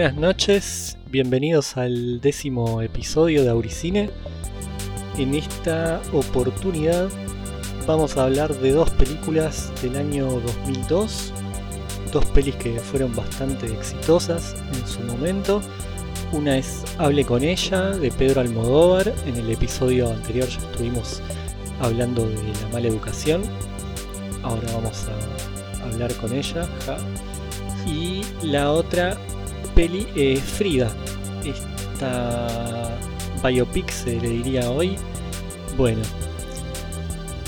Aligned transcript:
Buenas 0.00 0.16
noches, 0.16 0.96
bienvenidos 1.10 1.76
al 1.76 2.22
décimo 2.22 2.80
episodio 2.80 3.42
de 3.44 3.50
Auricine. 3.50 4.08
En 5.18 5.34
esta 5.34 6.00
oportunidad 6.14 7.10
vamos 7.86 8.16
a 8.16 8.24
hablar 8.24 8.54
de 8.60 8.70
dos 8.70 8.88
películas 8.88 9.70
del 9.82 9.96
año 9.96 10.24
2002, 10.24 11.34
dos 12.14 12.24
pelis 12.24 12.54
que 12.56 12.80
fueron 12.80 13.14
bastante 13.14 13.66
exitosas 13.66 14.56
en 14.72 14.88
su 14.88 15.00
momento. 15.00 15.60
Una 16.32 16.56
es 16.56 16.82
Hable 16.96 17.26
con 17.26 17.44
ella 17.44 17.90
de 17.90 18.10
Pedro 18.10 18.40
Almodóvar, 18.40 19.12
en 19.26 19.36
el 19.36 19.50
episodio 19.50 20.08
anterior 20.08 20.48
ya 20.48 20.60
estuvimos 20.60 21.20
hablando 21.78 22.26
de 22.26 22.36
la 22.36 22.68
mala 22.72 22.88
educación, 22.88 23.42
ahora 24.42 24.66
vamos 24.72 25.04
a 25.04 25.84
hablar 25.84 26.10
con 26.14 26.32
ella. 26.32 26.66
ja. 26.86 26.96
Y 27.86 28.22
la 28.42 28.72
otra 28.72 29.18
peli 29.80 30.06
es 30.14 30.42
Frida, 30.42 30.90
esta 31.42 32.98
biopic 33.42 33.88
se 33.88 34.20
le 34.20 34.28
diría 34.28 34.70
hoy. 34.70 34.96
Bueno, 35.78 36.02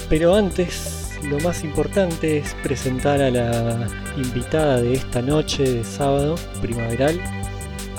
pero 0.08 0.34
antes 0.34 1.10
lo 1.28 1.38
más 1.40 1.62
importante 1.62 2.38
es 2.38 2.54
presentar 2.62 3.20
a 3.20 3.30
la 3.30 3.86
invitada 4.16 4.80
de 4.80 4.94
esta 4.94 5.20
noche 5.20 5.62
de 5.62 5.84
sábado 5.84 6.36
primaveral. 6.62 7.20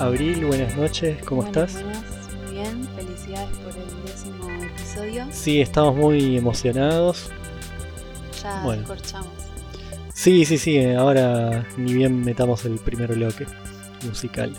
Abril, 0.00 0.46
buenas 0.46 0.76
noches, 0.76 1.16
¿cómo 1.24 1.42
Buenas, 1.42 1.70
estás? 1.70 1.84
buenas, 1.84 2.04
muy 2.42 2.54
bien, 2.54 2.88
felicidades 2.96 3.56
por 3.58 3.72
el 3.76 4.04
décimo 4.04 4.64
episodio. 4.64 5.26
Sí, 5.30 5.60
estamos 5.60 5.94
muy 5.94 6.36
emocionados. 6.36 7.30
Ya 8.42 8.60
Bueno. 8.64 8.82
corchamos. 8.84 9.28
Sí, 10.12 10.44
sí, 10.44 10.58
sí, 10.58 10.76
eh, 10.78 10.96
ahora 10.96 11.68
ni 11.76 11.94
bien 11.94 12.20
metamos 12.24 12.64
el 12.64 12.80
primer 12.80 13.14
bloque 13.14 13.46
musical. 14.04 14.52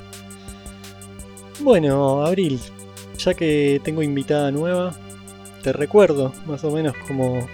Bueno, 1.59 2.25
Abril, 2.25 2.59
ya 3.17 3.33
que 3.33 3.81
tengo 3.83 4.01
invitada 4.01 4.51
nueva, 4.51 4.93
te 5.63 5.73
recuerdo 5.73 6.33
más 6.45 6.63
o 6.63 6.71
menos 6.71 6.93
cómo, 7.07 7.47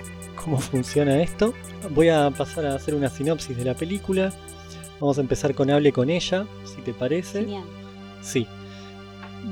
cómo 0.44 0.58
funciona 0.58 1.22
esto. 1.22 1.54
Voy 1.92 2.10
a 2.10 2.30
pasar 2.32 2.66
a 2.66 2.76
hacer 2.76 2.96
una 2.96 3.10
sinopsis 3.10 3.56
de 3.56 3.66
la 3.66 3.76
película. 3.76 4.34
Vamos 5.00 5.18
a 5.18 5.22
empezar 5.22 5.56
con 5.56 5.70
Hable 5.70 5.92
con 5.92 6.10
ella, 6.10 6.46
si 6.64 6.82
te 6.82 6.94
parece. 6.94 7.42
Genial. 7.42 7.64
Sí. 8.22 8.48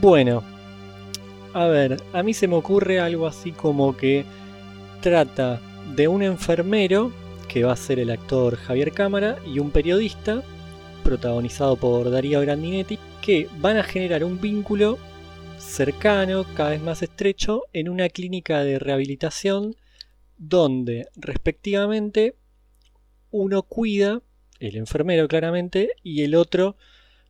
Bueno, 0.01 0.43
a 1.53 1.65
ver, 1.65 2.01
a 2.13 2.21
mí 2.21 2.33
se 2.33 2.47
me 2.47 2.55
ocurre 2.55 2.99
algo 2.99 3.25
así 3.25 3.51
como 3.51 3.97
que 3.97 4.25
trata 5.01 5.59
de 5.95 6.07
un 6.07 6.21
enfermero, 6.21 7.11
que 7.47 7.63
va 7.63 7.73
a 7.73 7.77
ser 7.77 7.99
el 7.99 8.11
actor 8.11 8.55
Javier 8.57 8.91
Cámara, 8.91 9.37
y 9.45 9.59
un 9.59 9.71
periodista, 9.71 10.43
protagonizado 10.99 11.75
por 11.75 12.09
Darío 12.11 12.41
Grandinetti, 12.41 12.99
que 13.21 13.47
van 13.59 13.77
a 13.77 13.83
generar 13.83 14.23
un 14.23 14.39
vínculo 14.39 14.97
cercano, 15.57 16.45
cada 16.55 16.71
vez 16.71 16.81
más 16.81 17.01
estrecho, 17.01 17.63
en 17.73 17.89
una 17.89 18.09
clínica 18.09 18.63
de 18.63 18.79
rehabilitación 18.79 19.75
donde 20.37 21.07
respectivamente 21.15 22.35
uno 23.31 23.63
cuida, 23.63 24.21
el 24.59 24.75
enfermero 24.77 25.27
claramente, 25.27 25.91
y 26.03 26.23
el 26.23 26.35
otro 26.35 26.77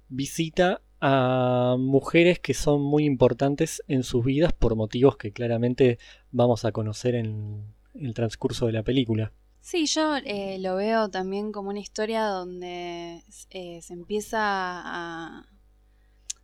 visita 0.07 0.81
a 1.01 1.75
mujeres 1.79 2.39
que 2.39 2.53
son 2.53 2.81
muy 2.81 3.05
importantes 3.05 3.83
en 3.87 4.03
sus 4.03 4.23
vidas 4.23 4.53
por 4.53 4.75
motivos 4.75 5.17
que 5.17 5.31
claramente 5.31 5.97
vamos 6.31 6.65
a 6.65 6.71
conocer 6.71 7.15
en 7.15 7.73
el 7.95 8.13
transcurso 8.13 8.67
de 8.67 8.73
la 8.73 8.83
película. 8.83 9.31
Sí, 9.61 9.85
yo 9.85 10.15
eh, 10.17 10.57
lo 10.59 10.75
veo 10.75 11.09
también 11.09 11.51
como 11.51 11.69
una 11.69 11.79
historia 11.79 12.25
donde 12.25 13.23
eh, 13.49 13.81
se 13.81 13.93
empieza 13.93 14.39
a 14.41 15.45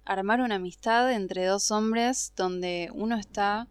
armar 0.03 0.41
una 0.41 0.55
amistad 0.55 1.11
entre 1.11 1.45
dos 1.45 1.71
hombres 1.71 2.33
donde 2.35 2.89
uno 2.93 3.17
está 3.17 3.67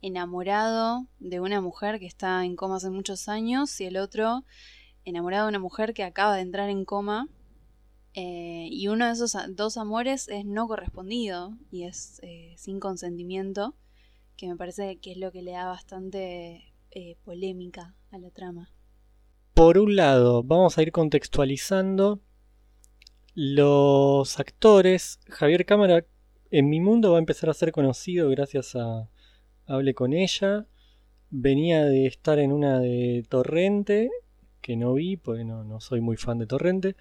enamorado 0.00 1.06
de 1.18 1.40
una 1.40 1.60
mujer 1.60 1.98
que 1.98 2.06
está 2.06 2.44
en 2.44 2.56
coma 2.56 2.76
hace 2.76 2.90
muchos 2.90 3.28
años 3.28 3.80
y 3.80 3.86
el 3.86 3.96
otro 3.96 4.44
enamorado 5.04 5.46
de 5.46 5.50
una 5.50 5.58
mujer 5.58 5.92
que 5.94 6.04
acaba 6.04 6.36
de 6.36 6.42
entrar 6.42 6.70
en 6.70 6.84
coma 6.84 7.28
eh, 8.14 8.68
y 8.70 8.86
uno 8.88 9.06
de 9.06 9.12
esos 9.12 9.36
dos 9.50 9.76
amores 9.76 10.28
es 10.28 10.44
no 10.44 10.68
correspondido 10.68 11.58
y 11.72 11.82
es 11.82 12.20
eh, 12.22 12.54
sin 12.56 12.78
consentimiento, 12.78 13.74
que 14.36 14.46
me 14.46 14.56
parece 14.56 14.98
que 14.98 15.12
es 15.12 15.18
lo 15.18 15.32
que 15.32 15.42
le 15.42 15.52
da 15.52 15.66
bastante 15.66 16.72
eh, 16.92 17.16
polémica 17.24 17.96
a 18.12 18.18
la 18.18 18.30
trama. 18.30 18.73
Por 19.54 19.78
un 19.78 19.94
lado, 19.94 20.42
vamos 20.42 20.76
a 20.76 20.82
ir 20.82 20.90
contextualizando 20.90 22.20
los 23.36 24.40
actores. 24.40 25.20
Javier 25.28 25.64
Cámara 25.64 26.04
en 26.50 26.68
mi 26.68 26.80
mundo 26.80 27.12
va 27.12 27.18
a 27.18 27.20
empezar 27.20 27.48
a 27.50 27.54
ser 27.54 27.70
conocido 27.70 28.28
gracias 28.30 28.74
a 28.74 29.08
Hable 29.68 29.94
con 29.94 30.12
ella. 30.12 30.66
Venía 31.30 31.84
de 31.84 32.06
estar 32.06 32.40
en 32.40 32.50
una 32.50 32.80
de 32.80 33.24
Torrente, 33.28 34.10
que 34.60 34.74
no 34.74 34.94
vi 34.94 35.16
porque 35.16 35.44
no, 35.44 35.80
soy 35.80 36.00
muy 36.00 36.16
fan 36.16 36.40
de 36.40 36.46
Torrente. 36.46 36.96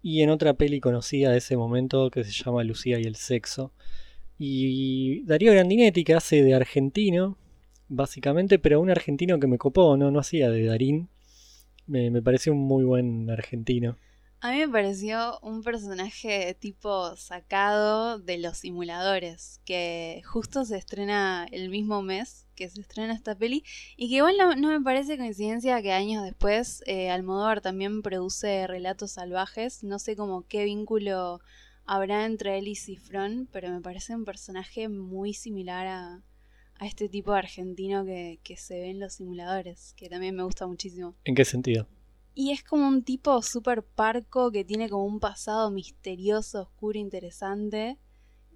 Y 0.00 0.22
en 0.22 0.30
otra 0.30 0.54
peli 0.54 0.80
conocida 0.80 1.32
de 1.32 1.38
ese 1.38 1.58
momento 1.58 2.10
que 2.10 2.24
se 2.24 2.32
llama 2.32 2.64
Lucía 2.64 2.98
y 2.98 3.02
el 3.02 3.16
sexo. 3.16 3.74
Y 4.38 5.24
Darío 5.24 5.52
Grandinetti, 5.52 6.04
que 6.04 6.14
hace 6.14 6.42
de 6.42 6.54
argentino, 6.54 7.36
básicamente, 7.88 8.58
pero 8.58 8.80
un 8.80 8.90
argentino 8.90 9.38
que 9.38 9.46
me 9.46 9.58
copó, 9.58 9.98
no, 9.98 10.10
no 10.10 10.20
hacía 10.20 10.50
de 10.50 10.64
Darín. 10.64 11.10
Me, 11.88 12.10
me 12.10 12.22
pareció 12.22 12.52
un 12.52 12.60
muy 12.60 12.84
buen 12.84 13.28
argentino. 13.30 13.96
A 14.40 14.52
mí 14.52 14.58
me 14.58 14.68
pareció 14.68 15.40
un 15.40 15.64
personaje 15.64 16.54
tipo 16.54 17.16
sacado 17.16 18.20
de 18.20 18.38
los 18.38 18.58
simuladores, 18.58 19.60
que 19.64 20.22
justo 20.24 20.64
se 20.64 20.76
estrena 20.76 21.44
el 21.50 21.70
mismo 21.70 22.02
mes 22.02 22.46
que 22.54 22.68
se 22.68 22.80
estrena 22.80 23.14
esta 23.14 23.36
peli, 23.36 23.64
y 23.96 24.08
que 24.08 24.16
igual 24.16 24.36
no, 24.36 24.68
me 24.68 24.80
parece 24.80 25.16
coincidencia 25.16 25.80
que 25.80 25.92
años 25.92 26.24
después 26.24 26.82
eh, 26.86 27.10
Almodóvar 27.10 27.60
también 27.60 28.02
produce 28.02 28.66
Relatos 28.66 29.12
Salvajes, 29.12 29.84
no 29.84 29.98
sé 29.98 30.16
como 30.16 30.42
qué 30.46 30.64
vínculo 30.64 31.40
habrá 31.84 32.26
entre 32.26 32.58
él 32.58 32.68
y 32.68 32.74
Cifrón, 32.74 33.48
pero 33.52 33.70
me 33.70 33.80
parece 33.80 34.14
un 34.14 34.24
personaje 34.24 34.88
muy 34.88 35.34
similar 35.34 35.86
a, 35.86 36.22
a 36.78 36.86
este 36.86 37.08
tipo 37.08 37.32
de 37.32 37.38
argentino 37.38 38.04
que, 38.04 38.38
que 38.42 38.56
se 38.56 38.78
ve 38.78 38.90
en 38.90 39.00
los 39.00 39.14
simuladores, 39.14 39.94
que 39.96 40.08
también 40.08 40.34
me 40.36 40.42
gusta 40.44 40.66
muchísimo. 40.66 41.14
¿En 41.24 41.34
qué 41.34 41.44
sentido? 41.44 41.86
Y 42.34 42.52
es 42.52 42.62
como 42.62 42.86
un 42.86 43.02
tipo 43.02 43.42
súper 43.42 43.82
parco 43.82 44.52
que 44.52 44.64
tiene 44.64 44.88
como 44.88 45.04
un 45.04 45.18
pasado 45.18 45.70
misterioso, 45.72 46.62
oscuro, 46.62 46.98
interesante. 46.98 47.96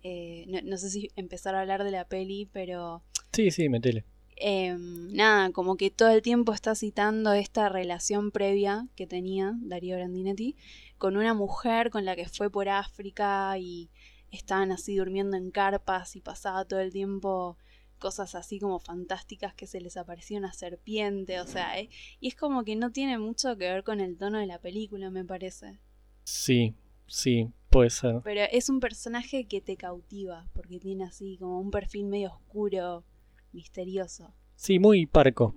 Eh, 0.04 0.44
no, 0.48 0.60
no 0.62 0.76
sé 0.76 0.90
si 0.90 1.10
empezar 1.16 1.54
a 1.54 1.60
hablar 1.62 1.82
de 1.84 1.90
la 1.90 2.06
peli, 2.06 2.48
pero 2.52 3.02
Sí, 3.32 3.50
sí, 3.50 3.69
metele. 3.69 4.04
eh, 4.36 4.76
nada, 4.78 5.50
como 5.52 5.76
que 5.76 5.90
todo 5.90 6.10
el 6.10 6.22
tiempo 6.22 6.52
está 6.52 6.74
citando 6.76 7.32
esta 7.32 7.69
relación 7.69 8.30
previa 8.30 8.86
que 8.96 9.06
tenía 9.06 9.54
Darío 9.62 9.96
Grandinetti 9.96 10.54
con 10.98 11.16
una 11.16 11.34
mujer 11.34 11.90
con 11.90 12.04
la 12.04 12.14
que 12.16 12.28
fue 12.28 12.50
por 12.50 12.69
África 12.69 13.56
y 13.58 13.90
estaban 14.30 14.70
así 14.72 14.96
durmiendo 14.96 15.36
en 15.36 15.50
carpas 15.50 16.14
y 16.16 16.20
pasaba 16.20 16.64
todo 16.64 16.80
el 16.80 16.92
tiempo 16.92 17.56
cosas 18.02 18.34
así 18.34 18.58
como 18.58 18.81
fantásticas 18.81 19.54
que 19.54 19.69
se 19.69 19.81
les 19.81 19.96
aparecía 19.96 20.37
una 20.37 20.52
serpiente, 20.52 21.40
o 21.40 21.46
sea, 21.46 21.78
eh, 21.78 21.88
y 22.19 22.26
es 22.26 22.34
como 22.34 22.64
que 22.64 22.75
no 22.75 22.90
tiene 22.90 23.16
mucho 23.16 23.56
que 23.56 23.70
ver 23.70 23.84
con 23.84 24.00
el 24.00 24.19
tono 24.19 24.40
de 24.40 24.46
la 24.46 24.58
película, 24.58 25.08
me 25.10 25.25
parece. 25.25 25.78
Sí, 26.25 26.75
sí, 27.06 27.49
puede 27.70 27.90
ser. 27.90 28.20
Pero 28.25 28.40
es 28.50 28.69
un 28.69 28.81
personaje 28.81 29.44
que 29.44 29.60
te 29.60 29.76
cautiva, 29.76 30.49
porque 30.52 30.81
tiene 30.81 31.04
así 31.04 31.37
como 31.38 31.60
un 31.60 31.70
perfil 31.70 32.06
medio 32.06 32.32
oscuro, 32.32 33.04
misterioso. 33.52 34.34
Sí, 34.56 34.81
muy 34.81 35.06
parco. 35.06 35.55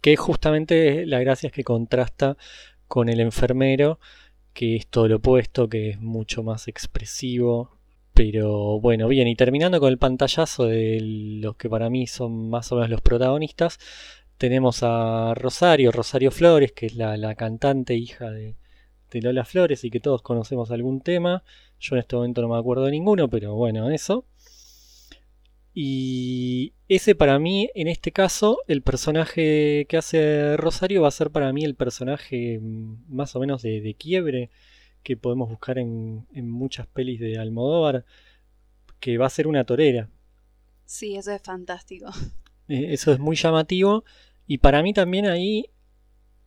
Que 0.00 0.16
justamente 0.16 1.04
la 1.04 1.20
gracia 1.20 1.48
es 1.48 1.52
que 1.52 1.62
contrasta 1.62 2.38
con 2.88 3.10
el 3.10 3.20
enfermero, 3.20 4.00
que 4.54 4.76
es 4.76 4.86
todo 4.86 5.08
lo 5.08 5.16
opuesto, 5.16 5.68
que 5.68 5.90
es 5.90 6.00
mucho 6.00 6.42
más 6.42 6.68
expresivo. 6.68 7.75
Pero 8.16 8.80
bueno, 8.80 9.08
bien, 9.08 9.28
y 9.28 9.36
terminando 9.36 9.78
con 9.78 9.90
el 9.90 9.98
pantallazo 9.98 10.64
de 10.64 11.00
los 11.02 11.54
que 11.56 11.68
para 11.68 11.90
mí 11.90 12.06
son 12.06 12.48
más 12.48 12.72
o 12.72 12.76
menos 12.76 12.88
los 12.88 13.02
protagonistas, 13.02 13.78
tenemos 14.38 14.78
a 14.82 15.34
Rosario, 15.34 15.92
Rosario 15.92 16.30
Flores, 16.30 16.72
que 16.72 16.86
es 16.86 16.96
la, 16.96 17.18
la 17.18 17.34
cantante 17.34 17.94
hija 17.94 18.30
de, 18.30 18.56
de 19.10 19.20
Lola 19.20 19.44
Flores 19.44 19.84
y 19.84 19.90
que 19.90 20.00
todos 20.00 20.22
conocemos 20.22 20.70
algún 20.70 21.02
tema. 21.02 21.42
Yo 21.78 21.94
en 21.96 22.00
este 22.00 22.16
momento 22.16 22.40
no 22.40 22.48
me 22.48 22.58
acuerdo 22.58 22.84
de 22.86 22.92
ninguno, 22.92 23.28
pero 23.28 23.54
bueno, 23.54 23.90
eso. 23.90 24.24
Y 25.74 26.72
ese 26.88 27.14
para 27.14 27.38
mí, 27.38 27.68
en 27.74 27.86
este 27.86 28.12
caso, 28.12 28.60
el 28.66 28.80
personaje 28.80 29.84
que 29.90 29.96
hace 29.98 30.56
Rosario 30.56 31.02
va 31.02 31.08
a 31.08 31.10
ser 31.10 31.30
para 31.30 31.52
mí 31.52 31.64
el 31.64 31.74
personaje 31.74 32.60
mm, 32.62 33.14
más 33.14 33.36
o 33.36 33.40
menos 33.40 33.60
de, 33.60 33.82
de 33.82 33.94
quiebre 33.94 34.50
que 35.06 35.16
podemos 35.16 35.48
buscar 35.48 35.78
en, 35.78 36.26
en 36.32 36.50
muchas 36.50 36.88
pelis 36.88 37.20
de 37.20 37.38
Almodóvar, 37.38 38.04
que 38.98 39.18
va 39.18 39.26
a 39.26 39.30
ser 39.30 39.46
una 39.46 39.62
torera. 39.62 40.10
Sí, 40.84 41.14
eso 41.14 41.30
es 41.30 41.42
fantástico. 41.42 42.10
Eh, 42.68 42.94
Eso 42.94 43.12
es 43.12 43.20
muy 43.20 43.36
llamativo. 43.36 44.02
Y 44.48 44.58
para 44.58 44.82
mí 44.82 44.92
también 44.92 45.26
ahí 45.26 45.66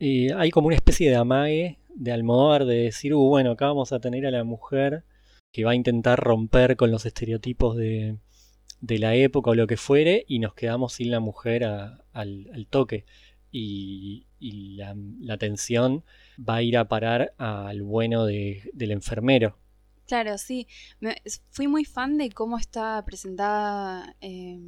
eh, 0.02 0.34
hay 0.36 0.52
como 0.52 0.68
una 0.68 0.76
especie 0.76 1.10
de 1.10 1.16
amague 1.16 1.80
de 1.96 2.12
Almodóvar 2.12 2.66
de 2.66 2.76
decir, 2.84 3.14
uh, 3.14 3.26
bueno, 3.26 3.52
acá 3.52 3.68
vamos 3.68 3.94
a 3.94 4.02
tener 4.02 4.26
a 4.26 4.32
la 4.32 4.44
mujer 4.44 5.06
que 5.54 5.64
va 5.64 5.72
a 5.72 5.76
intentar 5.76 6.20
romper 6.20 6.76
con 6.76 6.92
los 6.92 7.06
estereotipos 7.06 7.78
de, 7.78 8.18
de 8.82 9.00
la 9.00 9.16
época 9.16 9.52
o 9.52 9.56
lo 9.56 9.66
que 9.66 9.78
fuere 9.78 10.26
y 10.28 10.40
nos 10.40 10.56
quedamos 10.56 10.92
sin 10.92 11.10
la 11.10 11.22
mujer 11.22 11.64
al, 11.64 12.04
al, 12.12 12.68
toque. 12.70 13.06
Y, 13.50 14.26
y 14.40 14.76
la, 14.76 14.96
la, 15.20 15.38
tensión 15.38 16.04
va 16.38 16.56
a 16.56 16.62
ir 16.62 16.78
a 16.78 16.88
parar 16.88 17.34
al 17.38 17.82
bueno 17.82 18.26
de, 18.26 18.70
del 18.74 18.92
enfermero. 18.92 19.58
Claro, 20.08 20.38
sí. 20.38 20.68
Me, 21.00 21.22
fui 21.50 21.68
muy 21.68 21.86
fan 21.86 22.18
de 22.18 22.32
cómo 22.32 22.58
está 22.58 23.04
presentada 23.06 24.16
eh, 24.22 24.60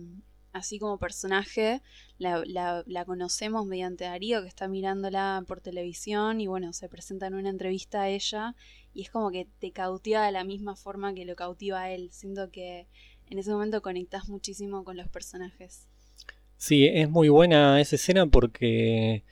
así 0.53 0.77
como 0.77 0.99
personaje. 0.99 1.81
La, 2.17 2.43
la, 2.45 2.83
la, 2.85 3.05
conocemos 3.05 3.65
mediante 3.65 4.03
Darío, 4.03 4.41
que 4.41 4.47
está 4.47 4.67
mirándola 4.67 5.43
por 5.47 5.61
televisión 5.61 6.41
y 6.41 6.47
bueno, 6.47 6.73
se 6.73 6.89
presenta 6.89 7.27
en 7.27 7.33
una 7.35 7.49
entrevista 7.49 8.03
a 8.03 8.09
ella 8.09 8.55
y 8.93 9.01
es 9.01 9.09
como 9.09 9.31
que 9.31 9.47
te 9.59 9.71
cautiva 9.71 10.25
de 10.25 10.31
la 10.31 10.43
misma 10.43 10.75
forma 10.75 11.13
que 11.13 11.25
lo 11.25 11.35
cautiva 11.35 11.81
a 11.81 11.91
él. 11.91 12.09
Siento 12.11 12.51
que 12.51 12.87
en 13.29 13.39
ese 13.39 13.51
momento 13.51 13.81
conectas 13.81 14.27
muchísimo 14.27 14.83
con 14.83 14.97
los 14.97 15.07
personajes. 15.07 15.87
Sí, 16.57 16.85
es 16.85 17.09
muy 17.09 17.29
buena 17.29 17.81
esa 17.81 17.95
escena 17.95 18.27
porque 18.27 19.23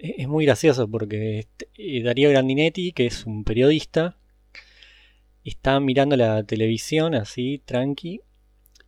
es 0.00 0.28
muy 0.28 0.46
gracioso 0.46 0.88
porque 0.88 1.46
eh, 1.76 2.02
Darío 2.02 2.30
Grandinetti, 2.30 2.92
que 2.92 3.06
es 3.06 3.26
un 3.26 3.44
periodista, 3.44 4.16
está 5.44 5.78
mirando 5.80 6.16
la 6.16 6.42
televisión 6.44 7.14
así, 7.14 7.62
tranqui, 7.64 8.20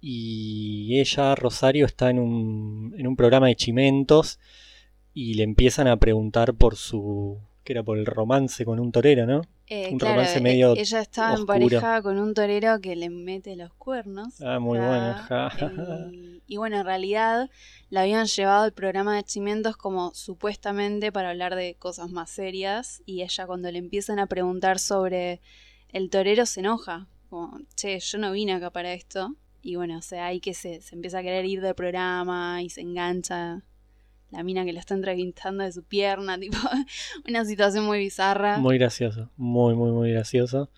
y 0.00 0.98
ella, 0.98 1.34
Rosario, 1.34 1.86
está 1.86 2.10
en 2.10 2.18
un, 2.18 2.94
en 2.98 3.06
un 3.06 3.16
programa 3.16 3.46
de 3.46 3.56
chimentos 3.56 4.40
y 5.14 5.34
le 5.34 5.44
empiezan 5.44 5.86
a 5.86 5.96
preguntar 5.98 6.54
por 6.54 6.76
su... 6.76 7.38
que 7.64 7.72
era 7.72 7.82
por 7.82 7.98
el 7.98 8.06
romance 8.06 8.64
con 8.64 8.80
un 8.80 8.92
torero, 8.92 9.26
¿no? 9.26 9.42
Eh, 9.68 9.90
un 9.92 10.00
romance 10.00 10.38
e, 10.38 10.40
medio 10.40 10.74
ella 10.76 11.00
estaba 11.00 11.34
en 11.34 11.46
pareja 11.46 12.02
con 12.02 12.18
un 12.18 12.34
torero 12.34 12.80
que 12.80 12.96
le 12.96 13.08
mete 13.08 13.56
los 13.56 13.72
cuernos. 13.74 14.40
Ah, 14.42 14.58
muy 14.58 14.78
bueno. 14.78 15.16
Y, 16.12 16.42
y, 16.46 16.56
bueno, 16.56 16.78
en 16.78 16.84
realidad 16.84 17.48
la 17.88 18.02
habían 18.02 18.26
llevado 18.26 18.64
al 18.64 18.72
programa 18.72 19.16
de 19.16 19.22
chimentos 19.22 19.76
como 19.76 20.12
supuestamente 20.14 21.12
para 21.12 21.30
hablar 21.30 21.54
de 21.54 21.74
cosas 21.78 22.10
más 22.10 22.30
serias 22.30 23.02
y 23.06 23.22
ella 23.22 23.46
cuando 23.46 23.70
le 23.70 23.78
empiezan 23.78 24.18
a 24.18 24.26
preguntar 24.26 24.78
sobre 24.78 25.40
el 25.90 26.10
torero 26.10 26.44
se 26.46 26.60
enoja, 26.60 27.06
como, 27.30 27.60
che, 27.76 27.98
yo 28.00 28.18
no 28.18 28.32
vine 28.32 28.52
acá 28.54 28.70
para 28.70 28.92
esto. 28.92 29.36
Y 29.62 29.76
bueno, 29.76 29.98
o 29.98 30.02
sea, 30.02 30.26
ahí 30.26 30.40
que 30.40 30.54
se, 30.54 30.80
se 30.80 30.96
empieza 30.96 31.20
a 31.20 31.22
querer 31.22 31.44
ir 31.44 31.60
del 31.60 31.74
programa 31.74 32.62
y 32.62 32.68
se 32.68 32.80
engancha 32.80 33.62
la 34.32 34.42
mina 34.42 34.64
que 34.64 34.72
lo 34.72 34.80
está 34.80 34.94
entrevistando 34.94 35.62
de 35.62 35.72
su 35.72 35.84
pierna, 35.84 36.38
tipo, 36.40 36.58
una 37.28 37.44
situación 37.44 37.84
muy 37.84 37.98
bizarra. 37.98 38.58
Muy 38.58 38.78
gracioso, 38.78 39.30
muy, 39.36 39.74
muy, 39.74 39.92
muy 39.92 40.10
gracioso. 40.10 40.70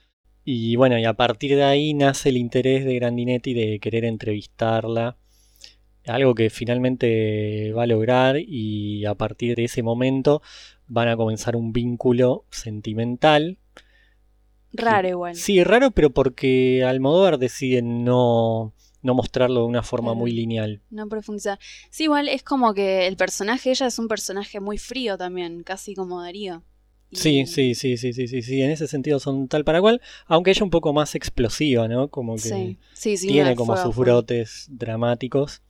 Y 0.45 0.77
bueno, 0.77 0.99
y 0.99 1.05
a 1.07 1.15
partir 1.15 1.57
de 1.57 1.65
ahí 1.65 1.95
nace 1.95 2.29
el 2.29 2.37
interés 2.37 2.85
de 2.85 2.95
Grandinetti 2.97 3.55
de 3.55 3.79
querer 3.81 4.05
entrevistarla. 4.05 5.17
Algo 6.07 6.35
que 6.35 6.51
finalmente 6.51 7.73
va 7.73 7.85
a 7.85 7.87
lograr 7.87 8.37
y 8.39 9.07
a 9.07 9.15
partir 9.15 9.57
de 9.57 9.65
ese 9.65 9.83
momento 9.83 10.43
van 10.87 11.09
a 11.09 11.17
comenzar 11.17 11.57
un 11.57 11.73
vínculo 11.73 12.45
sentimental. 12.51 13.57
Raro 14.75 15.09
igual. 15.09 15.35
Sí, 15.35 15.65
raro, 15.65 15.93
pero 15.93 16.11
porque 16.11 16.85
Almodóvar 16.85 17.39
decide 17.39 17.81
no, 17.81 18.75
no 19.05 19.15
mostrarlo 19.15 19.61
de 19.61 19.67
una 19.67 19.83
forma 19.83 20.15
muy 20.15 20.33
lineal. 20.33 20.81
No 20.91 21.09
profundizar. 21.09 21.59
Sí, 21.91 22.05
igual 22.05 22.29
es 22.29 22.43
como 22.43 22.75
que 22.75 23.07
el 23.07 23.17
personaje, 23.17 23.71
ella 23.71 23.87
es 23.87 23.99
un 23.99 24.09
personaje 24.09 24.59
muy 24.61 24.79
frío 24.79 25.17
también, 25.17 25.63
casi 25.63 25.95
como 25.95 26.23
Darío. 26.23 26.65
Sí, 27.13 27.47
sí, 27.47 27.75
sí, 27.75 27.97
sí, 27.97 28.13
sí, 28.13 28.27
sí, 28.27 28.43
sí, 28.43 28.63
en 28.63 28.71
ese 28.71 28.89
sentido 28.89 29.21
son 29.21 29.47
tal 29.47 29.63
para 29.63 29.81
cual, 29.81 30.01
aunque 30.27 30.51
ella 30.51 30.65
un 30.65 30.71
poco 30.71 30.93
más 30.93 31.15
explosiva, 31.15 31.87
¿no? 31.87 32.09
Como 32.09 32.35
que 32.37 32.77
tiene 33.01 33.55
como 33.55 33.77
sus 33.77 33.95
brotes 33.95 34.67
dramáticos 34.69 35.63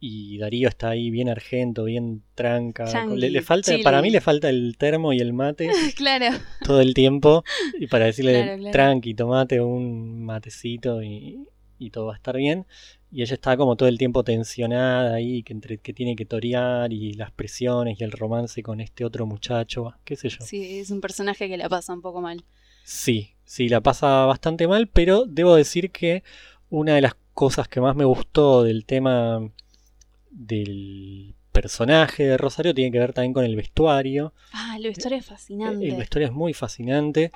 y 0.00 0.38
Darío 0.38 0.68
está 0.68 0.90
ahí 0.90 1.10
bien 1.10 1.28
argento, 1.28 1.84
bien 1.84 2.22
tranca. 2.34 3.06
Le, 3.06 3.42
falta, 3.42 3.72
para 3.82 4.00
mí 4.00 4.10
le 4.10 4.20
falta 4.20 4.48
el 4.48 4.76
termo 4.78 5.12
y 5.12 5.18
el 5.18 5.32
mate. 5.32 5.68
claro. 5.96 6.36
Todo 6.64 6.80
el 6.80 6.94
tiempo. 6.94 7.44
Y 7.78 7.88
para 7.88 8.06
decirle 8.06 8.70
tranqui, 8.72 9.14
tomate 9.14 9.60
un 9.60 10.24
matecito 10.24 11.02
y, 11.02 11.48
y 11.78 11.90
todo 11.90 12.06
va 12.06 12.14
a 12.14 12.16
estar 12.16 12.36
bien. 12.36 12.66
Y 13.10 13.22
ella 13.22 13.34
está 13.34 13.56
como 13.56 13.76
todo 13.76 13.88
el 13.88 13.98
tiempo 13.98 14.24
tensionada 14.24 15.14
ahí, 15.14 15.42
que, 15.42 15.52
entre, 15.52 15.78
que 15.78 15.92
tiene 15.92 16.16
que 16.16 16.26
torear 16.26 16.92
y 16.92 17.14
las 17.14 17.30
presiones 17.30 18.00
y 18.00 18.04
el 18.04 18.12
romance 18.12 18.62
con 18.62 18.80
este 18.80 19.04
otro 19.04 19.26
muchacho, 19.26 19.94
qué 20.04 20.16
sé 20.16 20.28
yo. 20.28 20.38
Sí, 20.40 20.78
es 20.78 20.90
un 20.90 21.00
personaje 21.00 21.48
que 21.48 21.56
la 21.56 21.68
pasa 21.68 21.92
un 21.92 22.02
poco 22.02 22.20
mal. 22.20 22.44
Sí, 22.84 23.34
sí, 23.44 23.68
la 23.68 23.80
pasa 23.80 24.26
bastante 24.26 24.68
mal, 24.68 24.88
pero 24.88 25.24
debo 25.26 25.56
decir 25.56 25.90
que 25.90 26.22
una 26.68 26.94
de 26.94 27.00
las 27.00 27.14
cosas 27.34 27.68
que 27.68 27.80
más 27.80 27.96
me 27.96 28.04
gustó 28.04 28.62
del 28.62 28.84
tema 28.84 29.50
del 30.30 31.34
personaje 31.52 32.26
de 32.26 32.36
Rosario 32.36 32.74
tiene 32.74 32.90
que 32.90 32.98
ver 32.98 33.12
también 33.12 33.32
con 33.32 33.44
el 33.44 33.56
vestuario. 33.56 34.34
Ah, 34.52 34.74
el 34.76 34.84
vestuario 34.84 35.18
es 35.18 35.26
fascinante. 35.26 35.88
El 35.88 35.96
vestuario 35.96 36.28
es 36.28 36.34
muy 36.34 36.52
fascinante, 36.52 37.32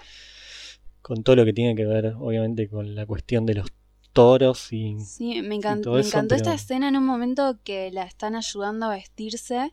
con 1.00 1.22
todo 1.22 1.36
lo 1.36 1.44
que 1.44 1.52
tiene 1.52 1.74
que 1.74 1.86
ver, 1.86 2.14
obviamente, 2.18 2.68
con 2.68 2.94
la 2.94 3.06
cuestión 3.06 3.46
de 3.46 3.54
los 3.54 3.72
toros 4.12 4.72
y. 4.72 4.98
Sí, 5.00 5.42
me, 5.42 5.54
encantó, 5.54 5.92
me 5.92 6.00
encantó 6.00 6.34
esta 6.34 6.54
escena 6.54 6.88
en 6.88 6.96
un 6.96 7.04
momento 7.04 7.58
que 7.64 7.90
la 7.90 8.04
están 8.04 8.34
ayudando 8.36 8.86
a 8.86 8.94
vestirse 8.94 9.72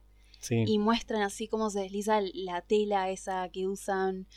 y 0.49 0.79
muestran 0.79 1.21
así 1.23 1.47
cómo 1.47 1.69
se 1.69 1.81
desliza 1.81 2.19
la 2.33 2.61
tela 2.61 3.09
esa 3.09 3.49
que 3.49 3.67
usan. 3.67 4.27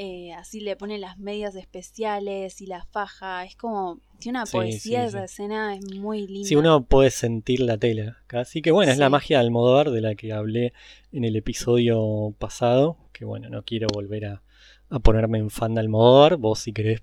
Eh, 0.00 0.32
así 0.34 0.60
le 0.60 0.76
ponen 0.76 1.00
las 1.00 1.18
medias 1.18 1.56
especiales 1.56 2.60
y 2.60 2.66
la 2.66 2.84
faja. 2.84 3.44
Es 3.44 3.56
como. 3.56 4.00
Tiene 4.20 4.38
una 4.38 4.46
poesía 4.46 5.04
esa 5.04 5.24
escena, 5.24 5.74
es 5.74 5.84
muy 5.96 6.26
linda. 6.26 6.48
Sí, 6.48 6.56
uno 6.56 6.84
puede 6.84 7.10
sentir 7.10 7.60
la 7.60 7.78
tela. 7.78 8.18
Así 8.28 8.62
que 8.62 8.70
bueno, 8.70 8.92
es 8.92 8.98
la 8.98 9.10
magia 9.10 9.38
de 9.38 9.44
Almodóvar 9.44 9.90
de 9.90 10.00
la 10.00 10.14
que 10.14 10.32
hablé 10.32 10.72
en 11.12 11.24
el 11.24 11.36
episodio 11.36 12.34
pasado. 12.38 12.96
Que 13.12 13.24
bueno, 13.24 13.48
no 13.48 13.64
quiero 13.64 13.88
volver 13.92 14.26
a, 14.26 14.42
a 14.88 14.98
ponerme 15.00 15.38
en 15.38 15.50
fan 15.50 15.74
de 15.74 15.80
Almodóvar. 15.80 16.36
Vos, 16.36 16.60
si 16.60 16.72
querés, 16.72 17.02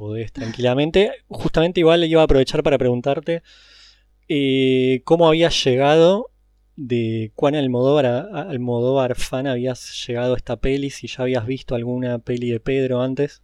podés 0.00 0.32
tranquilamente. 0.32 1.12
Justamente 1.28 1.80
igual 1.80 2.02
iba 2.04 2.22
a 2.22 2.24
aprovechar 2.24 2.62
para 2.62 2.78
preguntarte 2.78 3.42
eh, 4.28 5.02
cómo 5.04 5.28
habías 5.28 5.62
llegado, 5.62 6.30
de 6.76 7.32
cuán 7.34 7.54
Almodóvar, 7.54 8.06
Almodóvar 8.06 9.14
fan 9.14 9.46
habías 9.46 10.06
llegado 10.06 10.32
a 10.32 10.36
esta 10.38 10.56
peli, 10.56 10.88
si 10.88 11.06
ya 11.06 11.24
habías 11.24 11.44
visto 11.46 11.74
alguna 11.74 12.18
peli 12.18 12.50
de 12.50 12.60
Pedro 12.60 13.02
antes. 13.02 13.42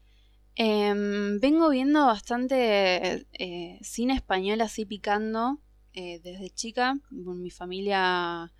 Em, 0.55 1.39
vengo 1.39 1.69
viendo 1.69 2.07
bastante 2.07 3.27
eh, 3.33 3.79
cine 3.83 4.15
español 4.15 4.63
así 4.63 4.87
picando 4.87 5.61
eh, 5.93 6.21
desde 6.23 6.49
chica. 6.49 6.99
Mi 7.11 7.51
familia 7.51 8.51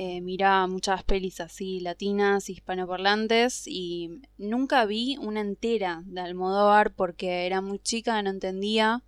eh, 0.00 0.20
miraba 0.20 0.68
muchas 0.68 1.02
pelis 1.02 1.40
así 1.40 1.80
latinas, 1.80 2.48
hispanoparlantes 2.48 3.66
y 3.66 4.22
nunca 4.36 4.86
vi 4.86 5.16
una 5.16 5.40
entera 5.40 6.04
de 6.06 6.20
Almodóvar 6.20 6.94
porque 6.94 7.46
era 7.46 7.60
muy 7.60 7.80
chica, 7.80 8.22
no 8.22 8.30
entendía. 8.30 9.02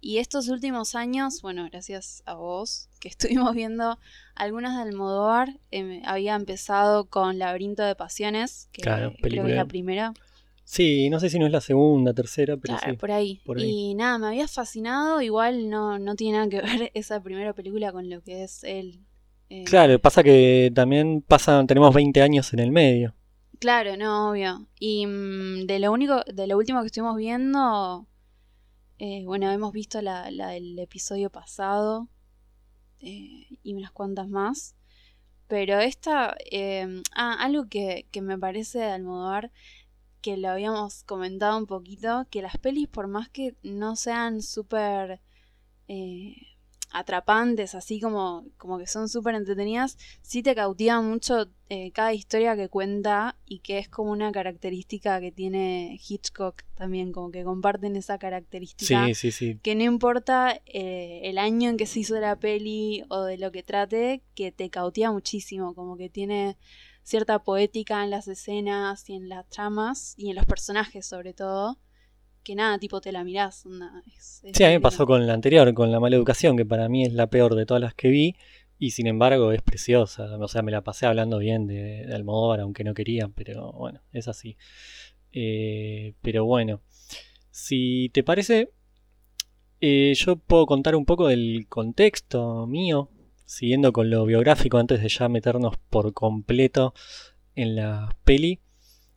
Y 0.00 0.16
estos 0.16 0.48
últimos 0.48 0.94
años, 0.94 1.42
bueno, 1.42 1.68
gracias 1.70 2.22
a 2.24 2.32
vos, 2.32 2.88
que 2.98 3.08
estuvimos 3.10 3.54
viendo 3.54 3.98
algunas 4.34 4.76
de 4.76 4.88
Almodóvar, 4.88 5.60
em, 5.70 6.00
había 6.06 6.34
empezado 6.34 7.10
con 7.10 7.38
Laberinto 7.38 7.82
de 7.82 7.94
Pasiones, 7.94 8.70
que 8.72 8.80
creo 8.80 9.12
que 9.20 9.50
es 9.50 9.56
la 9.56 9.66
primera. 9.66 10.14
Sí, 10.64 11.10
no 11.10 11.20
sé 11.20 11.28
si 11.28 11.38
no 11.38 11.44
es 11.44 11.52
la 11.52 11.60
segunda, 11.60 12.14
tercera, 12.14 12.56
pero 12.56 12.78
sí. 12.82 12.94
Por 12.94 13.12
ahí. 13.12 13.42
por 13.44 13.58
ahí. 13.58 13.90
Y 13.90 13.94
nada, 13.94 14.16
me 14.16 14.28
había 14.28 14.48
fascinado. 14.48 15.20
Igual 15.20 15.68
no, 15.68 15.98
no 15.98 16.16
tiene 16.16 16.38
nada 16.38 16.48
que 16.48 16.62
ver 16.62 16.90
esa 16.94 17.22
primera 17.22 17.52
película 17.52 17.92
con 17.92 18.08
lo 18.08 18.22
que 18.22 18.44
es 18.44 18.64
él 18.64 19.05
eh, 19.48 19.64
claro, 19.64 19.98
pasa 20.00 20.22
que 20.22 20.72
también 20.74 21.22
pasa, 21.22 21.64
tenemos 21.66 21.94
20 21.94 22.20
años 22.22 22.52
en 22.52 22.58
el 22.58 22.72
medio. 22.72 23.14
Claro, 23.58 23.96
no, 23.96 24.30
obvio. 24.30 24.66
Y 24.78 25.06
mm, 25.06 25.66
de 25.66 25.78
lo 25.78 25.92
único, 25.92 26.22
de 26.24 26.46
lo 26.46 26.56
último 26.56 26.80
que 26.80 26.86
estuvimos 26.86 27.16
viendo, 27.16 28.06
eh, 28.98 29.22
bueno, 29.24 29.50
hemos 29.50 29.72
visto 29.72 30.02
la, 30.02 30.30
la 30.30 30.48
del 30.48 30.78
episodio 30.78 31.30
pasado 31.30 32.08
eh, 33.00 33.46
y 33.62 33.74
unas 33.74 33.92
cuantas 33.92 34.28
más. 34.28 34.74
Pero 35.48 35.78
esta, 35.78 36.36
em, 36.50 37.02
ah, 37.14 37.36
algo 37.38 37.68
que, 37.68 38.06
que 38.10 38.20
me 38.20 38.38
parece 38.38 38.80
de 38.80 38.90
Almodóvar, 38.90 39.52
que 40.20 40.36
lo 40.36 40.50
habíamos 40.50 41.04
comentado 41.04 41.56
un 41.56 41.66
poquito, 41.66 42.26
que 42.30 42.42
las 42.42 42.58
pelis, 42.58 42.88
por 42.88 43.06
más 43.06 43.28
que 43.28 43.54
no 43.62 43.96
sean 43.96 44.42
súper 44.42 45.20
atrapantes, 46.98 47.74
así 47.74 48.00
como, 48.00 48.46
como 48.56 48.78
que 48.78 48.86
son 48.86 49.10
súper 49.10 49.34
entretenidas, 49.34 49.98
sí 50.22 50.42
te 50.42 50.54
cautiva 50.54 51.02
mucho 51.02 51.48
eh, 51.68 51.92
cada 51.92 52.14
historia 52.14 52.56
que 52.56 52.70
cuenta 52.70 53.36
y 53.44 53.58
que 53.58 53.78
es 53.78 53.88
como 53.88 54.12
una 54.12 54.32
característica 54.32 55.20
que 55.20 55.30
tiene 55.30 56.00
Hitchcock 56.08 56.62
también, 56.74 57.12
como 57.12 57.30
que 57.30 57.44
comparten 57.44 57.96
esa 57.96 58.18
característica. 58.18 59.06
Sí, 59.08 59.14
sí, 59.14 59.30
sí. 59.30 59.58
Que 59.62 59.74
no 59.74 59.84
importa 59.84 60.58
eh, 60.64 61.20
el 61.24 61.36
año 61.36 61.68
en 61.68 61.76
que 61.76 61.86
se 61.86 62.00
hizo 62.00 62.18
la 62.18 62.36
peli 62.36 63.04
o 63.10 63.24
de 63.24 63.36
lo 63.36 63.52
que 63.52 63.62
trate, 63.62 64.22
que 64.34 64.50
te 64.50 64.70
cautiva 64.70 65.12
muchísimo, 65.12 65.74
como 65.74 65.98
que 65.98 66.08
tiene 66.08 66.56
cierta 67.02 67.40
poética 67.40 68.04
en 68.04 68.10
las 68.10 68.26
escenas 68.26 69.08
y 69.10 69.14
en 69.14 69.28
las 69.28 69.46
tramas 69.48 70.14
y 70.16 70.30
en 70.30 70.36
los 70.36 70.46
personajes 70.46 71.04
sobre 71.04 71.34
todo 71.34 71.78
que 72.46 72.54
nada, 72.54 72.78
tipo 72.78 73.00
te 73.00 73.10
la 73.10 73.24
mirás. 73.24 73.64
sí, 74.20 74.62
a 74.62 74.68
mí 74.68 74.74
me 74.74 74.80
pasó 74.80 75.04
con 75.04 75.26
la 75.26 75.34
anterior, 75.34 75.74
con 75.74 75.90
La 75.90 75.98
Mala 75.98 76.14
Educación, 76.14 76.56
que 76.56 76.64
para 76.64 76.88
mí 76.88 77.04
es 77.04 77.12
la 77.12 77.26
peor 77.26 77.56
de 77.56 77.66
todas 77.66 77.80
las 77.80 77.92
que 77.92 78.08
vi, 78.08 78.36
y 78.78 78.92
sin 78.92 79.08
embargo 79.08 79.50
es 79.50 79.62
preciosa. 79.62 80.38
O 80.38 80.46
sea, 80.46 80.62
me 80.62 80.70
la 80.70 80.82
pasé 80.82 81.06
hablando 81.06 81.38
bien 81.38 81.66
de, 81.66 82.08
Almodóvar, 82.14 82.60
aunque 82.60 82.84
no 82.84 82.94
quería, 82.94 83.28
pero 83.34 83.72
bueno, 83.72 84.00
es 84.12 84.28
así. 84.28 84.56
Eh, 85.32 86.14
pero 86.22 86.44
bueno, 86.44 86.82
si 87.50 88.10
te 88.14 88.22
parece, 88.22 88.70
eh, 89.80 90.14
yo 90.14 90.36
puedo 90.36 90.66
contar 90.66 90.94
un 90.94 91.04
poco 91.04 91.26
del 91.26 91.66
contexto 91.68 92.68
mío, 92.68 93.10
siguiendo 93.44 93.92
con 93.92 94.08
lo 94.08 94.24
biográfico 94.24 94.78
antes 94.78 95.02
de 95.02 95.08
ya 95.08 95.28
meternos 95.28 95.78
por 95.90 96.12
completo 96.14 96.94
en 97.56 97.74
la 97.74 98.16
peli. 98.22 98.60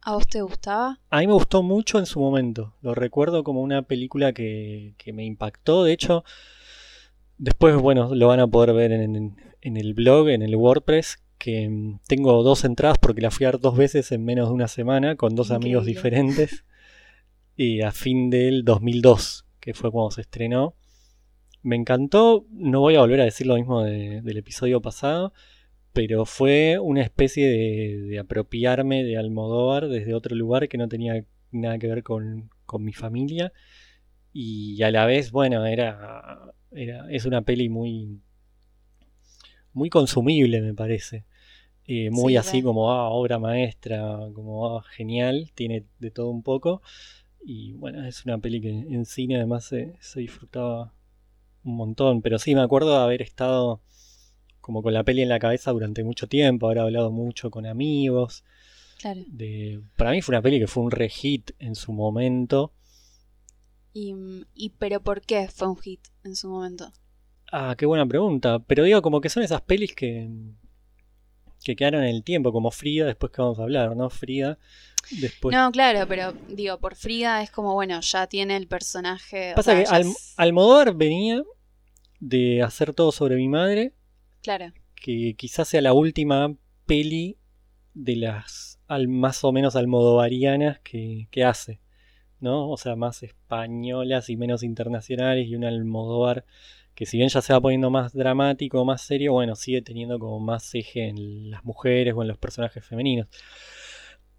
¿A 0.01 0.13
vos 0.13 0.27
te 0.27 0.41
gustaba? 0.41 0.99
A 1.09 1.19
mí 1.19 1.27
me 1.27 1.33
gustó 1.33 1.61
mucho 1.61 1.99
en 1.99 2.05
su 2.05 2.19
momento. 2.19 2.73
Lo 2.81 2.95
recuerdo 2.95 3.43
como 3.43 3.61
una 3.61 3.81
película 3.81 4.33
que, 4.33 4.95
me 5.13 5.25
impactó. 5.25 5.83
De 5.83 5.91
hecho, 5.91 6.23
después, 7.37 7.75
bueno, 7.75 8.15
lo 8.15 8.27
van 8.27 8.39
a 8.39 8.47
poder 8.47 8.73
ver 8.73 8.91
en, 8.91 9.35
el 9.61 9.93
blog, 9.93 10.29
en 10.29 10.41
el 10.41 10.55
WordPress, 10.55 11.17
que 11.37 11.67
mm, 11.69 11.99
tengo 12.07 12.43
dos 12.43 12.63
entradas 12.63 12.97
porque 12.97 13.21
la 13.21 13.31
fui 13.31 13.45
a 13.45 13.51
ver 13.51 13.59
dos 13.59 13.75
veces 13.75 14.11
en 14.11 14.23
menos 14.23 14.47
de 14.49 14.53
una 14.53 14.67
semana 14.67 15.15
con 15.15 15.35
dos 15.35 15.51
amigos 15.51 15.85
diferentes. 15.85 16.63
Y 17.55 17.81
a 17.81 17.91
fin 17.91 18.29
del 18.29 18.63
2002, 18.63 19.45
que 19.59 19.73
fue 19.73 19.91
cuando 19.91 20.11
se 20.11 20.21
estrenó. 20.21 20.75
Me 21.61 21.75
encantó, 21.75 22.45
no 22.51 22.79
voy 22.79 22.95
a 22.95 23.01
volver 23.01 23.19
a 23.19 23.25
decir 23.25 23.47
lo 23.47 23.55
mismo 23.55 23.83
del 23.83 24.37
episodio 24.37 24.81
pasado, 24.81 25.33
pero 25.93 26.25
fue 26.25 26.79
una 26.79 27.01
especie 27.01 27.47
de, 27.47 28.19
apropiarme 28.19 29.03
de 29.03 29.17
Almodóvar 29.17 29.87
desde 29.87 30.13
otro 30.13 30.35
lugar 30.35 30.67
que 30.69 30.77
no 30.77 30.87
tenía 30.87 31.25
nada 31.51 31.79
que 31.79 31.87
ver 31.87 32.03
con, 32.03 32.49
mi 32.79 32.93
familia 32.93 33.51
y 34.31 34.83
a 34.83 34.91
la 34.91 35.05
vez, 35.05 35.31
bueno, 35.31 35.65
era, 35.65 36.53
es 36.71 37.25
una 37.25 37.41
peli 37.41 37.67
muy, 37.67 38.21
muy 39.73 39.89
consumible, 39.89 40.61
me 40.61 40.73
parece. 40.73 41.25
Eh, 41.91 42.11
muy 42.11 42.37
así 42.37 42.61
como 42.61 42.91
ah, 42.91 43.09
obra 43.09 43.39
maestra, 43.39 44.29
como 44.35 44.77
ah, 44.77 44.83
genial, 44.91 45.51
tiene 45.55 45.85
de 45.97 46.11
todo 46.11 46.29
un 46.29 46.43
poco. 46.43 46.83
Y 47.43 47.73
bueno, 47.73 48.05
es 48.05 48.25
una 48.25 48.37
peli 48.37 48.61
que 48.61 48.69
en 48.69 49.05
cine 49.05 49.37
además 49.37 49.65
se, 49.65 49.95
se 49.99 50.19
disfrutaba 50.19 50.93
un 51.63 51.75
montón. 51.75 52.21
Pero 52.21 52.37
sí, 52.37 52.53
me 52.53 52.61
acuerdo 52.61 52.91
de 52.91 53.03
haber 53.03 53.23
estado 53.23 53.81
como 54.69 54.83
con 54.83 54.93
la 54.93 55.03
peli 55.03 55.23
en 55.23 55.29
la 55.29 55.39
cabeza 55.39 55.71
durante 55.71 56.03
mucho 56.03 56.27
tiempo, 56.27 56.67
haber 56.67 56.77
hablado 56.77 57.09
mucho 57.09 57.49
con 57.49 57.65
amigos. 57.65 58.43
Claro. 58.99 59.21
De, 59.25 59.81
para 59.95 60.11
mí 60.11 60.21
fue 60.21 60.33
una 60.35 60.43
peli 60.43 60.59
que 60.59 60.67
fue 60.67 60.83
un 60.83 60.91
re-hit 60.91 61.53
en 61.57 61.73
su 61.73 61.91
momento. 61.91 62.71
¿Y, 63.93 64.13
¿Y 64.53 64.69
pero 64.77 65.01
por 65.01 65.21
qué 65.21 65.47
fue 65.47 65.69
un 65.69 65.77
hit 65.77 66.01
en 66.23 66.35
su 66.35 66.49
momento? 66.49 66.93
Ah, 67.51 67.73
qué 67.75 67.87
buena 67.87 68.05
pregunta. 68.05 68.59
Pero 68.59 68.83
digo, 68.83 69.01
como 69.01 69.21
que 69.21 69.29
son 69.29 69.41
esas 69.41 69.61
pelis 69.61 69.95
que, 69.95 70.29
que 71.63 71.75
quedaron 71.75 72.03
en 72.03 72.15
el 72.15 72.23
tiempo, 72.23 72.51
como 72.51 72.69
Frida, 72.69 73.07
después 73.07 73.31
que 73.31 73.41
vamos 73.41 73.57
a 73.57 73.63
hablar, 73.63 73.95
¿no? 73.95 74.11
Frida. 74.11 74.59
Después... 75.19 75.51
No, 75.51 75.71
claro, 75.71 76.07
pero 76.07 76.33
digo, 76.47 76.77
por 76.77 76.93
Frida 76.93 77.41
es 77.41 77.49
como, 77.49 77.73
bueno, 77.73 78.01
ya 78.01 78.27
tiene 78.27 78.55
el 78.55 78.67
personaje. 78.67 79.53
Pasa 79.55 79.75
que 79.75 79.87
Almodóvar 80.37 80.93
venía 80.93 81.41
de 82.19 82.61
hacer 82.61 82.93
todo 82.93 83.11
sobre 83.11 83.35
mi 83.35 83.47
madre 83.47 83.95
Claro. 84.41 84.73
Que 84.95 85.35
quizás 85.37 85.67
sea 85.67 85.81
la 85.81 85.93
última 85.93 86.53
peli 86.85 87.37
de 87.93 88.15
las 88.15 88.79
al, 88.87 89.07
más 89.07 89.43
o 89.43 89.51
menos 89.51 89.75
almodovarianas 89.75 90.79
que, 90.79 91.27
que 91.31 91.43
hace. 91.43 91.79
¿no? 92.39 92.69
O 92.69 92.77
sea, 92.77 92.95
más 92.95 93.23
españolas 93.23 94.29
y 94.29 94.37
menos 94.37 94.63
internacionales 94.63 95.47
y 95.47 95.55
un 95.55 95.65
Almodóvar 95.65 96.45
que 96.95 97.05
si 97.05 97.17
bien 97.17 97.29
ya 97.29 97.41
se 97.41 97.53
va 97.53 97.61
poniendo 97.61 97.89
más 97.89 98.13
dramático, 98.13 98.83
más 98.83 99.01
serio, 99.01 99.33
bueno, 99.33 99.55
sigue 99.55 99.81
teniendo 99.81 100.19
como 100.19 100.39
más 100.39 100.75
eje 100.75 101.07
en 101.07 101.49
las 101.49 101.63
mujeres 101.63 102.13
o 102.15 102.21
en 102.23 102.27
los 102.27 102.37
personajes 102.37 102.85
femeninos. 102.85 103.27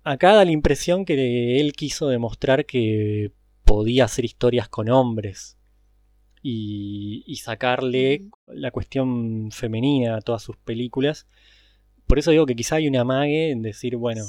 Acá 0.05 0.35
da 0.35 0.45
la 0.45 0.51
impresión 0.51 1.05
que 1.07 1.61
él 1.61 1.73
quiso 1.73 2.09
demostrar 2.09 2.67
que 2.67 3.33
podía 3.65 4.05
hacer 4.05 4.27
historias 4.27 4.69
con 4.69 4.91
hombres, 4.91 5.57
y, 6.43 7.37
sacarle 7.43 8.29
la 8.47 8.71
cuestión 8.71 9.51
femenina 9.51 10.17
a 10.17 10.21
todas 10.21 10.43
sus 10.43 10.57
películas. 10.57 11.27
Por 12.07 12.19
eso 12.19 12.31
digo 12.31 12.47
que 12.47 12.57
quizá 12.57 12.77
hay 12.77 12.89
una 12.89 13.05
mague 13.05 13.51
en 13.51 13.63
decir, 13.63 13.97
bueno, 13.97 14.25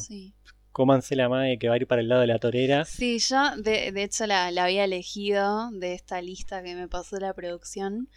cómanse 0.72 1.16
la 1.16 1.30
mague 1.30 1.58
que 1.58 1.68
va 1.68 1.76
a 1.76 1.78
ir 1.78 1.88
para 1.88 2.02
el 2.02 2.10
lado 2.10 2.22
de 2.22 2.28
la 2.28 2.40
torera. 2.40 2.86
Sí, 2.86 3.20
yo 3.20 3.56
de, 3.58 3.92
de 3.92 4.04
hecho 4.04 4.28
la, 4.28 4.52
la, 4.52 4.66
había 4.66 4.84
elegido 4.84 5.72
de 5.72 5.94
esta 5.94 6.22
lista 6.22 6.62
que 6.64 6.76
me 6.76 6.88
pasó 6.88 7.18
la 7.18 7.34
producción 7.34 8.10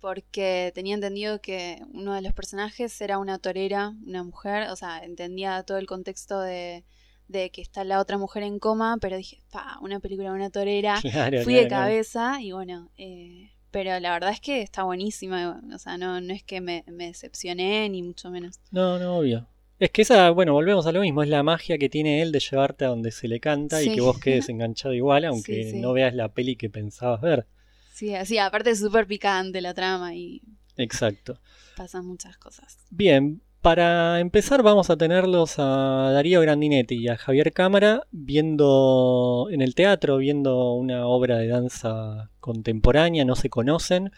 porque 0.00 0.70
tenía 0.74 0.94
entendido 0.94 1.40
que 1.40 1.82
uno 1.92 2.14
de 2.14 2.22
los 2.22 2.32
personajes 2.32 3.00
era 3.00 3.18
una 3.18 3.38
torera, 3.38 3.94
una 4.06 4.22
mujer, 4.22 4.70
o 4.70 4.76
sea, 4.76 5.04
entendía 5.04 5.62
todo 5.64 5.78
el 5.78 5.86
contexto 5.86 6.40
de, 6.40 6.84
de 7.28 7.50
que 7.50 7.62
está 7.62 7.84
la 7.84 8.00
otra 8.00 8.18
mujer 8.18 8.42
en 8.42 8.58
coma, 8.58 8.98
pero 9.00 9.16
dije, 9.16 9.38
pa, 9.50 9.78
una 9.80 10.00
película 10.00 10.30
de 10.30 10.34
una 10.34 10.50
torera. 10.50 11.00
Fui 11.44 11.54
de 11.54 11.68
cabeza 11.68 12.40
y 12.40 12.52
bueno, 12.52 12.90
eh, 12.96 13.50
pero 13.70 13.98
la 14.00 14.12
verdad 14.12 14.30
es 14.30 14.40
que 14.40 14.62
está 14.62 14.82
buenísima, 14.82 15.60
o 15.72 15.78
sea, 15.78 15.98
no, 15.98 16.20
no 16.20 16.32
es 16.32 16.42
que 16.42 16.60
me, 16.60 16.84
decepcioné 16.86 17.88
ni 17.88 18.02
mucho 18.02 18.30
menos. 18.30 18.58
No, 18.70 18.98
no, 18.98 19.18
obvio. 19.18 19.46
Es 19.78 19.90
que 19.90 20.02
esa, 20.02 20.30
bueno, 20.30 20.54
volvemos 20.54 20.86
a 20.86 20.92
lo 20.92 21.02
mismo, 21.02 21.22
es 21.22 21.28
la 21.28 21.42
magia 21.42 21.78
que 21.78 21.88
tiene 21.88 22.20
él 22.22 22.32
de 22.32 22.40
llevarte 22.40 22.84
a 22.84 22.88
donde 22.88 23.12
se 23.12 23.28
le 23.28 23.38
canta 23.38 23.80
y 23.82 23.94
que 23.94 24.00
vos 24.00 24.18
quedes 24.20 24.48
enganchado 24.48 24.94
igual, 24.94 25.24
aunque 25.24 25.72
no 25.74 25.92
veas 25.92 26.14
la 26.14 26.32
peli 26.32 26.56
que 26.56 26.68
pensabas 26.68 27.20
ver. 27.20 27.46
Sí, 27.92 28.14
así, 28.14 28.38
aparte 28.38 28.70
es 28.70 28.80
súper 28.80 29.06
picante 29.06 29.60
la 29.60 29.74
trama 29.74 30.14
y... 30.14 30.42
Exacto. 30.76 31.38
Pasan 31.76 32.06
muchas 32.06 32.38
cosas. 32.38 32.78
Bien, 32.90 33.42
para 33.60 34.20
empezar 34.20 34.62
vamos 34.62 34.90
a 34.90 34.96
tenerlos 34.96 35.58
a 35.58 36.10
Darío 36.12 36.40
Grandinetti 36.40 36.96
y 36.96 37.08
a 37.08 37.16
Javier 37.16 37.52
Cámara 37.52 38.06
viendo 38.10 39.48
en 39.50 39.62
el 39.62 39.74
teatro, 39.74 40.18
viendo 40.18 40.72
una 40.74 41.06
obra 41.06 41.38
de 41.38 41.48
danza 41.48 42.30
contemporánea, 42.40 43.24
no 43.24 43.36
se 43.36 43.50
conocen, 43.50 44.12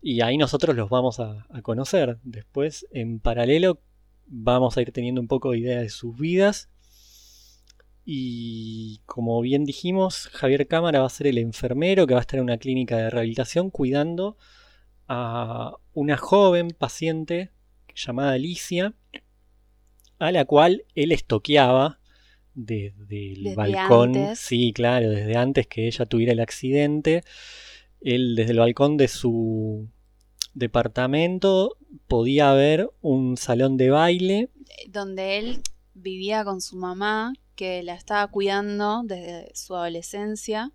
y 0.00 0.20
ahí 0.20 0.36
nosotros 0.36 0.76
los 0.76 0.90
vamos 0.90 1.18
a, 1.18 1.46
conocer. 1.62 2.18
Después, 2.24 2.86
en 2.92 3.20
paralelo, 3.20 3.80
vamos 4.26 4.76
a 4.76 4.82
ir 4.82 4.92
teniendo 4.92 5.20
un 5.20 5.28
poco 5.28 5.52
de 5.52 5.58
idea 5.58 5.80
de 5.80 5.88
sus 5.88 6.14
vidas. 6.18 6.68
Y 8.04 9.00
como 9.06 9.40
bien 9.40 9.64
dijimos, 9.64 10.28
Javier 10.32 10.68
Cámara 10.68 11.00
va 11.00 11.06
a 11.06 11.10
ser 11.10 11.26
el 11.26 11.38
enfermero 11.38 12.06
que 12.06 12.12
va 12.12 12.20
a 12.20 12.22
estar 12.22 12.38
en 12.38 12.44
una 12.44 12.58
clínica 12.58 12.98
de 12.98 13.08
rehabilitación 13.08 13.70
cuidando 13.70 14.36
a 15.08 15.76
una 15.94 16.18
joven 16.18 16.68
paciente 16.68 17.50
llamada 17.94 18.32
Alicia, 18.32 18.94
a 20.18 20.32
la 20.32 20.44
cual 20.44 20.84
él 20.94 21.12
estoqueaba 21.12 22.00
desde 22.54 23.32
el 23.32 23.54
balcón. 23.54 24.36
Sí, 24.36 24.72
claro, 24.72 25.10
desde 25.10 25.36
antes 25.36 25.66
que 25.66 25.86
ella 25.86 26.06
tuviera 26.06 26.32
el 26.32 26.40
accidente. 26.40 27.22
Él 28.00 28.34
desde 28.36 28.52
el 28.52 28.58
balcón 28.58 28.96
de 28.96 29.08
su 29.08 29.88
departamento 30.54 31.76
podía 32.06 32.52
ver 32.52 32.90
un 33.00 33.36
salón 33.36 33.76
de 33.76 33.90
baile. 33.90 34.50
Donde 34.88 35.38
él 35.38 35.60
vivía 35.94 36.44
con 36.44 36.60
su 36.60 36.76
mamá, 36.76 37.32
que 37.56 37.82
la 37.82 37.94
estaba 37.94 38.26
cuidando 38.28 39.02
desde 39.04 39.50
su 39.54 39.74
adolescencia 39.74 40.72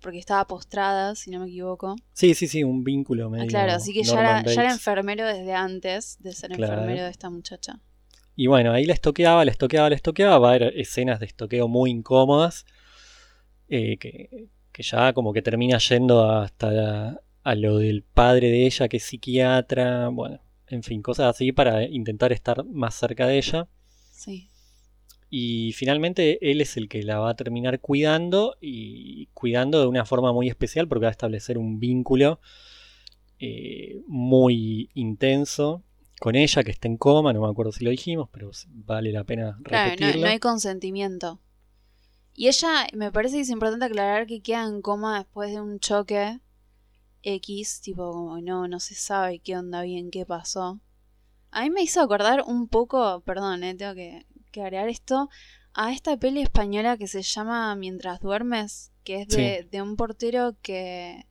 porque 0.00 0.18
estaba 0.18 0.46
postrada, 0.46 1.14
si 1.14 1.30
no 1.30 1.40
me 1.40 1.46
equivoco. 1.46 1.96
Sí, 2.12 2.34
sí, 2.34 2.48
sí, 2.48 2.64
un 2.64 2.84
vínculo 2.84 3.30
medio. 3.30 3.44
Ah, 3.44 3.48
claro, 3.48 3.72
así 3.72 3.92
que 3.92 4.02
ya 4.02 4.40
era, 4.40 4.72
enfermero 4.72 5.26
desde 5.26 5.54
antes 5.54 6.18
de 6.20 6.32
ser 6.32 6.52
enfermero 6.52 7.04
de 7.04 7.10
esta 7.10 7.30
muchacha. 7.30 7.80
Y 8.36 8.46
bueno, 8.46 8.72
ahí 8.72 8.86
la 8.86 8.94
estoqueaba, 8.94 9.44
la 9.44 9.50
estoqueaba, 9.50 9.90
la 9.90 9.96
estoqueaba. 9.96 10.38
Va 10.38 10.52
a 10.52 10.54
haber 10.54 10.78
escenas 10.78 11.20
de 11.20 11.26
estoqueo 11.26 11.68
muy 11.68 11.90
incómodas. 11.90 12.64
Eh, 13.68 13.98
que, 13.98 14.48
ya 14.78 15.12
como 15.12 15.32
que 15.32 15.42
termina 15.42 15.78
yendo 15.78 16.28
hasta 16.30 17.20
a 17.42 17.54
lo 17.54 17.78
del 17.78 18.02
padre 18.02 18.50
de 18.50 18.66
ella, 18.66 18.88
que 18.88 18.96
es 18.96 19.04
psiquiatra. 19.04 20.08
Bueno, 20.08 20.40
en 20.68 20.82
fin, 20.82 21.02
cosas 21.02 21.26
así 21.26 21.52
para 21.52 21.84
intentar 21.84 22.32
estar 22.32 22.64
más 22.64 22.94
cerca 22.94 23.26
de 23.26 23.38
ella. 23.38 23.68
Sí. 24.10 24.49
Y 25.30 25.72
finalmente 25.74 26.50
él 26.50 26.60
es 26.60 26.76
el 26.76 26.88
que 26.88 27.04
la 27.04 27.20
va 27.20 27.30
a 27.30 27.36
terminar 27.36 27.78
cuidando 27.80 28.56
y 28.60 29.26
cuidando 29.32 29.80
de 29.80 29.86
una 29.86 30.04
forma 30.04 30.32
muy 30.32 30.48
especial 30.48 30.88
porque 30.88 31.04
va 31.04 31.08
a 31.08 31.12
establecer 31.12 31.56
un 31.56 31.78
vínculo 31.78 32.40
eh, 33.38 34.02
muy 34.08 34.90
intenso 34.94 35.84
con 36.20 36.36
ella 36.36 36.62
que 36.62 36.70
está 36.70 36.86
en 36.86 36.98
coma, 36.98 37.32
no 37.32 37.40
me 37.40 37.48
acuerdo 37.48 37.72
si 37.72 37.82
lo 37.82 37.90
dijimos, 37.90 38.28
pero 38.30 38.50
vale 38.68 39.10
la 39.12 39.24
pena 39.24 39.56
repetirlo. 39.62 39.96
Claro, 39.96 40.20
no, 40.20 40.26
hay 40.26 40.38
consentimiento. 40.38 41.40
Y 42.34 42.48
ella, 42.48 42.86
me 42.92 43.10
parece 43.10 43.36
que 43.36 43.42
es 43.42 43.48
importante 43.48 43.86
aclarar 43.86 44.26
que 44.26 44.42
queda 44.42 44.66
en 44.66 44.82
coma 44.82 45.18
después 45.18 45.50
de 45.50 45.60
un 45.60 45.80
choque 45.80 46.38
X, 47.22 47.80
tipo 47.80 48.12
como 48.12 48.40
no, 48.40 48.68
no 48.68 48.80
se 48.80 48.94
sabe 48.94 49.38
qué 49.38 49.56
onda 49.56 49.82
bien, 49.82 50.10
qué 50.10 50.26
pasó. 50.26 50.80
A 51.50 51.62
mí 51.62 51.70
me 51.70 51.82
hizo 51.82 52.00
acordar 52.00 52.44
un 52.46 52.68
poco, 52.68 53.22
perdón, 53.22 53.64
eh, 53.64 53.74
tengo 53.74 53.94
que, 53.94 54.26
que 54.50 54.62
agregar 54.62 54.88
esto 54.88 55.28
a 55.74 55.92
esta 55.92 56.16
peli 56.16 56.42
española 56.42 56.96
que 56.96 57.06
se 57.06 57.22
llama 57.22 57.74
Mientras 57.76 58.20
duermes, 58.20 58.92
que 59.04 59.22
es 59.22 59.28
de, 59.28 59.68
de 59.70 59.82
un 59.82 59.96
portero 59.96 60.56
que 60.62 61.26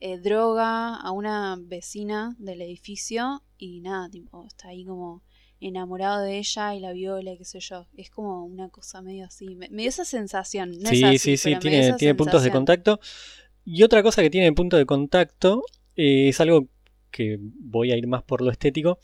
eh, 0.00 0.18
droga 0.18 0.96
a 0.96 1.10
una 1.12 1.56
vecina 1.60 2.34
del 2.38 2.62
edificio 2.62 3.42
y 3.58 3.80
nada, 3.80 4.08
tipo, 4.08 4.44
está 4.46 4.68
ahí 4.68 4.84
como 4.84 5.22
enamorado 5.60 6.22
de 6.22 6.38
ella 6.38 6.74
y 6.74 6.80
la 6.80 6.92
viola, 6.92 7.36
qué 7.36 7.44
sé 7.44 7.60
yo. 7.60 7.86
Es 7.96 8.10
como 8.10 8.44
una 8.44 8.68
cosa 8.68 9.00
medio 9.00 9.26
así. 9.26 9.54
Me, 9.54 9.68
dio 9.68 9.88
esa 9.88 10.04
sensación. 10.04 10.74
sí, 10.86 11.18
sí, 11.18 11.36
sí, 11.36 11.56
tiene, 11.60 11.92
tiene 11.94 12.14
puntos 12.14 12.42
de 12.42 12.50
contacto. 12.50 12.98
Y 13.64 13.84
otra 13.84 14.02
cosa 14.02 14.22
que 14.22 14.30
tiene 14.30 14.52
punto 14.52 14.76
de 14.76 14.86
contacto 14.86 15.62
eh, 15.94 16.28
es 16.28 16.40
algo 16.40 16.66
que 17.10 17.38
voy 17.40 17.92
a 17.92 17.96
ir 17.96 18.08
más 18.08 18.24
por 18.24 18.42
lo 18.42 18.50
estético, 18.50 18.98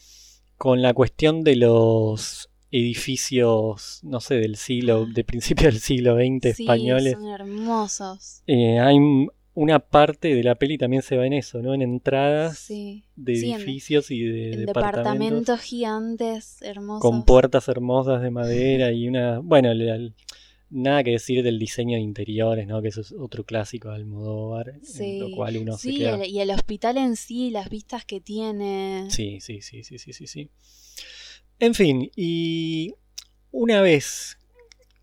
con 0.56 0.82
la 0.82 0.94
cuestión 0.94 1.44
de 1.44 1.56
los 1.56 2.47
edificios, 2.70 4.00
no 4.02 4.20
sé, 4.20 4.36
del 4.36 4.56
siglo, 4.56 5.06
de 5.06 5.24
principio 5.24 5.66
del 5.66 5.80
siglo 5.80 6.16
XX 6.16 6.56
sí, 6.56 6.62
españoles. 6.62 7.14
Son 7.14 7.28
hermosos. 7.28 8.42
Eh, 8.46 8.78
hay 8.78 8.98
una 9.54 9.80
parte 9.80 10.34
de 10.34 10.42
la 10.44 10.54
peli 10.54 10.78
también 10.78 11.02
se 11.02 11.16
va 11.16 11.26
en 11.26 11.32
eso, 11.32 11.60
¿no? 11.60 11.74
En 11.74 11.82
entradas 11.82 12.68
de 12.68 13.02
edificios 13.16 14.10
y 14.10 14.22
de 14.22 14.52
en 14.52 14.66
departamentos. 14.66 15.60
gigantes, 15.60 16.62
hermosos. 16.62 17.02
Con 17.02 17.24
puertas 17.24 17.66
hermosas 17.66 18.22
de 18.22 18.30
madera 18.30 18.92
y 18.92 19.08
una... 19.08 19.40
Bueno, 19.40 19.70
nada 20.70 21.02
que 21.02 21.12
decir 21.12 21.42
del 21.42 21.58
diseño 21.58 21.96
de 21.96 22.02
interiores, 22.02 22.68
¿no? 22.68 22.80
Que 22.82 22.88
eso 22.88 23.00
es 23.00 23.12
otro 23.12 23.44
clásico 23.44 23.88
de 23.88 23.96
Almodóvar, 23.96 24.74
en 25.00 25.18
lo 25.18 25.34
cual 25.34 25.56
uno 25.56 25.76
se 25.76 25.92
queda... 25.92 26.24
y 26.24 26.38
el 26.40 26.50
hospital 26.50 26.96
en 26.96 27.16
sí, 27.16 27.50
las 27.50 27.68
vistas 27.68 28.04
que 28.04 28.20
tiene. 28.20 29.06
Sí, 29.10 29.40
sí, 29.40 29.60
sí, 29.60 29.82
sí, 29.82 29.98
sí, 29.98 30.12
sí, 30.12 30.26
sí. 30.28 30.50
En 31.60 31.74
fin, 31.74 32.10
y 32.14 32.94
una 33.50 33.80
vez 33.80 34.38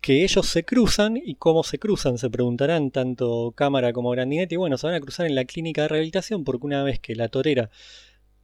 que 0.00 0.24
ellos 0.24 0.46
se 0.46 0.64
cruzan 0.64 1.16
y 1.16 1.34
cómo 1.34 1.64
se 1.64 1.78
cruzan, 1.78 2.16
se 2.16 2.30
preguntarán 2.30 2.90
tanto 2.90 3.52
Cámara 3.54 3.92
como 3.92 4.10
Grandinetti. 4.10 4.56
Bueno, 4.56 4.78
se 4.78 4.86
van 4.86 4.94
a 4.94 5.00
cruzar 5.00 5.26
en 5.26 5.34
la 5.34 5.44
clínica 5.44 5.82
de 5.82 5.88
rehabilitación 5.88 6.44
porque 6.44 6.66
una 6.66 6.82
vez 6.82 6.98
que 6.98 7.14
la 7.14 7.28
torera 7.28 7.70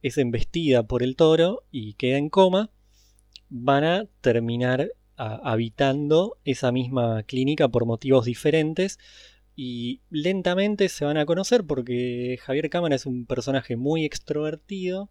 es 0.03 0.17
embestida 0.17 0.83
por 0.83 1.01
el 1.01 1.15
toro 1.15 1.63
y 1.71 1.93
queda 1.93 2.17
en 2.17 2.29
coma, 2.29 2.69
van 3.49 3.83
a 3.83 4.05
terminar 4.21 4.91
habitando 5.15 6.37
esa 6.43 6.71
misma 6.71 7.23
clínica 7.23 7.69
por 7.69 7.85
motivos 7.85 8.25
diferentes 8.25 8.99
y 9.55 10.01
lentamente 10.09 10.89
se 10.89 11.05
van 11.05 11.17
a 11.17 11.25
conocer 11.25 11.63
porque 11.65 12.37
Javier 12.41 12.69
Cámara 12.69 12.95
es 12.95 13.05
un 13.05 13.25
personaje 13.25 13.75
muy 13.75 14.05
extrovertido. 14.05 15.09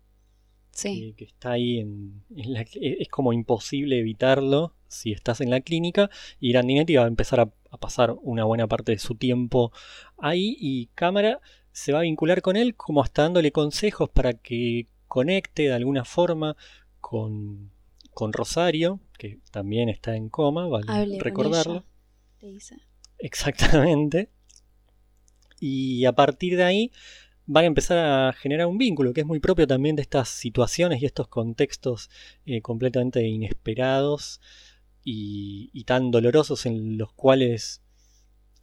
Sí. 0.73 1.15
Que, 1.17 1.25
está 1.25 1.53
ahí 1.53 1.79
en, 1.79 2.25
la, 2.35 2.65
es 2.75 3.09
como 3.09 3.33
imposible 3.33 3.99
evitarlo 3.99 4.75
si 4.89 5.13
estás 5.13 5.41
en 5.41 5.51
la 5.51 5.61
clínica 5.61 6.11
y 6.41 6.53
Grandinetti 6.53 6.97
va 6.97 7.05
a 7.05 7.09
empezar 7.09 7.41
a, 7.41 7.53
pasar 7.79 8.15
una 8.21 8.45
buena 8.45 8.67
parte 8.67 8.93
de 8.93 8.99
su 8.99 9.15
tiempo 9.15 9.73
ahí 10.19 10.57
y 10.61 10.87
Cámara 10.95 11.41
se 11.73 11.93
va 11.93 12.01
a 12.01 12.03
vincular 12.03 12.43
con 12.43 12.57
él 12.57 12.75
como 12.75 13.03
hasta 13.03 13.23
dándole 13.23 13.51
consejos 13.51 14.11
para 14.11 14.35
que 14.35 14.89
conecte 15.09 15.63
de 15.63 15.73
alguna 15.73 16.05
forma 16.05 16.57
con, 17.01 17.71
con 18.13 18.33
Rosario, 18.33 19.01
que 19.19 19.41
también 19.51 19.89
está 19.89 20.17
en 20.17 20.29
coma, 20.29 20.69
vale 20.69 21.19
recordarlo. 21.19 21.85
Exactamente. 23.19 24.29
Y 25.61 26.05
a 26.05 26.13
partir 26.13 26.57
de 26.57 26.65
ahí 26.65 26.93
van 27.53 27.65
a 27.65 27.67
empezar 27.67 27.99
a 27.99 28.33
generar 28.33 28.67
un 28.67 28.79
vínculo 28.79 29.13
que 29.13 29.21
es 29.21 29.27
muy 29.27 29.39
propio 29.39 29.67
también 29.67 29.95
de 29.95 30.03
estas 30.03 30.31
situaciones 30.31 31.03
y 31.03 31.07
estos 31.07 31.29
contextos 31.29 32.11
eh, 32.47 32.63
completamente 32.63 33.27
inesperados 33.27 34.41
y, 35.05 35.85
tan 35.85 36.11
dolorosos 36.11 36.65
en 36.65 36.97
los 36.97 37.13
cuales 37.13 37.83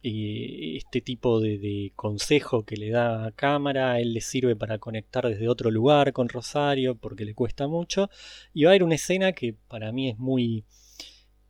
eh, 0.02 0.76
este 0.76 1.00
tipo 1.02 1.40
de, 1.40 1.92
consejo 1.94 2.64
que 2.64 2.76
le 2.76 2.90
da 2.90 3.26
a 3.26 3.32
cámara, 3.32 4.00
él 4.00 4.12
le 4.14 4.20
sirve 4.22 4.56
para 4.56 4.78
conectar 4.78 5.28
desde 5.28 5.48
otro 5.48 5.70
lugar 5.70 6.12
con 6.12 6.28
Rosario 6.28 6.96
porque 6.96 7.24
le 7.24 7.34
cuesta 7.34 7.68
mucho. 7.68 8.10
Y 8.54 8.64
va 8.64 8.70
a 8.70 8.72
haber 8.72 8.82
una 8.84 8.94
escena 8.96 9.32
que 9.32 9.54
para 9.68 9.92
mí 9.92 10.08
es 10.08 10.18
muy, 10.18 10.64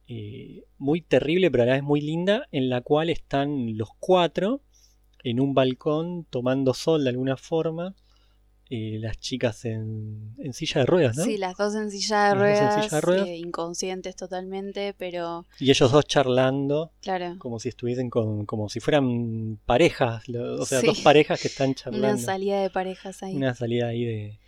eh, 0.08 0.64
muy 0.76 1.00
terrible, 1.00 1.50
pero 1.50 1.62
a 1.62 1.66
la 1.66 1.72
vez 1.74 1.82
muy 1.82 2.00
linda, 2.00 2.48
en 2.52 2.68
la 2.68 2.82
cual 2.82 3.08
están 3.08 3.78
los 3.78 3.90
cuatro 3.98 4.60
en 5.24 5.40
un 5.40 5.54
balcón 5.54 6.24
tomando 6.24 6.74
sol 6.74 7.04
de 7.04 7.10
alguna 7.10 7.36
forma 7.36 7.94
las 8.70 9.18
chicas 9.18 9.64
en, 9.64 10.36
silla 10.52 10.82
de 10.82 10.86
ruedas, 10.86 11.16
¿no? 11.16 11.24
Sí, 11.24 11.36
las 11.38 11.56
dos 11.56 11.74
en 11.74 11.90
silla 11.90 12.28
de, 12.28 12.34
ruedas, 12.36 13.04
eh, 13.26 13.36
inconscientes 13.36 14.14
totalmente, 14.14 14.94
pero... 14.96 15.46
Y 15.58 15.70
ellos 15.70 15.90
dos 15.90 16.04
charlando, 16.04 16.92
claro. 17.02 17.34
como 17.38 17.58
si 17.58 17.68
estuviesen 17.70 18.10
con, 18.10 18.46
como 18.46 18.68
si 18.68 18.78
fueran 18.78 19.58
parejas, 19.66 20.22
o 20.28 20.64
sea, 20.64 20.82
dos 20.82 21.00
parejas 21.00 21.40
que 21.40 21.48
están 21.48 21.74
charlando. 21.74 22.06
Una 22.06 22.18
salida 22.18 22.62
de 22.62 22.70
parejas 22.70 23.22
ahí. 23.24 23.34
Una 23.34 23.54
salida 23.54 23.88
ahí 23.88 24.04
de, 24.04 24.38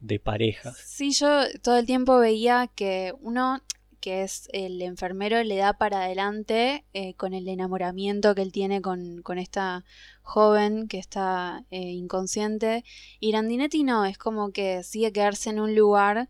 de 0.00 0.20
parejas. 0.20 0.78
Sí, 0.78 1.12
yo 1.12 1.28
todo 1.62 1.76
el 1.76 1.84
tiempo 1.84 2.18
veía 2.18 2.70
que 2.74 3.12
uno 3.20 3.60
que 4.06 4.22
es 4.22 4.48
el 4.52 4.80
enfermero, 4.82 5.42
le 5.42 5.56
da 5.56 5.72
para 5.72 6.04
adelante 6.04 6.84
eh, 6.92 7.14
con 7.14 7.34
el 7.34 7.48
enamoramiento 7.48 8.36
que 8.36 8.42
él 8.42 8.52
tiene 8.52 8.80
con, 8.80 9.20
esta 9.36 9.84
joven 10.22 10.86
que 10.86 11.00
está 11.00 11.64
eh, 11.72 11.90
inconsciente. 11.90 12.84
Y 13.18 13.32
Grandinetti 13.32 13.82
no, 13.82 14.04
es 14.04 14.16
como 14.16 14.52
que 14.52 14.84
sigue 14.84 15.10
quedarse 15.10 15.50
en 15.50 15.58
un 15.58 15.74
lugar 15.74 16.28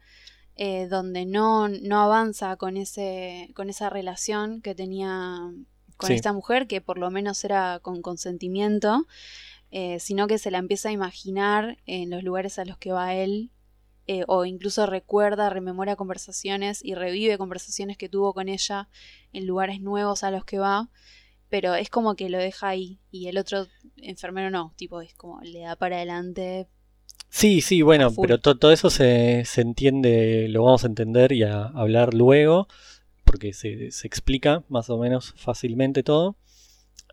eh, 0.55 0.87
donde 0.89 1.27
no, 1.27 1.69
no 1.69 2.01
avanza 2.01 2.57
con, 2.57 2.79
ese, 2.79 3.51
con 3.55 3.69
esa 3.69 3.91
relación 3.91 4.63
que 4.63 4.75
tenía 4.75 5.53
con 5.99 6.13
esta 6.13 6.33
mujer, 6.33 6.69
que 6.69 6.81
por 6.81 6.97
lo 6.97 7.11
menos 7.11 7.45
era 7.45 7.81
con 7.81 8.01
consentimiento. 8.01 9.07
sino 9.99 10.27
que 10.29 10.39
se 10.39 10.51
la 10.51 10.57
empieza 10.57 10.89
a 10.89 10.93
imaginar 10.93 11.77
en 11.85 12.09
los 12.09 12.23
lugares 12.23 12.59
a 12.59 12.65
los 12.65 12.79
que 12.79 12.93
va 12.93 13.13
él 13.13 13.51
eh, 14.09 14.23
o 14.29 14.45
incluso 14.45 14.87
recuerda, 14.87 15.51
rememora 15.51 15.97
conversaciones 15.97 16.85
y 16.85 16.95
revive 16.95 17.39
conversaciones 17.39 17.97
que 17.97 18.09
tuvo 18.09 18.35
con 18.35 18.49
ella 18.49 18.89
en 19.33 19.47
lugares 19.47 19.81
nuevos 19.81 20.23
a 20.23 20.31
los 20.31 20.45
que 20.45 20.59
va, 20.59 20.91
pero 21.49 21.75
es 21.75 21.91
como 21.91 22.15
que 22.15 22.31
lo 22.31 22.39
deja 22.39 22.69
ahí 22.69 23.01
y 23.11 23.27
el 23.27 23.37
otro 23.37 23.67
enfermero 23.97 24.51
no, 24.51 24.73
tipo 24.77 25.01
es 25.01 25.15
como 25.15 25.41
le 25.41 25.61
da 25.61 25.77
para 25.77 25.97
adelante. 25.97 26.69
Sí, 27.29 27.61
sí, 27.61 27.83
bueno, 27.83 28.13
pero 28.15 28.39
todo 28.39 28.71
eso 28.71 28.91
se, 28.91 29.45
se, 29.45 29.61
entiende, 29.61 30.47
lo 30.49 30.63
vamos 30.65 30.85
a 30.85 30.87
entender 30.87 31.33
y 31.33 31.43
a 31.43 31.65
hablar 31.65 32.15
luego, 32.15 32.69
porque 33.25 33.53
se, 33.53 33.91
se 33.91 34.07
explica 34.07 34.63
más 34.69 34.89
o 34.89 34.99
menos 34.99 35.35
fácilmente 35.37 36.05
todo. 36.05 36.37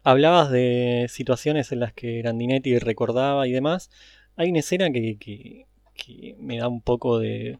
Hablabas 0.03 0.51
de 0.51 1.07
situaciones 1.09 1.71
en 1.71 1.79
las 1.79 1.93
que 1.93 2.19
Grandinetti 2.19 2.77
recordaba 2.77 3.47
y 3.47 3.51
demás. 3.51 3.89
Hay 4.35 4.49
una 4.49 4.59
escena 4.59 4.91
que, 4.91 5.17
que, 5.17 5.65
que 5.93 6.35
me 6.39 6.57
da 6.57 6.67
un 6.67 6.81
poco 6.81 7.19
de, 7.19 7.59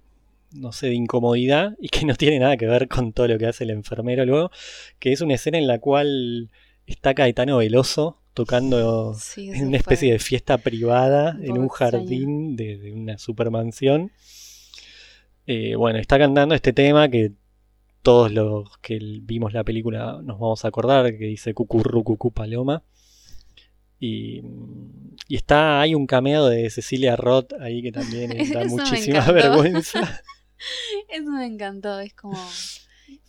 no 0.52 0.72
sé, 0.72 0.88
de 0.88 0.96
incomodidad 0.96 1.76
y 1.80 1.90
que 1.90 2.06
no 2.06 2.16
tiene 2.16 2.40
nada 2.40 2.58
que 2.58 2.68
ver 2.68 2.88
con 2.88 3.14
todo 3.14 3.28
lo 3.28 3.38
que 3.38 3.48
hace 3.48 3.64
el 3.64 3.72
enfermero 3.72 4.26
luego, 4.26 4.52
que 5.00 5.12
es 5.12 5.22
una 5.22 5.36
escena 5.36 5.58
en 5.58 5.68
la 5.68 5.80
cual 5.80 6.50
está 6.86 7.14
Caetano 7.14 7.58
Veloso 7.58 8.18
tocando 8.34 9.16
en 9.38 9.68
una 9.68 9.78
especie 9.78 10.12
de 10.12 10.20
fiesta 10.20 10.58
privada 10.58 11.38
en 11.42 11.58
un 11.58 11.70
jardín 11.70 12.56
de, 12.56 12.92
una 12.92 13.18
supermansión. 13.18 14.12
Eh, 15.46 15.76
bueno, 15.76 16.00
está 16.00 16.18
cantando 16.18 16.56
este 16.56 16.74
tema 16.74 17.10
que 17.10 17.34
todos 18.02 18.32
los 18.32 18.78
que 18.80 19.00
vimos 19.22 19.54
la 19.54 19.64
película 19.64 20.20
nos 20.24 20.40
vamos 20.40 20.66
a 20.66 20.70
acordar, 20.70 21.18
que 21.18 21.26
dice 21.26 21.54
Cucurru 21.54 22.04
Cucú 22.04 22.32
Paloma. 22.32 22.84
Y, 24.06 24.44
está, 25.30 25.80
hay 25.80 25.96
un 25.96 26.06
cameo 26.08 26.48
de 26.48 26.70
Cecilia 26.70 27.16
Roth 27.16 27.54
ahí 27.62 27.82
que 27.82 27.94
también 27.94 28.32
da 28.54 28.66
muchísima 28.66 29.26
vergüenza. 29.32 30.02
Eso 31.10 31.32
me 31.32 31.46
encantó, 31.46 32.02
es 32.02 32.14
como... 32.14 32.38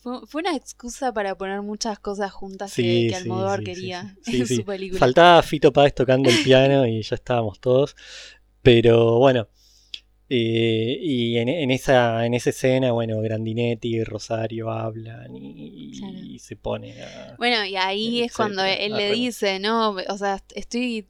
Fue, 0.03 0.43
una 0.43 0.55
excusa 0.55 1.15
para 1.15 1.35
poner 1.37 1.63
muchas 1.63 1.99
cosas 1.99 2.31
juntas 2.33 2.75
que, 2.75 3.07
que, 3.09 3.15
Almodóvar 3.15 3.63
quería 3.63 4.17
en 4.27 4.47
su 4.47 4.65
película. 4.65 4.99
Faltaba 4.99 5.43
Fito 5.43 5.73
Páez 5.73 5.95
tocando 5.95 6.29
el 6.29 6.43
piano 6.43 6.87
y 6.87 7.01
ya 7.03 7.15
estábamos 7.15 7.61
todos. 7.61 7.97
Pero 8.61 9.19
bueno, 9.19 9.49
eh, 10.31 10.99
y 11.03 11.37
en, 11.37 11.71
esa, 11.71 12.25
en 12.25 12.33
esa 12.33 12.51
escena, 12.51 12.93
bueno, 12.93 13.21
Grandinetti 13.21 13.97
y 13.97 14.05
Rosario 14.05 14.71
hablan 14.71 15.37
y, 15.37 16.39
se 16.39 16.57
pone 16.57 16.95
Bueno, 17.37 17.65
y 17.65 17.77
ahí 17.77 18.23
es 18.23 18.33
cuando 18.33 18.65
él 18.65 18.93
le 18.93 19.13
dice, 19.13 19.59
¿no? 19.59 19.91
O 20.09 20.19
sea, 20.19 20.43
estoy... 20.55 21.07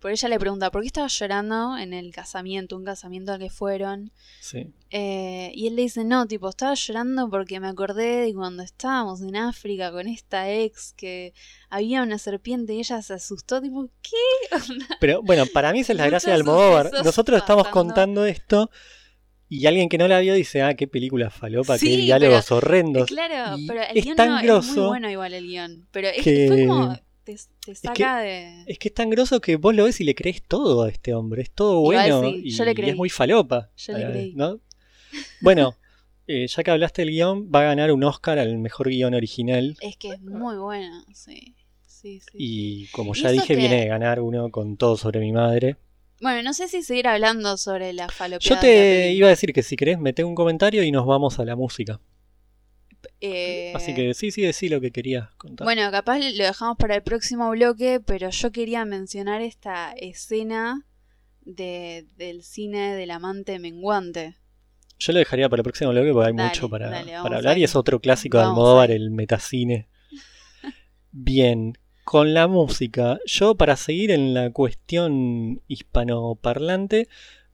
Por 0.00 0.12
ella 0.12 0.28
le 0.28 0.38
pregunta, 0.38 0.70
¿por 0.70 0.82
qué 0.82 0.86
estaba 0.86 1.08
llorando 1.08 1.76
en 1.76 1.92
el 1.92 2.12
casamiento, 2.12 2.76
un 2.76 2.84
casamiento 2.84 3.32
al 3.32 3.40
que 3.40 3.50
fueron? 3.50 4.12
Sí. 4.40 4.72
Eh, 4.90 5.50
y 5.54 5.66
él 5.66 5.76
le 5.76 5.82
dice, 5.82 6.04
no, 6.04 6.26
tipo, 6.26 6.48
estaba 6.48 6.74
llorando 6.74 7.30
porque 7.30 7.58
me 7.58 7.68
acordé 7.68 8.26
de 8.26 8.34
cuando 8.34 8.62
estábamos 8.62 9.22
en 9.22 9.36
África 9.36 9.90
con 9.90 10.06
esta 10.06 10.50
ex 10.52 10.92
que 10.92 11.32
había 11.72 12.02
una 12.02 12.18
serpiente 12.18 12.74
y 12.74 12.80
ella 12.80 13.00
se 13.00 13.14
asustó, 13.14 13.62
tipo, 13.62 13.88
¿qué? 14.02 14.58
Pero 15.00 15.22
bueno, 15.22 15.46
para 15.46 15.72
mí 15.72 15.80
esa 15.80 15.94
es 15.94 15.98
la 15.98 16.06
gracia 16.06 16.28
de 16.28 16.36
Almodóvar. 16.36 16.90
Nosotros 17.02 17.38
estamos 17.38 17.68
contando 17.68 18.26
esto 18.26 18.70
y 19.48 19.64
alguien 19.64 19.88
que 19.88 19.96
no 19.96 20.06
la 20.06 20.20
vio 20.20 20.34
dice, 20.34 20.60
ah, 20.60 20.74
qué 20.74 20.86
película 20.86 21.30
falopa, 21.30 21.78
qué 21.78 21.96
diálogos 21.96 22.52
horrendos. 22.52 23.08
Claro, 23.08 23.56
pero 23.66 23.80
el 23.84 24.02
guion 24.02 24.16
no, 24.16 24.58
es 24.58 24.66
muy 24.66 24.86
bueno 24.86 25.10
igual 25.10 25.32
el 25.32 25.46
guion. 25.46 25.88
Pero 25.92 26.08
es, 26.08 26.22
fue 26.22 26.66
como 26.66 26.94
te, 27.24 27.36
te 27.64 27.74
saca 27.74 28.20
de. 28.20 28.64
Es 28.66 28.78
que 28.78 28.88
es 28.88 28.94
tan 28.94 29.08
grosso 29.08 29.40
que 29.40 29.56
vos 29.56 29.74
lo 29.74 29.84
ves 29.84 29.98
y 30.02 30.04
le 30.04 30.14
crees 30.14 30.42
todo 30.42 30.82
a 30.82 30.90
este 30.90 31.14
hombre. 31.14 31.40
Es 31.40 31.52
todo 31.52 31.80
bueno 31.80 32.20
sí, 32.22 32.42
y, 32.44 32.50
yo 32.50 32.66
le 32.66 32.72
y 32.72 32.74
creí. 32.74 32.90
es 32.90 32.96
muy 32.96 33.08
falopa. 33.08 33.70
Yo 33.78 33.96
le 33.96 34.04
eh, 34.04 34.10
creí. 34.10 34.32
¿no? 34.34 34.60
Bueno, 35.40 35.74
eh, 36.26 36.46
ya 36.46 36.62
que 36.62 36.70
hablaste 36.70 37.00
del 37.00 37.12
guion, 37.12 37.50
va 37.50 37.60
a 37.60 37.64
ganar 37.64 37.92
un 37.92 38.04
Oscar 38.04 38.38
al 38.38 38.58
mejor 38.58 38.90
guion 38.90 39.14
original. 39.14 39.74
Es 39.80 39.96
que 39.96 40.10
es 40.10 40.20
muy 40.20 40.56
buena, 40.56 41.04
sí. 41.14 41.54
Sí, 42.02 42.20
sí. 42.20 42.30
Y 42.36 42.86
como 42.88 43.14
ya 43.14 43.30
dije, 43.30 43.46
que- 43.46 43.56
viene 43.56 43.80
de 43.80 43.86
ganar 43.86 44.20
uno 44.20 44.50
con 44.50 44.76
todo 44.76 44.96
sobre 44.96 45.20
mi 45.20 45.32
madre. 45.32 45.76
Bueno, 46.20 46.42
no 46.42 46.52
sé 46.52 46.68
si 46.68 46.82
seguir 46.82 47.08
hablando 47.08 47.56
sobre 47.56 47.92
la 47.92 48.08
falopeada. 48.08 48.56
Yo 48.56 48.60
te 48.60 49.12
iba 49.12 49.26
a 49.28 49.30
decir 49.30 49.52
que 49.52 49.62
si 49.62 49.76
querés, 49.76 49.98
mete 49.98 50.22
un 50.24 50.34
comentario 50.34 50.82
y 50.82 50.90
nos 50.92 51.06
vamos 51.06 51.38
a 51.38 51.44
la 51.44 51.56
música. 51.56 52.00
Eh, 53.20 53.72
Así 53.74 53.94
que 53.94 54.14
sí, 54.14 54.30
sí, 54.30 54.42
decí 54.42 54.68
lo 54.68 54.80
que 54.80 54.90
querías 54.90 55.32
contar. 55.36 55.64
Bueno, 55.64 55.90
capaz 55.90 56.18
lo 56.18 56.44
dejamos 56.44 56.76
para 56.76 56.96
el 56.96 57.02
próximo 57.02 57.50
bloque, 57.50 58.00
pero 58.04 58.30
yo 58.30 58.52
quería 58.52 58.84
mencionar 58.84 59.42
esta 59.42 59.92
escena 59.92 60.86
de, 61.40 62.06
del 62.16 62.42
cine 62.42 62.94
del 62.94 63.10
amante 63.10 63.58
menguante. 63.58 64.36
Yo 64.98 65.12
lo 65.12 65.18
dejaría 65.18 65.48
para 65.48 65.60
el 65.60 65.64
próximo 65.64 65.90
bloque 65.90 66.12
porque 66.12 66.28
hay 66.28 66.34
Dale, 66.34 66.48
mucho 66.48 66.68
para, 66.68 66.90
dale, 66.90 67.12
para 67.22 67.36
hablar 67.38 67.58
y 67.58 67.64
es 67.64 67.74
otro 67.74 68.00
clásico 68.00 68.38
de 68.38 68.44
Almodóvar, 68.44 68.90
el 68.92 69.10
metacine. 69.10 69.88
Bien, 71.12 71.76
con 72.04 72.34
la 72.34 72.48
música, 72.48 73.18
yo 73.26 73.54
para 73.54 73.76
seguir 73.76 74.10
en 74.10 74.34
la 74.34 74.50
cuestión 74.50 75.62
hispanoparlante, 75.68 77.08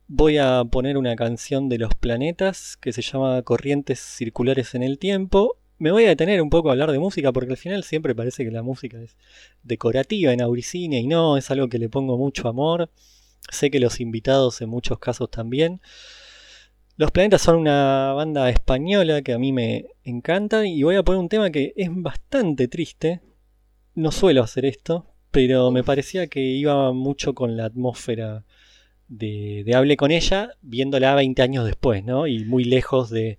voy 0.07 0.39
a 0.39 0.65
poner 0.65 0.97
una 0.97 1.17
canción 1.17 1.69
de 1.69 1.79
los 1.79 1.95
planetas 1.95 2.77
que 2.77 2.93
se 2.93 3.03
llama 3.03 3.43
Corrientes 3.43 4.01
Circulares 4.01 4.75
en 4.75 4.83
el 4.83 4.99
Tiempo. 4.99 5.59
Me 5.79 5.93
voy 5.93 6.05
a 6.07 6.09
detener 6.09 6.41
un 6.43 6.51
poco 6.51 6.69
a 6.69 6.73
hablar 6.73 6.91
de 6.93 6.99
música 6.99 7.31
porque 7.33 7.53
al 7.53 7.57
final 7.59 7.85
siempre 7.85 8.15
parece 8.15 8.45
que 8.45 8.51
la 8.51 8.63
música 8.63 8.99
es 9.01 9.17
decorativa 9.63 10.33
en 10.33 10.41
Auricine 10.41 10.99
y 10.99 11.07
no, 11.07 11.37
es 11.37 11.51
algo 11.51 11.69
que 11.69 11.79
le 11.79 11.89
pongo 11.89 12.17
mucho 12.17 12.49
amor. 12.49 12.91
Sé 13.51 13.71
que 13.71 13.81
los 13.81 14.01
invitados 14.01 14.61
en 14.61 14.71
muchos 14.71 14.99
casos 14.99 15.31
también. 15.31 15.81
Los 16.97 17.13
Planetas 17.13 17.43
son 17.43 17.59
una 17.59 18.13
banda 18.15 18.51
española 18.51 19.23
que 19.23 19.33
a 19.33 19.39
mí 19.39 19.53
me 19.53 19.87
encanta 20.05 20.67
y 20.67 20.83
voy 20.83 20.97
a 20.97 21.05
poner 21.05 21.21
un 21.21 21.29
tema 21.29 21.51
que 21.51 21.73
es 21.77 21.91
bastante 21.93 22.67
triste. 22.67 23.21
No 23.99 24.13
suelo 24.13 24.43
hacer 24.43 24.65
esto, 24.65 25.07
pero 25.31 25.71
me 25.71 25.83
parecía 25.85 26.27
que 26.29 26.41
iba 26.41 26.93
mucho 26.93 27.35
con 27.35 27.57
la 27.57 27.65
atmósfera 27.67 28.45
de, 29.09 29.63
de 29.67 29.75
Hable 29.75 29.97
con 29.97 30.11
ella, 30.13 30.51
viéndola 30.63 31.15
20 31.15 31.43
años 31.43 31.65
después, 31.67 32.05
¿no? 32.05 32.27
Y 32.27 32.45
muy 32.45 32.65
lejos 32.65 33.11
de, 33.11 33.39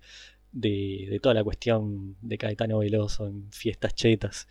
de, 0.52 1.06
de 1.10 1.20
toda 1.20 1.34
la 1.34 1.44
cuestión 1.44 2.16
de 2.20 2.38
Caetano 2.38 2.78
Veloso 2.80 3.26
en 3.26 3.50
fiestas 3.52 3.94
chetas. 3.94 4.48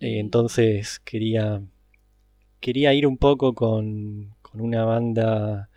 Eh, 0.00 0.16
Mm. 0.16 0.20
entonces 0.20 1.00
quería, 1.00 1.62
quería 2.60 2.94
ir 2.94 3.06
un 3.06 3.16
poco 3.18 3.54
con, 3.54 4.34
con 4.42 4.60
una 4.60 4.84
banda 4.84 5.70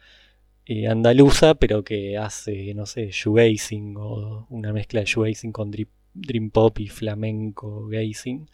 eh, 0.66 0.88
andaluza, 0.88 1.56
pero 1.56 1.84
que 1.84 2.18
hace, 2.18 2.74
no 2.74 2.86
sé, 2.86 3.10
shoegazing 3.12 3.96
o 3.98 4.48
una 4.50 4.74
mezcla 4.74 5.02
de 5.02 5.06
shoegazing 5.08 5.52
con 5.52 5.72
dream, 5.72 5.90
dream 6.14 6.50
pop 6.52 6.80
y 6.80 6.88
flamenco 6.88 7.88
gazing. 7.88 8.50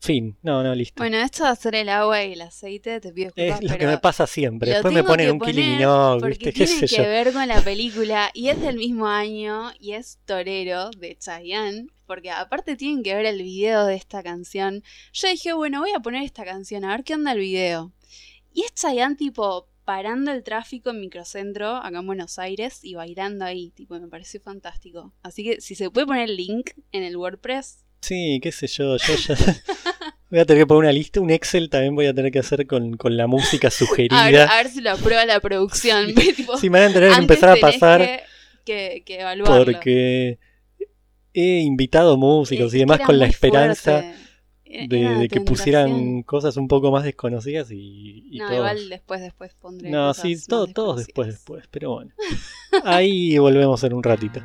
Fin, 0.00 0.36
no, 0.42 0.62
no, 0.62 0.74
listo. 0.74 1.02
Bueno, 1.02 1.16
esto 1.18 1.44
de 1.44 1.50
hacer 1.50 1.74
el 1.74 1.88
agua 1.88 2.22
y 2.24 2.34
el 2.34 2.42
aceite, 2.42 3.00
te 3.00 3.12
pido 3.12 3.28
es 3.34 3.34
disculpas, 3.34 3.72
lo 3.72 3.78
que 3.78 3.86
me 3.86 3.98
pasa 3.98 4.26
siempre. 4.26 4.70
Después 4.70 4.94
me 4.94 5.02
ponen 5.02 5.30
un 5.30 5.38
porque 5.38 5.52
¿viste? 5.54 6.44
¿Qué 6.44 6.52
tiene 6.52 6.80
sé 6.80 6.86
que 6.86 7.02
yo? 7.02 7.02
ver 7.02 7.32
con 7.32 7.48
la 7.48 7.60
película 7.62 8.30
y 8.34 8.48
es 8.48 8.60
del 8.60 8.76
mismo 8.76 9.06
año 9.06 9.72
y 9.80 9.92
es 9.92 10.18
Torero 10.24 10.90
de 10.90 11.16
Chayanne, 11.16 11.88
porque 12.06 12.30
aparte 12.30 12.76
tienen 12.76 13.02
que 13.02 13.14
ver 13.14 13.26
el 13.26 13.42
video 13.42 13.86
de 13.86 13.96
esta 13.96 14.22
canción. 14.22 14.82
Yo 15.12 15.28
dije, 15.28 15.52
bueno, 15.54 15.80
voy 15.80 15.90
a 15.96 16.00
poner 16.00 16.22
esta 16.22 16.44
canción 16.44 16.84
a 16.84 16.90
ver 16.90 17.04
qué 17.04 17.14
onda 17.14 17.32
el 17.32 17.38
video. 17.38 17.92
Y 18.52 18.62
es 18.62 18.74
Chayanne 18.74 19.16
tipo 19.16 19.68
parando 19.86 20.32
el 20.32 20.42
tráfico 20.42 20.90
en 20.90 21.00
microcentro 21.00 21.76
acá 21.76 21.98
en 22.00 22.06
Buenos 22.06 22.38
Aires 22.38 22.80
y 22.82 22.94
bailando 22.94 23.44
ahí, 23.44 23.70
tipo 23.70 23.98
me 23.98 24.08
pareció 24.08 24.40
fantástico. 24.40 25.14
Así 25.22 25.44
que 25.44 25.60
si 25.60 25.74
se 25.74 25.90
puede 25.90 26.06
poner 26.06 26.28
el 26.28 26.36
link 26.36 26.70
en 26.90 27.04
el 27.04 27.16
WordPress, 27.16 27.85
Sí, 28.00 28.38
qué 28.42 28.52
sé 28.52 28.66
yo, 28.66 28.96
yo 28.96 29.14
ya... 29.14 29.34
Voy 30.30 30.40
a 30.40 30.44
tener 30.44 30.62
que 30.62 30.66
poner 30.66 30.80
una 30.84 30.92
lista, 30.92 31.20
un 31.20 31.30
Excel 31.30 31.70
también 31.70 31.94
voy 31.94 32.06
a 32.06 32.12
tener 32.12 32.32
que 32.32 32.40
hacer 32.40 32.66
con, 32.66 32.96
con 32.96 33.16
la 33.16 33.28
música 33.28 33.68
a 33.68 33.70
ver, 33.70 33.72
sugerida. 33.72 34.44
a 34.46 34.56
ver 34.56 34.68
si 34.68 34.80
lo 34.80 34.90
aprueba 34.90 35.24
la 35.24 35.38
producción. 35.38 36.12
tipo, 36.36 36.56
Sí, 36.58 36.68
me 36.68 36.80
van 36.80 36.90
a 36.90 36.94
tener 36.94 37.12
que 37.12 37.18
empezar 37.18 37.50
a 37.50 37.56
pasar 37.60 38.00
que, 38.00 38.22
que, 38.64 39.02
que 39.06 39.20
evaluarlo. 39.20 39.64
porque 39.64 40.40
he 41.32 41.60
invitado 41.60 42.16
músicos 42.16 42.68
Es 42.68 42.74
y 42.74 42.78
demás 42.80 43.00
con 43.00 43.20
la 43.20 43.26
esperanza 43.26 44.00
fuerte. 44.00 44.88
De, 44.88 45.28
que 45.30 45.40
pusieran 45.42 46.22
cosas 46.24 46.56
un 46.56 46.66
poco 46.66 46.90
más 46.90 47.04
desconocidas 47.04 47.70
y, 47.70 48.26
y 48.28 48.38
No, 48.38 48.46
todos- 48.46 48.56
igual 48.58 48.88
después, 48.88 49.20
después 49.20 49.54
pondré. 49.54 49.90
No, 49.90 50.08
cosas 50.08 50.22
sí, 50.22 50.36
todo- 50.48 50.66
todos 50.66 50.96
después, 51.06 51.28
después, 51.28 51.64
pero 51.70 51.92
bueno. 51.92 52.12
Ahí 52.82 53.38
volvemos 53.38 53.82
en 53.84 53.92
un 53.92 54.02
ratito. 54.02 54.42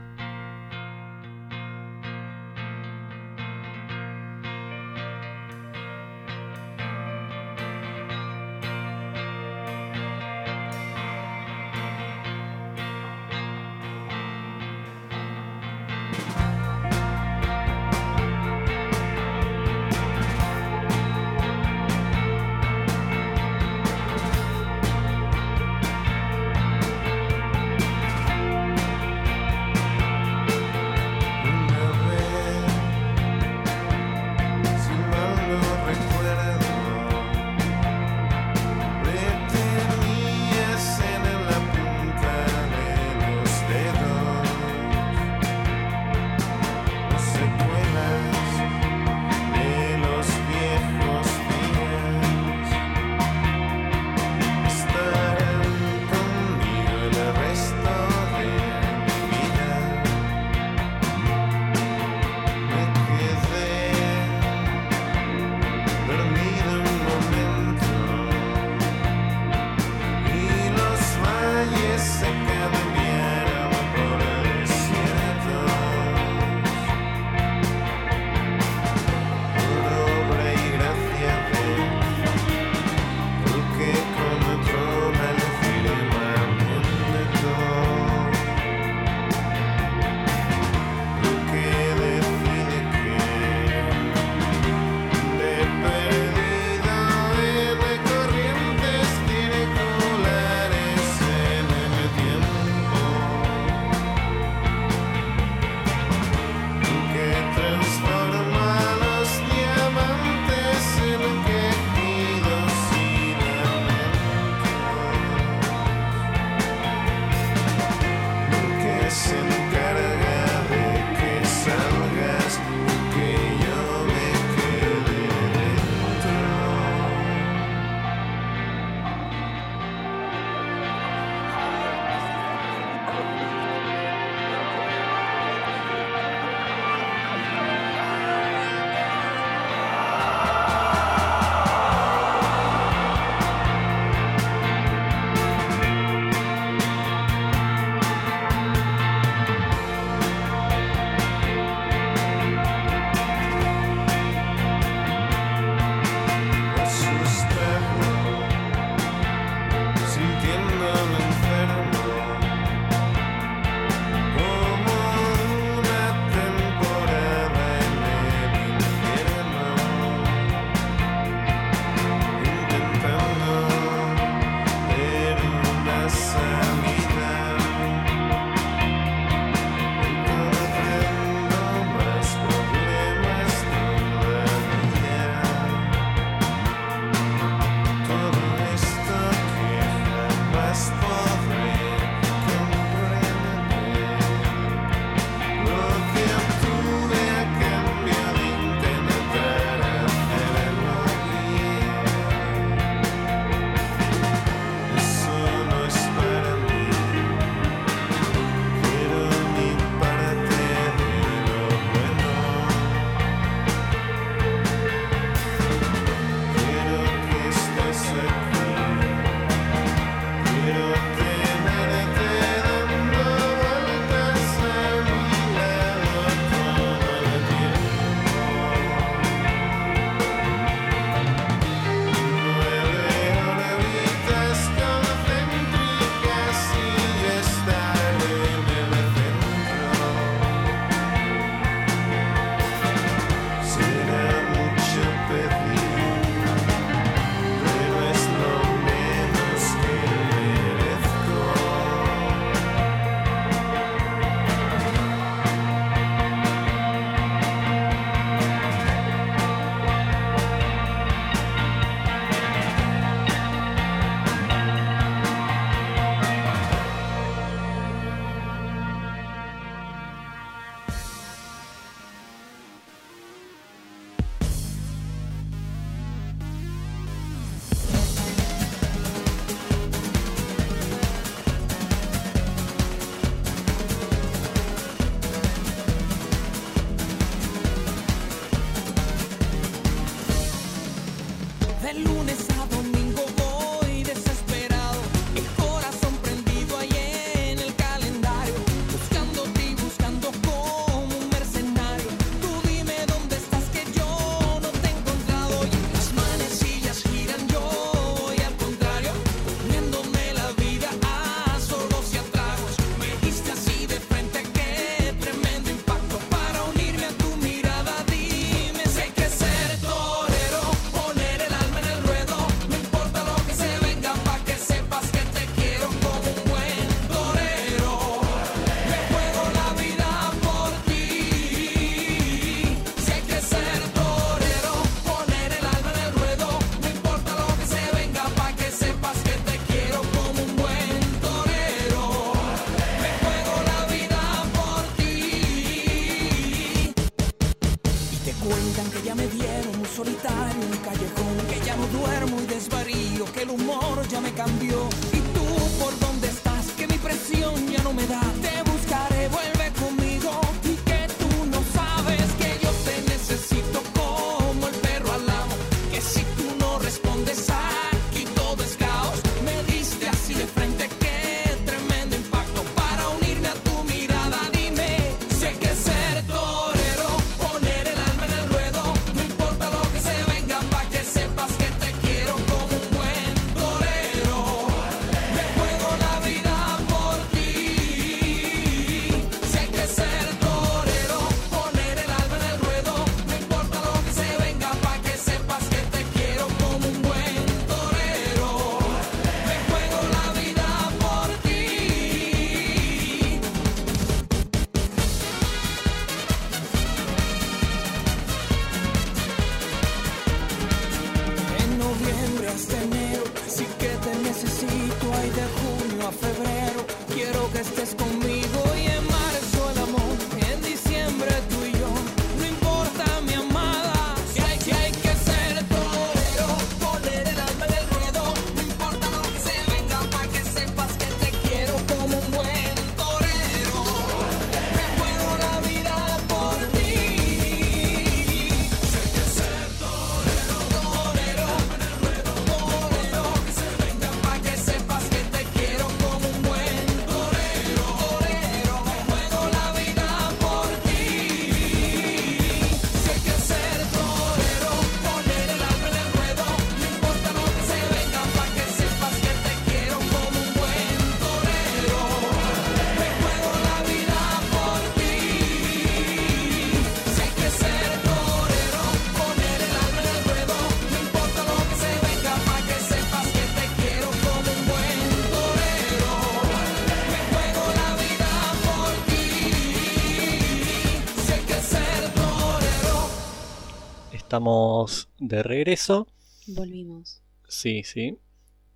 Estamos 484.42 485.08
de 485.20 485.44
regreso. 485.44 486.08
Volvimos. 486.48 487.22
Sí, 487.48 487.84
sí. 487.84 488.18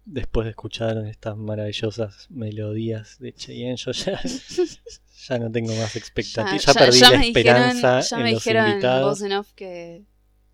Después 0.05 0.45
de 0.45 0.51
escuchar 0.51 0.95
estas 1.07 1.35
maravillosas 1.37 2.27
melodías 2.29 3.17
de 3.17 3.33
Cheyenne, 3.33 3.75
yo 3.75 3.91
ya, 3.91 4.21
ya 5.27 5.39
no 5.39 5.51
tengo 5.51 5.73
más 5.73 5.95
expectativas. 5.95 6.67
Ya, 6.67 6.73
perdí 6.75 6.99
la 6.99 7.17
me 7.17 7.27
esperanza 7.29 7.97
dijeron, 7.97 8.03
ya 8.03 8.17
en 8.17 8.23
me 8.23 8.31
los 8.31 8.43
dijeron 8.43 8.69
invitados. 8.69 9.09
voz 9.09 9.21
en 9.23 9.33
off 9.33 9.53
que, 9.53 10.03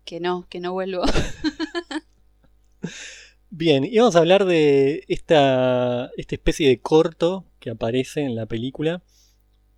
que 0.06 0.18
no, 0.18 0.46
que 0.48 0.60
no 0.60 0.72
vuelvo. 0.72 1.02
Bien, 3.50 3.84
y 3.84 3.98
vamos 3.98 4.16
a 4.16 4.20
hablar 4.20 4.46
de 4.46 5.04
esta, 5.08 6.10
esta 6.16 6.34
especie 6.34 6.68
de 6.68 6.80
corto 6.80 7.44
que 7.60 7.68
aparece 7.68 8.22
en 8.22 8.34
la 8.34 8.46
película 8.46 9.02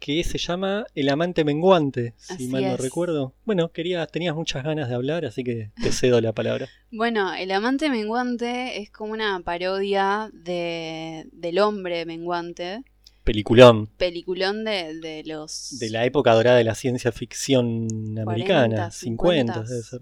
que 0.05 0.23
se 0.23 0.37
llama 0.37 0.87
El 0.95 1.09
amante 1.09 1.45
menguante, 1.47 2.13
si 2.19 2.35
Así 2.35 2.49
mal 2.49 2.63
no 2.63 2.75
es. 2.75 2.81
recuerdo. 2.81 3.33
Bueno, 3.47 3.73
querías, 3.73 4.07
tenías 4.13 4.35
muchas 4.35 4.63
ganas 4.63 4.91
de 4.91 4.95
hablar, 4.95 5.25
así 5.25 5.43
que 5.43 5.71
te 5.83 5.93
cedo 5.93 6.21
la 6.21 6.35
palabra. 6.35 6.69
Bueno, 6.91 7.33
El 7.35 7.51
amante 7.51 7.89
menguante 7.89 8.83
es 8.83 8.91
como 8.91 9.15
una 9.15 9.41
parodia 9.41 10.31
de, 10.33 11.27
del 11.33 11.59
hombre 11.59 12.05
menguante, 12.05 12.83
Peliculón 13.25 13.87
peliculón 13.97 14.65
de, 14.65 15.01
de 15.01 15.23
los... 15.25 15.79
de 15.79 15.89
la 15.89 16.05
época 16.05 16.35
dorada 16.35 16.59
de 16.59 16.65
la 16.65 16.75
ciencia 16.75 17.11
ficción 17.11 17.89
americana, 18.19 18.91
40, 18.91 18.91
50 18.91 19.55
50. 19.55 19.63
debe 19.63 19.83
ser. 19.83 20.01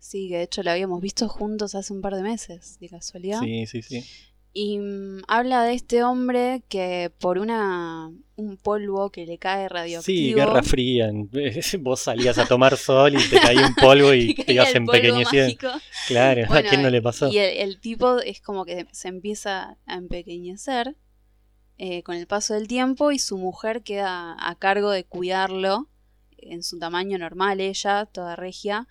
Sí, 0.00 0.28
que 0.28 0.38
de 0.38 0.42
hecho 0.42 0.62
lo 0.64 0.70
habíamos 0.72 1.00
visto 1.00 1.28
juntos 1.28 1.76
hace 1.76 1.92
un 1.92 2.00
par 2.00 2.16
de 2.16 2.22
meses, 2.22 2.78
de 2.80 2.88
casualidad. 2.88 3.40
Sí, 3.40 3.66
sí, 3.66 3.82
sí. 3.82 4.04
Y 4.52 4.78
mm, 4.78 5.22
habla 5.28 5.64
de 5.64 5.74
este 5.74 6.02
hombre 6.02 6.62
que 6.68 7.12
por 7.18 7.38
una 7.38 8.10
un 8.36 8.56
polvo 8.56 9.10
que 9.10 9.26
le 9.26 9.36
cae 9.36 9.68
radioactivo... 9.68 10.02
Sí, 10.02 10.32
Guerra 10.32 10.62
Fría. 10.62 11.10
Vos 11.80 12.00
salías 12.00 12.38
a 12.38 12.46
tomar 12.46 12.76
sol 12.76 13.14
y 13.14 13.28
te 13.28 13.40
caía 13.40 13.66
un 13.66 13.74
polvo 13.74 14.14
y 14.14 14.34
que 14.36 14.44
te 14.44 14.52
ibas 14.52 14.74
empequeñeciendo. 14.74 15.72
Claro, 16.06 16.52
¿a 16.52 16.62
quién 16.62 16.82
no 16.82 16.88
le 16.90 17.02
pasó? 17.02 17.28
Y 17.28 17.38
el, 17.38 17.56
el 17.56 17.80
tipo 17.80 18.20
es 18.20 18.40
como 18.40 18.64
que 18.64 18.86
se 18.92 19.08
empieza 19.08 19.76
a 19.86 19.94
empequeñecer 19.96 20.96
eh, 21.80 22.02
con 22.02 22.16
el 22.16 22.26
paso 22.26 22.54
del 22.54 22.66
tiempo 22.66 23.12
y 23.12 23.20
su 23.20 23.38
mujer 23.38 23.82
queda 23.82 24.36
a 24.38 24.54
cargo 24.56 24.90
de 24.90 25.04
cuidarlo 25.04 25.88
en 26.36 26.64
su 26.64 26.78
tamaño 26.78 27.18
normal, 27.18 27.60
ella, 27.60 28.06
toda 28.06 28.34
regia. 28.34 28.88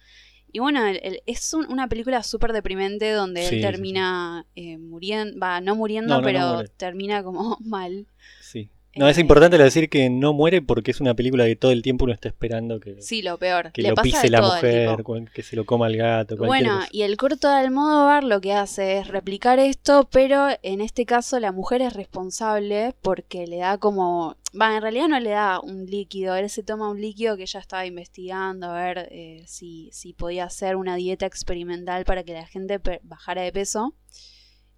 Y 0.52 0.60
bueno, 0.60 0.86
el- 0.86 1.00
el- 1.04 1.22
es 1.26 1.54
un- 1.54 1.70
una 1.72 1.88
película 1.90 2.24
súper 2.24 2.54
deprimente 2.54 3.12
donde 3.12 3.42
Sí, 3.44 3.56
él 3.56 3.62
sí. 3.62 3.68
termina 3.68 4.46
eh, 4.56 4.78
muriendo, 4.78 5.38
va, 5.40 5.60
no 5.62 5.76
muriendo, 5.76 6.10
No, 6.16 6.16
no, 6.16 6.22
no 6.22 6.26
pero 6.26 6.54
muere. 6.56 6.70
termina 6.78 7.22
como 7.24 7.58
mal. 7.66 8.08
Sí. 8.42 8.70
No, 8.98 9.08
es 9.10 9.18
importante 9.18 9.58
decir 9.58 9.90
que 9.90 10.10
no 10.10 10.34
muere 10.34 10.62
porque 10.62 10.92
es 10.92 11.00
una 11.02 11.14
película 11.14 11.46
que 11.46 11.56
todo 11.56 11.72
el 11.72 11.82
tiempo 11.82 12.06
uno 12.06 12.14
está 12.14 12.28
esperando 12.30 12.80
que, 12.80 13.02
Sí, 13.02 13.22
lo 13.22 13.38
peor. 13.38 13.72
que 13.72 13.82
Le 13.82 13.90
lo 13.90 13.96
pasa 13.96 14.04
pise 14.04 14.22
de 14.24 14.30
la 14.30 14.40
todo 14.42 14.56
mujer, 14.56 14.96
tipo. 14.98 15.16
que 15.34 15.44
se 15.44 15.56
lo 15.56 15.66
coma 15.66 15.88
el 15.88 15.98
gato, 15.98 16.36
Bueno, 16.38 16.76
cosa. 16.78 16.88
y 16.92 17.02
el 17.04 17.18
corto 17.18 17.48
de 17.50 17.56
Almodóvar 17.56 18.24
lo 18.24 18.42
que 18.42 18.54
hace 18.54 18.98
es 19.00 19.08
replicar 19.08 19.60
esto, 19.60 20.08
pero 20.12 20.48
en 20.64 20.82
este 20.82 21.06
caso 21.06 21.40
la 21.40 21.52
mujer 21.52 21.82
es 21.82 21.94
responsable 21.94 22.96
porque 23.02 23.48
le 23.48 23.58
da 23.58 23.78
como... 23.78 24.36
Va, 24.60 24.76
en 24.76 24.82
realidad 24.82 25.08
no 25.10 25.20
le 25.20 25.32
da 25.32 25.60
un 25.60 25.86
líquido, 25.86 26.36
él 26.36 26.50
se 26.50 26.64
toma 26.64 26.90
un 26.90 27.00
líquido 27.02 27.36
que 27.38 27.44
ella 27.44 27.60
estaba 27.60 27.86
investigando 27.86 28.68
a 28.72 28.74
ver 28.84 29.08
eh, 29.12 29.44
si, 29.46 29.90
si 29.92 30.14
podía 30.14 30.46
hacer 30.46 30.76
una 30.76 30.96
dieta 30.96 31.26
experimental 31.26 32.06
para 32.06 32.24
que 32.24 32.34
la 32.34 32.48
gente 32.48 32.80
bajara 33.04 33.42
de 33.44 33.52
peso. 33.52 33.94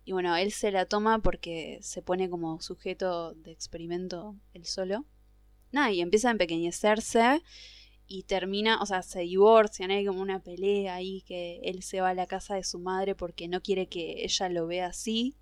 Y 0.10 0.12
bueno, 0.12 0.36
él 0.36 0.52
se 0.52 0.72
la 0.72 0.88
toma 0.88 1.20
porque 1.20 1.78
se 1.84 2.02
pone 2.02 2.32
como 2.32 2.60
sujeto 2.62 3.36
de 3.36 3.52
experimento 3.52 4.36
él 4.56 4.66
solo. 4.66 5.06
Nada, 5.72 5.92
y 5.92 6.02
empieza 6.02 6.30
a 6.30 6.32
empequeñecerse 6.32 7.44
y 8.08 8.24
termina, 8.24 8.82
o 8.82 8.88
sea, 8.88 9.04
se 9.04 9.20
divorcian, 9.20 9.92
hay 9.92 10.08
como 10.08 10.24
una 10.24 10.42
pelea 10.42 10.96
ahí 10.96 11.22
que 11.28 11.60
él 11.64 11.84
se 11.84 12.02
va 12.02 12.10
a 12.10 12.14
la 12.16 12.26
casa 12.26 12.56
de 12.56 12.64
su 12.64 12.80
madre 12.80 13.14
porque 13.14 13.48
no 13.48 13.62
quiere 13.62 13.88
que 13.88 14.24
ella 14.24 14.50
lo 14.50 14.66
vea 14.66 14.88
así 14.88 15.38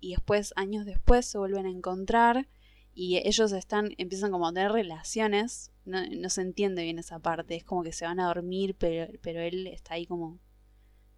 y 0.00 0.10
después, 0.10 0.52
años 0.56 0.84
después, 0.84 1.24
se 1.24 1.38
vuelven 1.38 1.64
a 1.64 1.70
encontrar 1.70 2.46
y 2.92 3.26
ellos 3.26 3.52
están, 3.52 3.94
empiezan 3.96 4.32
como 4.32 4.46
a 4.46 4.52
tener 4.52 4.70
relaciones, 4.70 5.72
no, 5.86 6.28
se 6.28 6.42
entiende 6.42 6.82
bien 6.82 6.98
esa 6.98 7.20
parte, 7.20 7.56
es 7.56 7.64
como 7.64 7.82
que 7.82 7.92
se 7.94 8.04
van 8.04 8.20
a 8.20 8.26
dormir, 8.26 8.76
pero, 8.78 9.10
pero 9.22 9.40
él 9.40 9.66
está 9.66 9.94
ahí 9.94 10.04
como, 10.04 10.40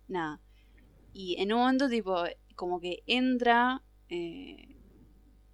nada. 0.06 0.40
Y 1.12 1.40
en 1.40 1.52
un 1.54 1.60
momento 1.60 1.88
tipo, 1.88 2.24
como 2.56 2.80
que 2.80 3.02
entra 3.06 3.82
eh, 4.08 4.76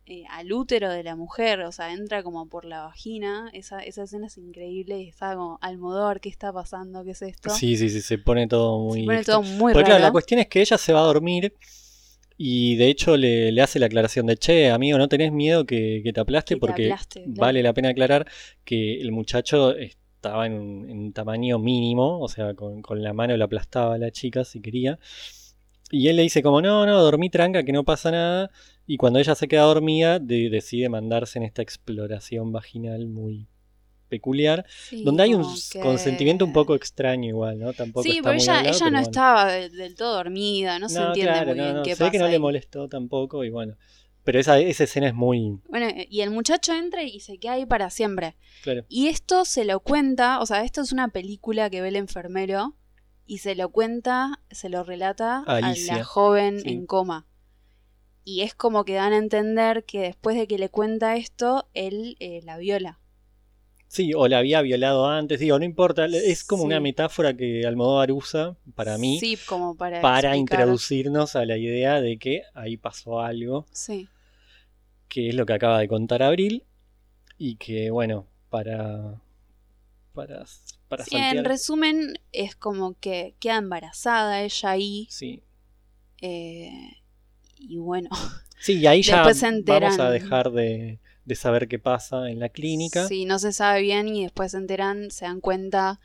eh, 0.07 0.25
al 0.31 0.53
útero 0.53 0.91
de 0.91 1.03
la 1.05 1.15
mujer, 1.17 1.61
o 1.61 1.73
sea, 1.73 1.93
entra 1.93 2.23
como 2.23 2.49
por 2.49 2.65
la 2.65 2.83
vagina. 2.83 3.51
Esa, 3.53 3.81
esa 3.81 4.05
escena 4.05 4.27
es 4.27 4.39
increíble 4.39 5.01
y 5.01 5.09
está 5.09 5.35
como 5.35 5.59
Almodóvar, 5.61 6.21
¿qué 6.21 6.29
está 6.29 6.53
pasando? 6.53 7.05
¿Qué 7.05 7.13
es 7.13 7.23
esto? 7.23 7.51
Sí, 7.51 7.77
sí, 7.77 7.89
sí, 7.91 8.01
se 8.01 8.19
pone 8.19 8.47
todo 8.49 8.79
muy... 8.81 9.01
Se 9.01 9.07
pone 9.07 9.25
todo 9.25 9.43
muy 9.43 9.73
Porque 9.73 9.91
raro. 9.91 9.99
claro, 9.99 10.03
la 10.03 10.13
cuestión 10.13 10.41
es 10.41 10.49
que 10.49 10.61
ella 10.61 10.79
se 10.79 10.93
va 10.93 11.01
a 11.01 11.05
dormir 11.05 11.55
y 12.37 12.77
de 12.77 12.89
hecho 12.89 13.17
le, 13.17 13.53
le 13.53 13.63
hace 13.63 13.79
la 13.79 13.87
aclaración 13.87 14.27
de, 14.27 14.37
che, 14.37 14.71
amigo, 14.71 14.99
no 14.99 15.09
tenés 15.09 15.33
miedo 15.33 15.65
que, 15.67 16.01
que 16.03 16.13
te 16.13 16.21
aplaste 16.21 16.57
Que 16.57 16.61
te 16.61 16.61
porque 16.61 16.85
aplaste, 16.87 17.23
claro. 17.25 17.41
vale 17.41 17.63
la 17.63 17.73
pena 17.73 17.91
aclarar 17.91 18.27
que 18.65 19.01
el 19.01 19.13
muchacho 19.13 19.77
estaba 19.77 20.47
en 20.47 20.55
un, 20.55 20.91
en 20.91 20.99
un 20.99 21.13
tamaño 21.13 21.59
mínimo, 21.59 22.21
o 22.21 22.29
sea, 22.29 22.55
con, 22.55 22.83
con 22.83 23.03
la 23.03 23.13
mano 23.13 23.37
le 23.37 23.45
aplastaba 23.45 23.95
a 23.95 23.99
la 23.99 24.11
chica 24.11 24.45
si 24.45 24.61
quería. 24.61 24.99
Y 25.93 26.09
él 26.09 26.17
le 26.17 26.23
dice 26.23 26.43
como, 26.43 26.61
no, 26.61 26.87
no, 26.87 27.01
dormí 27.03 27.31
tranca, 27.31 27.63
que 27.63 27.71
no 27.73 27.85
pasa 27.85 28.11
nada. 28.11 28.51
Y 28.87 28.97
cuando 28.97 29.19
ella 29.21 29.35
se 29.37 29.47
queda 29.47 29.63
dormida, 29.63 30.19
de- 30.19 30.51
decide 30.51 30.89
mandarse 30.89 31.39
en 31.39 31.45
esta 31.45 31.63
exploración 31.63 32.51
vaginal 32.51 33.07
muy 33.07 33.47
peculiar, 34.09 34.67
Sí, 34.89 35.05
donde 35.05 35.23
hay 35.23 35.35
un 35.35 35.45
que- 35.71 35.81
consentimiento 35.81 36.45
un 36.45 36.53
poco 36.53 36.75
extraño 36.75 37.29
igual, 37.29 37.59
¿no? 37.59 37.73
Tampoco 37.73 38.03
Sí, 38.05 38.11
está 38.19 38.23
pero 38.25 38.35
muy 38.35 38.43
ella, 38.43 38.53
hablado, 38.59 38.69
ella 38.75 38.79
pero 38.79 38.91
no 38.91 38.97
bueno. 38.99 39.11
estaba 39.11 39.53
de- 39.53 39.69
del 39.71 39.95
todo 39.95 40.15
dormida, 40.17 40.79
no, 40.79 40.89
se 40.89 40.99
entiende 41.01 41.33
claro, 41.33 41.47
muy 41.49 41.57
no, 41.59 41.63
bien 41.65 41.77
no, 41.77 41.83
qué 41.83 41.95
se 41.97 42.03
ve 42.05 42.09
pasa. 42.09 42.11
que 42.13 42.19
no 42.19 42.29
le 42.29 42.39
molestó 42.39 42.89
tampoco 42.89 43.45
y 43.45 43.51
bueno. 43.51 43.77
Pero 44.25 44.39
esa, 44.39 44.59
esa 44.61 44.85
escena 44.85 45.09
es 45.09 45.15
muy... 45.15 45.59
Bueno, 45.69 45.89
y 46.09 46.21
el 46.21 46.31
muchacho 46.31 46.73
entra 46.75 47.03
y 47.03 47.19
se 47.21 47.39
queda 47.39 47.53
ahí 47.55 47.67
para 47.67 47.91
siempre. 47.91 48.37
Claro. 48.63 48.85
Y 48.89 49.09
esto 49.09 49.45
se 49.45 49.65
lo 49.65 49.81
cuenta, 49.81 50.41
o 50.41 50.47
sea, 50.47 50.63
esto 50.63 50.81
es 50.83 50.93
una 50.93 51.09
película 51.09 51.69
que 51.71 51.81
ve 51.81 51.89
el 51.89 51.97
enfermero 51.97 52.77
y 53.33 53.39
se 53.39 53.55
lo 53.55 53.71
cuenta, 53.71 54.41
se 54.51 54.69
lo 54.69 54.85
relata 54.85 55.43
a 55.47 55.59
la 55.63 56.05
joven 56.05 56.61
sí. 56.61 56.69
en 56.69 56.85
coma. 56.85 57.25
Y 58.25 58.43
es 58.43 58.55
como 58.55 58.85
que 58.85 58.93
dan 58.93 59.15
a 59.15 59.17
entender 59.17 59.85
que 59.85 60.01
después 60.01 60.37
de 60.37 60.47
que 60.47 60.59
le 60.59 60.69
cuenta 60.69 61.17
esto, 61.17 61.67
él 61.73 62.19
eh, 62.21 62.43
la 62.45 62.59
viola. 62.59 63.01
Sí, 63.89 64.13
o 64.15 64.29
la 64.29 64.37
había 64.37 64.61
violado 64.61 65.09
antes, 65.09 65.41
digo, 65.41 65.59
no 65.59 65.65
importa, 65.65 66.05
es 66.05 66.45
como 66.45 66.65
una 66.65 66.79
metáfora 66.79 67.35
que 67.35 67.67
Almodóvar 67.67 68.13
usa, 68.13 68.55
para 68.75 68.99
mí, 68.99 69.19
Sí, 69.19 69.39
como 69.47 69.79
para. 69.79 70.03
para 70.03 70.37
introducirnos 70.37 71.35
a 71.35 71.47
la 71.47 71.57
idea 71.57 72.03
de 72.03 72.19
que 72.19 72.43
ahí 72.53 72.77
pasó 72.77 73.21
algo, 73.21 73.65
Sí. 73.73 74.11
que 75.09 75.31
es 75.31 75.35
lo 75.35 75.47
que 75.47 75.55
acaba 75.55 75.79
de 75.79 75.89
contar 75.89 76.23
Abril, 76.23 76.65
y 77.39 77.57
que, 77.57 77.91
bueno, 77.91 78.27
para... 78.51 79.23
para, 80.13 80.45
para 80.93 81.05
Sí, 81.05 81.17
en 81.17 81.45
resumen, 81.45 82.15
es 82.33 82.55
como 82.57 82.95
que 83.01 83.35
queda 83.41 83.57
embarazada 83.57 84.43
ella 84.43 84.71
ahí. 84.71 85.07
Sí, 85.11 85.43
eh, 86.21 86.99
y 87.59 87.79
bueno, 87.79 88.11
Sí, 88.59 88.79
y 88.79 88.87
ahí 88.87 89.03
ya 89.03 89.25
se 89.35 89.51
vamos 89.67 89.99
a 89.99 90.11
dejar 90.11 90.51
de, 90.53 90.99
de 91.25 91.35
saber 91.35 91.69
qué 91.69 91.79
pasa 91.79 92.31
en 92.31 92.39
la 92.41 92.49
clínica. 92.49 93.07
sí, 93.09 93.25
no 93.25 93.39
se 93.39 93.53
sabe 93.53 93.81
bien 93.83 94.09
y 94.09 94.23
después 94.23 94.53
se 94.53 94.59
enteran, 94.59 95.11
se 95.11 95.25
dan 95.25 95.41
cuenta 95.41 96.01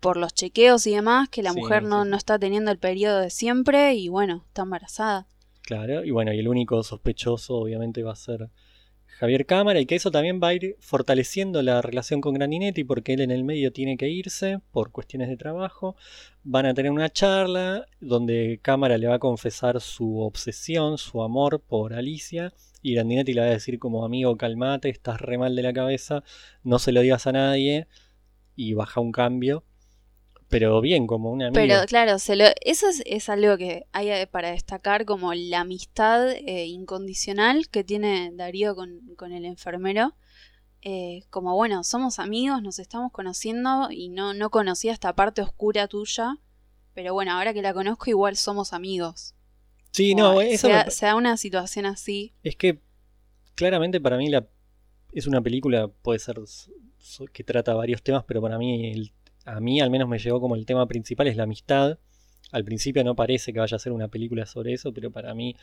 por 0.00 0.16
los 0.16 0.34
chequeos 0.34 0.86
y 0.86 0.94
demás 0.94 1.28
que 1.30 1.42
la 1.42 1.52
Sí, 1.52 1.60
mujer 1.60 1.82
no, 1.84 2.04
sí. 2.04 2.10
no 2.10 2.16
está 2.16 2.38
teniendo 2.38 2.70
el 2.70 2.78
periodo 2.78 3.20
de 3.20 3.30
siempre 3.30 3.94
y 3.94 4.08
bueno, 4.08 4.44
está 4.48 4.62
embarazada. 4.62 5.26
Claro, 5.62 6.04
y 6.04 6.10
bueno, 6.10 6.32
y 6.32 6.38
el 6.40 6.48
único 6.48 6.82
sospechoso 6.82 7.54
obviamente 7.56 8.02
va 8.02 8.12
a 8.12 8.16
ser 8.16 8.50
Javier 9.18 9.46
Cámara, 9.46 9.80
y 9.80 9.86
que 9.86 9.94
eso 9.94 10.10
también 10.10 10.40
va 10.42 10.48
a 10.48 10.54
ir 10.54 10.76
fortaleciendo 10.80 11.62
la 11.62 11.80
relación 11.80 12.20
con 12.20 12.34
Graninetti, 12.34 12.82
porque 12.82 13.14
él 13.14 13.20
en 13.20 13.30
el 13.30 13.44
medio 13.44 13.72
tiene 13.72 13.96
que 13.96 14.08
irse 14.08 14.58
por 14.72 14.90
cuestiones 14.90 15.28
de 15.28 15.36
trabajo. 15.36 15.96
Van 16.42 16.66
a 16.66 16.74
tener 16.74 16.90
una 16.90 17.08
charla 17.08 17.86
donde 18.00 18.58
Cámara 18.60 18.98
le 18.98 19.06
va 19.06 19.14
a 19.14 19.18
confesar 19.20 19.80
su 19.80 20.18
obsesión, 20.18 20.98
su 20.98 21.22
amor 21.22 21.60
por 21.60 21.94
Alicia, 21.94 22.52
y 22.82 22.94
Grandinetti 22.94 23.34
le 23.34 23.40
va 23.42 23.46
a 23.46 23.50
decir 23.50 23.78
como 23.78 24.04
amigo, 24.04 24.36
calmate, 24.36 24.88
estás 24.88 25.20
re 25.20 25.38
mal 25.38 25.54
de 25.54 25.62
la 25.62 25.72
cabeza, 25.72 26.24
no 26.64 26.80
se 26.80 26.90
lo 26.90 27.00
digas 27.00 27.26
a 27.28 27.32
nadie, 27.32 27.86
y 28.56 28.74
baja 28.74 29.00
un 29.00 29.12
cambio. 29.12 29.64
Pero 30.48 30.80
bien, 30.80 31.06
como 31.06 31.30
un 31.32 31.42
amigo. 31.42 31.54
Pero 31.54 31.84
claro, 31.86 32.18
se 32.18 32.36
lo, 32.36 32.44
eso 32.60 32.88
es, 32.88 33.02
es 33.06 33.28
algo 33.28 33.56
que 33.56 33.86
hay 33.92 34.10
eh, 34.10 34.26
para 34.26 34.50
destacar 34.50 35.04
como 35.04 35.34
la 35.34 35.60
amistad 35.60 36.30
eh, 36.30 36.66
incondicional 36.66 37.68
que 37.68 37.82
tiene 37.84 38.30
Darío 38.34 38.74
con, 38.76 39.00
con 39.16 39.32
el 39.32 39.44
enfermero. 39.44 40.14
Eh, 40.82 41.22
como 41.30 41.54
bueno, 41.56 41.82
somos 41.82 42.18
amigos, 42.18 42.62
nos 42.62 42.78
estamos 42.78 43.10
conociendo 43.10 43.88
y 43.90 44.10
no, 44.10 44.34
no 44.34 44.50
conocía 44.50 44.92
esta 44.92 45.14
parte 45.14 45.42
oscura 45.42 45.88
tuya. 45.88 46.36
Pero 46.92 47.14
bueno, 47.14 47.32
ahora 47.32 47.52
que 47.52 47.62
la 47.62 47.74
conozco 47.74 48.10
igual 48.10 48.36
somos 48.36 48.72
amigos. 48.72 49.34
sí, 49.90 50.12
Como 50.12 50.34
no, 50.34 50.40
eso 50.40 50.62
se, 50.62 50.68
me- 50.68 50.74
da, 50.74 50.90
se 50.90 51.06
da 51.06 51.14
una 51.16 51.36
situación 51.36 51.86
así. 51.86 52.32
Es 52.42 52.54
que 52.54 52.80
claramente 53.56 54.00
para 54.00 54.16
mí 54.18 54.28
la, 54.28 54.46
es 55.12 55.26
una 55.26 55.40
película, 55.40 55.88
puede 55.88 56.18
ser 56.20 56.36
que 57.32 57.44
trata 57.44 57.74
varios 57.74 58.02
temas, 58.02 58.24
pero 58.26 58.40
para 58.40 58.58
mí, 58.58 58.92
el- 58.92 59.12
a 59.44 59.60
mí 59.60 59.80
al 59.80 59.90
menos 59.90 60.08
me 60.08 60.18
llegó 60.18 60.40
como 60.40 60.56
el 60.56 60.66
tema 60.66 60.86
principal 60.86 61.26
es 61.26 61.36
la 61.36 61.44
amistad. 61.44 61.98
Al 62.52 62.64
principio 62.64 63.02
no 63.04 63.14
parece 63.14 63.52
que 63.52 63.60
vaya 63.60 63.76
a 63.76 63.80
ser 63.80 63.92
una 63.92 64.08
película 64.08 64.46
sobre 64.46 64.72
eso, 64.72 64.92
pero 64.92 65.10
para 65.10 65.34
mí, 65.34 65.56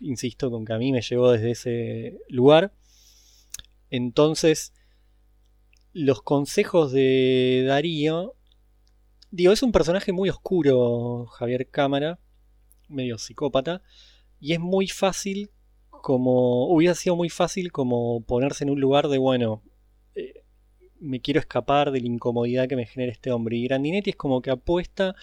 insisto 0.00 0.50
con 0.50 0.64
que 0.64 0.72
a 0.72 0.78
mí 0.78 0.92
me 0.92 1.02
llegó 1.02 1.32
desde 1.32 1.50
ese 1.50 2.18
lugar. 2.28 2.72
Entonces, 3.90 4.72
los 5.92 6.22
consejos 6.22 6.92
de 6.92 7.64
Darío, 7.66 8.34
digo, 9.30 9.52
es 9.52 9.62
un 9.62 9.72
personaje 9.72 10.12
muy 10.12 10.28
oscuro, 10.30 11.26
Javier 11.26 11.68
Cámara, 11.68 12.18
medio 12.88 13.18
psicópata, 13.18 13.82
y 14.38 14.52
es 14.52 14.60
muy 14.60 14.86
fácil 14.86 15.50
como 15.90 16.66
hubiera 16.72 16.94
sido 16.94 17.16
muy 17.16 17.28
fácil 17.28 17.72
como 17.72 18.22
ponerse 18.22 18.64
en 18.64 18.70
un 18.70 18.80
lugar 18.80 19.08
de 19.08 19.18
bueno 19.18 19.62
eh, 20.14 20.42
me 21.00 21.20
quiero 21.20 21.40
escapar 21.40 21.90
de 21.90 22.00
la 22.00 22.06
incomodidad 22.06 22.68
que 22.68 22.76
me 22.76 22.86
genera 22.86 23.12
este 23.12 23.32
hombre. 23.32 23.56
Y 23.56 23.64
Grandinetti 23.64 24.10
es 24.10 24.16
como 24.16 24.42
que 24.42 24.50
apuesta 24.50 25.14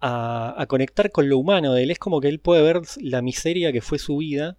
a, 0.00 0.64
conectar 0.68 1.10
con 1.12 1.28
lo 1.28 1.38
humano 1.38 1.74
de 1.74 1.84
él. 1.84 1.90
Es 1.90 1.98
como 1.98 2.20
que 2.20 2.28
él 2.28 2.40
puede 2.40 2.62
ver 2.62 2.82
la 3.00 3.22
miseria 3.22 3.72
que 3.72 3.80
fue 3.80 3.98
su 3.98 4.16
vida 4.18 4.56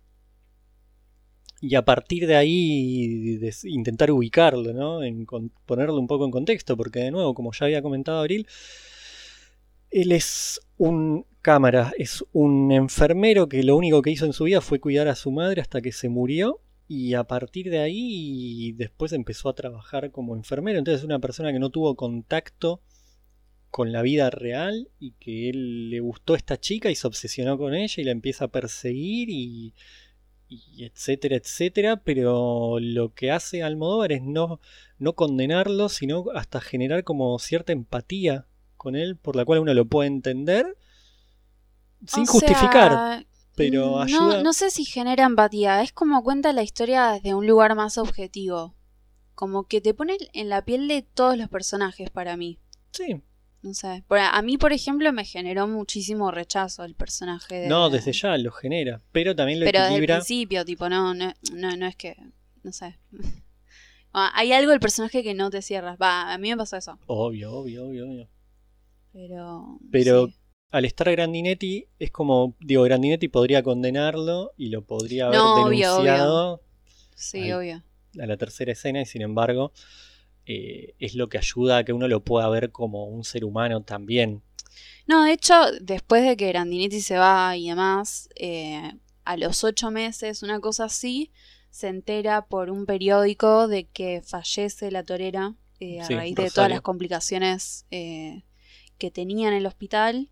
y 1.62 1.76
a 1.76 1.86
partir 1.86 2.26
de 2.26 2.36
ahí 2.36 3.40
intentar 3.66 4.12
ubicarlo, 4.12 4.74
¿no? 4.74 5.04
En 5.04 5.28
ponerlo 5.66 6.00
un 6.00 6.08
poco 6.08 6.26
en 6.26 6.32
contexto, 6.32 6.76
porque 6.76 7.00
de 7.02 7.12
nuevo, 7.12 7.36
como 7.36 7.52
ya 7.54 7.66
había 7.66 7.84
comentado 7.84 8.20
Abril, 8.20 8.48
él 9.92 10.12
es 10.12 10.60
un 10.78 11.26
cámara, 11.42 11.92
es 11.98 12.24
un 12.32 12.72
enfermero 12.72 13.48
que 13.48 13.64
lo 13.64 13.76
único 13.76 14.02
que 14.02 14.10
hizo 14.10 14.26
en 14.26 14.34
su 14.34 14.46
vida 14.46 14.62
fue 14.62 14.80
cuidar 14.80 15.08
a 15.08 15.16
su 15.16 15.32
madre 15.32 15.62
hasta 15.62 15.82
que 15.82 15.92
se 15.92 16.10
murió 16.10 16.62
y 16.94 17.14
a 17.14 17.24
partir 17.24 17.70
de 17.70 17.80
ahí 17.80 18.74
después 18.74 19.14
empezó 19.14 19.48
a 19.48 19.56
trabajar 19.56 20.12
como 20.12 20.36
enfermero. 20.36 20.78
Entonces 20.78 21.00
es 21.00 21.06
una 21.06 21.20
persona 21.20 21.54
que 21.54 21.60
no 21.60 21.70
tuvo 21.70 21.96
contacto 21.96 22.82
con 23.70 23.94
la 23.94 24.02
vida 24.02 24.30
real 24.30 24.89
y 25.00 25.14
que 25.14 25.48
él 25.50 25.89
le 25.89 26.02
gustó 26.02 26.36
esta 26.36 26.60
chica 26.60 26.92
y 26.92 26.96
se 26.96 27.08
obsesionó 27.08 27.58
con 27.58 27.76
ella 27.76 27.94
y 27.96 28.04
la 28.04 28.12
empieza 28.12 28.44
a 28.44 28.48
perseguir 28.50 29.30
y, 29.30 29.74
y 30.50 30.84
etcétera, 30.84 31.38
etcétera. 31.38 31.96
Pero 32.04 32.78
lo 32.82 33.14
que 33.14 33.32
hace 33.32 33.64
Almodóvar 33.64 34.12
es 34.12 34.22
no, 34.22 34.60
no 35.00 35.14
condenarlo, 35.14 35.88
sino 35.88 36.26
hasta 36.36 36.60
generar 36.60 37.06
como 37.06 37.39
cierta 37.39 37.72
empatía 37.72 38.48
con 38.76 38.98
él 38.98 39.16
por 39.16 39.38
la 39.38 39.46
cual 39.46 39.60
uno 39.60 39.74
lo 39.74 39.86
puede 39.86 40.10
entender 40.10 40.76
sin 42.06 42.24
O 42.24 42.26
justificar, 42.26 42.92
sea, 42.92 43.26
pero 43.56 43.88
no, 43.91 44.02
ayuda. 44.02 44.43
no 44.43 44.54
sé 44.54 44.72
si 44.72 44.86
genera 44.86 45.26
empatía, 45.26 45.82
es 45.82 45.91
como 45.91 46.24
cuenta 46.24 46.54
la 46.54 46.64
historia 46.64 47.12
desde 47.12 47.34
un 47.36 47.47
lugar 47.47 47.76
más 47.76 47.97
objetivo. 47.97 48.76
Como 49.36 49.64
que 49.68 49.82
te 49.82 49.93
pone 49.93 50.18
en 50.34 50.49
la 50.49 50.64
piel 50.66 50.88
de 50.88 51.02
todos 51.02 51.38
los 51.38 51.49
personajes 51.49 52.10
para 52.10 52.38
mí. 52.38 52.60
Sí, 52.91 53.22
No 53.64 53.74
sé. 53.74 54.04
A 54.10 54.41
mí, 54.41 54.58
por 54.58 54.74
ejemplo, 54.74 55.12
me 55.14 55.24
generó 55.26 55.68
muchísimo 55.68 56.32
rechazo 56.32 56.84
el 56.84 56.95
personaje 56.95 57.56
de. 57.62 57.68
no, 57.68 57.89
desde 57.89 58.12
ya 58.12 58.38
lo 58.38 58.52
genera, 58.52 59.02
pero 59.12 59.36
también 59.36 59.60
lo 59.60 59.66
Pero 59.66 59.80
desde 59.80 59.89
el 59.91 59.95
equilibra. 60.04 60.16
principio, 60.18 60.66
tipo, 60.66 60.89
no, 60.89 61.14
no, 61.14 61.34
no, 61.54 61.76
no 61.78 61.86
es 61.88 61.95
que. 61.95 62.16
No 62.64 62.72
sé. 62.72 62.97
Ah, 64.14 64.30
Hay 64.36 64.52
algo 64.52 64.72
del 64.72 64.82
personaje 64.82 65.24
que 65.24 65.34
no 65.34 65.49
te 65.49 65.62
cierras. 65.62 65.97
Va, 65.97 66.34
a 66.34 66.38
mí 66.38 66.49
me 66.49 66.58
pasó 66.58 66.76
eso. 66.76 66.99
Obvio, 67.06 67.54
obvio, 67.54 67.86
obvio, 67.88 68.10
obvio. 68.10 68.30
Pero. 69.14 69.80
Pero 69.89 70.28
sí. 70.28 70.36
Al 70.72 70.86
estar 70.86 71.12
Grandinetti, 71.12 71.88
es 72.00 72.12
como, 72.12 72.56
digo, 72.60 72.84
Grandinetti 72.84 73.28
podría 73.28 73.62
condenarlo 73.64 74.54
y 74.58 74.70
lo 74.70 74.84
podría 74.84 75.28
haber 75.28 75.40
No, 75.40 75.54
obvio, 75.66 75.66
denunciado 75.66 76.62
Sí, 77.16 77.52
obvio. 77.52 77.84
a 78.20 78.26
la 78.26 78.38
tercera 78.38 78.72
escena 78.72 79.02
y 79.02 79.06
sin 79.06 79.22
embargo 79.22 79.72
eh, 80.46 80.96
es 81.00 81.16
lo 81.16 81.30
que 81.30 81.38
ayuda 81.38 81.78
a 81.78 81.84
que 81.84 81.94
uno 81.94 82.08
lo 82.08 82.24
pueda 82.24 82.50
ver 82.50 82.72
como 82.72 83.06
un 83.06 83.24
ser 83.24 83.46
humano 83.46 83.84
también. 83.84 84.42
No, 85.08 85.24
de 85.24 85.34
hecho, 85.34 85.54
después 85.82 86.24
de 86.24 86.38
que 86.38 86.48
Grandinetti 86.48 87.02
se 87.02 87.18
va 87.18 87.56
y 87.58 87.70
demás, 87.70 88.30
eh, 88.36 88.94
a 89.26 89.38
los 89.38 89.64
ocho 89.64 89.92
meses, 89.92 90.42
una 90.44 90.60
cosa 90.60 90.86
así, 90.86 91.32
se 91.70 91.88
entera 91.88 92.46
por 92.48 92.70
un 92.70 92.86
periódico 92.86 93.68
de 93.68 93.86
que 93.88 94.22
fallece 94.26 94.92
la 94.92 95.04
torera 95.04 95.56
eh, 95.80 96.02
a 96.02 96.06
Sí, 96.06 96.16
raíz 96.16 96.36
de 96.36 96.50
todas 96.50 96.70
las 96.70 96.82
complicaciones 96.82 97.86
eh, 97.92 98.44
que 98.98 99.12
tenía 99.12 99.48
en 99.50 99.54
el 99.56 99.66
hospital. 99.66 100.30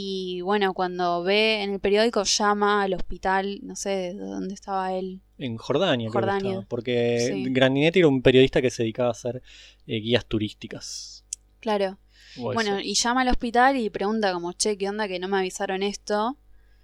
Y 0.00 0.42
bueno, 0.42 0.74
cuando 0.74 1.24
ve 1.24 1.60
en 1.64 1.72
el 1.72 1.80
periódico, 1.80 2.22
llama 2.22 2.84
al 2.84 2.94
hospital, 2.94 3.58
no 3.64 3.74
sé 3.74 4.14
de 4.14 4.14
dónde 4.14 4.54
estaba 4.54 4.92
él. 4.94 5.20
En 5.38 5.56
Jordania, 5.56 6.08
creo 6.08 6.12
que 6.12 6.18
Jordania. 6.26 6.50
estaba, 6.50 6.66
porque 6.68 7.18
Sí. 7.32 7.44
Grandinetti 7.50 7.98
era 7.98 8.06
un 8.06 8.22
periodista 8.22 8.62
que 8.62 8.70
se 8.70 8.84
dedicaba 8.84 9.08
a 9.08 9.12
hacer 9.12 9.42
eh, 9.88 9.98
guías 9.98 10.24
turísticas. 10.24 11.24
Claro. 11.58 11.98
Bueno, 12.36 12.78
y 12.78 12.94
llama 12.94 13.22
al 13.22 13.28
hospital 13.28 13.76
y 13.76 13.90
pregunta 13.90 14.32
como, 14.32 14.52
che, 14.52 14.78
¿qué 14.78 14.88
onda 14.88 15.08
que 15.08 15.18
no 15.18 15.26
me 15.26 15.38
avisaron 15.38 15.82
esto? 15.82 16.36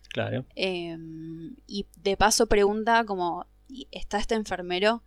claro. 0.09 0.45
Eh, 0.57 0.97
y 1.69 1.87
de 2.03 2.17
paso 2.17 2.47
pregunta 2.49 3.05
como, 3.05 3.47
"¿Y 3.69 3.87
¿está 3.93 4.19
este 4.19 4.35
enfermero? 4.35 5.03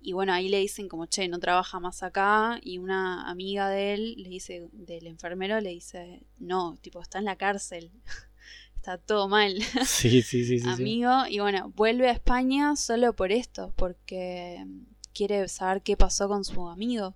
Y 0.00 0.12
bueno, 0.14 0.32
ahí 0.32 0.48
le 0.48 0.58
dicen 0.58 0.88
como, 0.88 1.06
che, 1.06 1.28
no 1.28 1.38
trabaja 1.38 1.78
más 1.78 2.02
acá. 2.02 2.58
Y 2.62 2.78
una 2.78 3.28
amiga 3.30 3.68
de 3.68 3.94
él 3.94 4.14
le 4.16 4.28
dice, 4.30 4.68
del 4.72 5.06
enfermero, 5.06 5.60
le 5.60 5.70
dice, 5.70 6.22
no, 6.38 6.76
tipo, 6.80 7.00
está 7.02 7.18
en 7.18 7.26
la 7.26 7.36
cárcel. 7.36 7.92
está 8.76 8.96
todo 8.96 9.28
mal, 9.28 9.56
Sí, 9.86 10.22
sí, 10.22 10.44
sí, 10.44 10.58
sí. 10.58 10.60
sí. 10.60 10.68
amigo. 10.68 11.10
Y 11.28 11.40
bueno, 11.40 11.70
vuelve 11.76 12.08
a 12.08 12.12
España 12.12 12.76
solo 12.76 13.14
por 13.14 13.30
esto, 13.30 13.74
porque 13.76 14.66
quiere 15.12 15.46
saber 15.48 15.82
qué 15.82 15.96
pasó 15.96 16.28
con 16.28 16.44
su 16.44 16.66
amigo. 16.68 17.14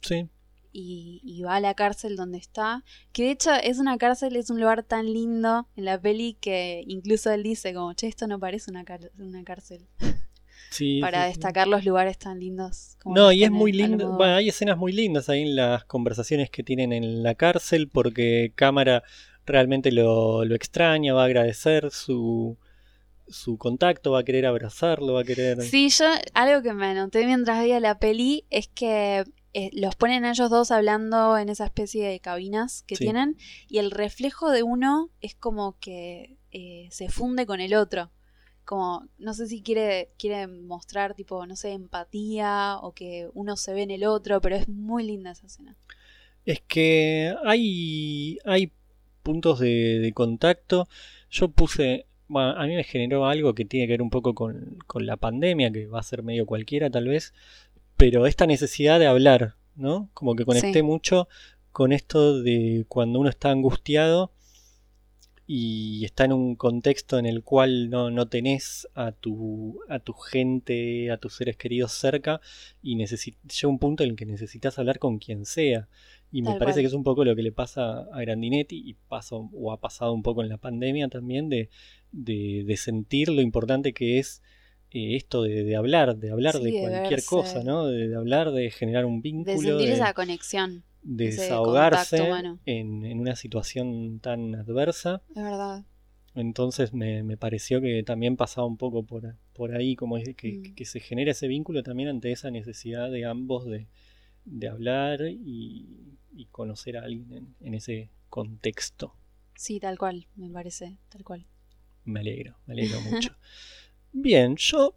Sí, 0.00 0.28
Y, 0.72 1.20
y 1.24 1.42
va 1.42 1.56
a 1.56 1.60
la 1.60 1.74
cárcel 1.74 2.14
donde 2.16 2.38
está. 2.38 2.84
Que 3.12 3.24
de 3.24 3.30
hecho 3.32 3.52
es 3.52 3.78
una 3.78 3.98
cárcel, 3.98 4.36
es 4.36 4.48
un 4.48 4.60
lugar 4.60 4.84
tan 4.84 5.12
lindo 5.12 5.68
en 5.76 5.86
la 5.86 6.00
peli 6.00 6.34
que 6.40 6.84
incluso 6.86 7.32
él 7.32 7.42
dice 7.42 7.74
como, 7.74 7.92
che, 7.94 8.06
esto 8.06 8.28
no 8.28 8.38
parece 8.38 8.70
una, 8.70 8.84
una 9.18 9.42
cárcel. 9.42 9.88
sí. 10.72 11.00
para 11.00 11.18
sí, 11.18 11.24
sí. 11.24 11.28
destacar 11.38 11.68
los 11.68 11.84
lugares 11.84 12.18
tan 12.18 12.40
lindos. 12.40 12.96
como 13.02 13.14
No, 13.14 13.30
y 13.32 13.44
es 13.44 13.50
muy 13.50 13.72
lindo. 13.72 14.16
Bueno, 14.16 14.34
hay 14.34 14.48
escenas 14.48 14.76
muy 14.76 14.92
lindas 14.92 15.28
ahí 15.28 15.42
en 15.42 15.54
las 15.56 15.84
conversaciones 15.84 16.50
que 16.50 16.62
tienen 16.62 16.92
en 16.92 17.22
la 17.22 17.34
cárcel 17.34 17.88
porque 17.88 18.52
Cámara 18.56 19.02
realmente 19.46 19.92
lo, 19.92 20.44
lo 20.44 20.54
extraña, 20.54 21.14
va 21.14 21.22
a 21.22 21.26
agradecer 21.26 21.90
su, 21.90 22.56
su 23.28 23.58
contacto, 23.58 24.12
va 24.12 24.20
a 24.20 24.24
querer 24.24 24.46
abrazarlo, 24.46 25.14
va 25.14 25.20
a 25.22 25.24
querer... 25.24 25.60
Sí, 25.62 25.88
yo 25.90 26.06
algo 26.34 26.62
que 26.62 26.72
me 26.72 26.86
anoté 26.86 27.24
mientras 27.26 27.58
veía 27.60 27.80
la 27.80 27.98
peli 27.98 28.44
es 28.50 28.68
que 28.68 29.24
eh, 29.54 29.70
los 29.72 29.96
ponen 29.96 30.24
a 30.24 30.30
ellos 30.30 30.48
dos 30.48 30.70
hablando 30.70 31.36
en 31.36 31.48
esa 31.48 31.64
especie 31.66 32.06
de 32.08 32.20
cabinas 32.20 32.84
que 32.86 32.96
Sí. 32.96 33.04
tienen 33.04 33.36
y 33.68 33.78
el 33.78 33.90
reflejo 33.90 34.50
de 34.50 34.62
uno 34.62 35.10
es 35.20 35.34
como 35.34 35.76
que 35.78 36.36
eh, 36.52 36.88
se 36.90 37.08
funde 37.08 37.46
con 37.46 37.60
el 37.60 37.74
otro. 37.74 38.10
Como, 38.64 39.06
no 39.18 39.34
sé 39.34 39.46
si 39.48 39.60
quiere, 39.62 40.10
quiere 40.18 40.46
mostrar 40.46 41.14
tipo, 41.14 41.44
no 41.46 41.56
sé, 41.56 41.72
empatía 41.72 42.76
o 42.80 42.92
que 42.92 43.28
uno 43.34 43.56
se 43.56 43.74
ve 43.74 43.82
en 43.82 43.90
el 43.90 44.04
otro, 44.04 44.40
pero 44.40 44.56
es 44.56 44.68
muy 44.68 45.04
linda 45.04 45.32
esa 45.32 45.46
escena. 45.46 45.76
Es 46.44 46.60
que 46.60 47.34
hay, 47.44 48.38
hay 48.44 48.72
puntos 49.22 49.58
de, 49.60 49.98
de 50.00 50.12
contacto. 50.12 50.88
Yo 51.30 51.48
puse, 51.48 52.06
bueno, 52.28 52.50
a 52.50 52.66
mí 52.66 52.74
me 52.74 52.84
generó 52.84 53.26
algo 53.26 53.54
que 53.54 53.64
tiene 53.64 53.86
que 53.86 53.92
ver 53.94 54.02
un 54.02 54.10
poco 54.10 54.34
con, 54.34 54.78
con 54.86 55.06
la 55.06 55.16
pandemia, 55.16 55.70
que 55.72 55.86
va 55.86 56.00
a 56.00 56.04
ser 56.04 56.22
medio 56.22 56.46
cualquiera 56.46 56.90
tal 56.90 57.08
vez, 57.08 57.34
pero 57.96 58.26
esta 58.26 58.46
necesidad 58.46 58.98
de 58.98 59.06
hablar, 59.06 59.54
¿no? 59.76 60.08
Como 60.14 60.34
que 60.34 60.44
conecté 60.44 60.72
Sí. 60.74 60.82
mucho 60.82 61.28
con 61.72 61.92
esto 61.92 62.42
de 62.42 62.84
cuando 62.88 63.18
uno 63.20 63.28
está 63.30 63.50
angustiado 63.50 64.32
y 65.54 66.06
está 66.06 66.24
en 66.24 66.32
un 66.32 66.56
contexto 66.56 67.18
en 67.18 67.26
el 67.26 67.42
cual 67.42 67.90
no, 67.90 68.10
no 68.10 68.26
tenés 68.26 68.88
a 68.94 69.12
tu, 69.12 69.78
a 69.90 69.98
tu 69.98 70.14
gente, 70.14 71.10
a 71.10 71.18
tus 71.18 71.34
seres 71.36 71.58
queridos 71.58 71.92
cerca 71.92 72.40
y 72.82 72.96
llega 72.96 73.68
un 73.68 73.78
punto 73.78 74.02
en 74.02 74.08
el 74.08 74.16
que 74.16 74.24
necesitas 74.24 74.78
hablar 74.78 74.98
con 74.98 75.18
quien 75.18 75.44
sea. 75.44 75.88
Y 76.30 76.40
me 76.40 76.54
parece 76.54 76.76
cual. 76.76 76.80
que 76.80 76.86
es 76.86 76.94
un 76.94 77.04
poco 77.04 77.26
lo 77.26 77.36
que 77.36 77.42
le 77.42 77.52
pasa 77.52 77.98
a 78.14 78.20
Grandinetti 78.22 78.82
y 78.82 78.94
pasó, 78.94 79.50
o 79.52 79.72
ha 79.72 79.78
pasado 79.78 80.14
un 80.14 80.22
poco 80.22 80.42
en 80.42 80.48
la 80.48 80.56
pandemia 80.56 81.08
también, 81.08 81.50
de, 81.50 81.68
de, 82.12 82.64
de 82.66 82.76
sentir 82.78 83.28
lo 83.28 83.42
importante 83.42 83.92
que 83.92 84.18
es 84.18 84.40
eh, 84.90 85.16
esto 85.16 85.42
de, 85.42 85.64
de 85.64 85.76
hablar, 85.76 86.16
de 86.16 86.30
hablar 86.30 86.54
Sí, 86.54 86.62
de 86.62 86.80
cualquier 86.80 87.10
verse. 87.10 87.26
cosa, 87.26 87.62
¿no? 87.62 87.88
De, 87.88 88.16
hablar, 88.16 88.52
de 88.52 88.70
generar 88.70 89.04
un 89.04 89.20
De 89.20 89.28
vínculo, 89.28 89.68
sentir 89.68 89.88
de, 89.88 89.94
esa 89.96 90.14
conexión. 90.14 90.82
Desahogarse 91.02 92.18
en, 92.66 93.04
en 93.04 93.20
una 93.20 93.36
situación 93.36 94.20
tan 94.20 94.54
adversa. 94.54 95.22
Es 95.34 95.42
verdad. 95.42 95.84
Entonces 96.34 96.94
me, 96.94 97.22
me 97.22 97.36
pareció 97.36 97.80
que 97.82 98.02
también 98.02 98.36
pasaba 98.36 98.66
un 98.66 98.78
poco 98.78 99.02
por, 99.04 99.36
por 99.52 99.74
ahí, 99.76 99.96
como 99.96 100.16
es 100.16 100.34
que, 100.34 100.52
Mm. 100.58 100.74
que 100.74 100.84
se 100.86 101.00
genera 101.00 101.32
ese 101.32 101.46
vínculo 101.46 101.82
también 101.82 102.08
ante 102.08 102.32
esa 102.32 102.50
necesidad 102.50 103.10
de 103.10 103.26
ambos 103.26 103.66
de, 103.66 103.86
de 104.46 104.68
hablar 104.68 105.20
y, 105.28 106.18
y 106.34 106.46
conocer 106.46 106.96
a 106.96 107.02
alguien 107.04 107.32
en, 107.32 107.54
en 107.60 107.74
ese 107.74 108.10
contexto. 108.30 109.14
Sí, 109.54 109.78
tal 109.78 109.98
cual, 109.98 110.26
me 110.36 110.48
parece, 110.48 110.96
tal 111.10 111.22
cual. 111.22 111.46
Me 112.04 112.20
alegro, 112.20 112.56
me 112.66 112.72
alegro 112.72 113.00
mucho. 113.02 113.36
Bien, 114.12 114.56
yo 114.56 114.96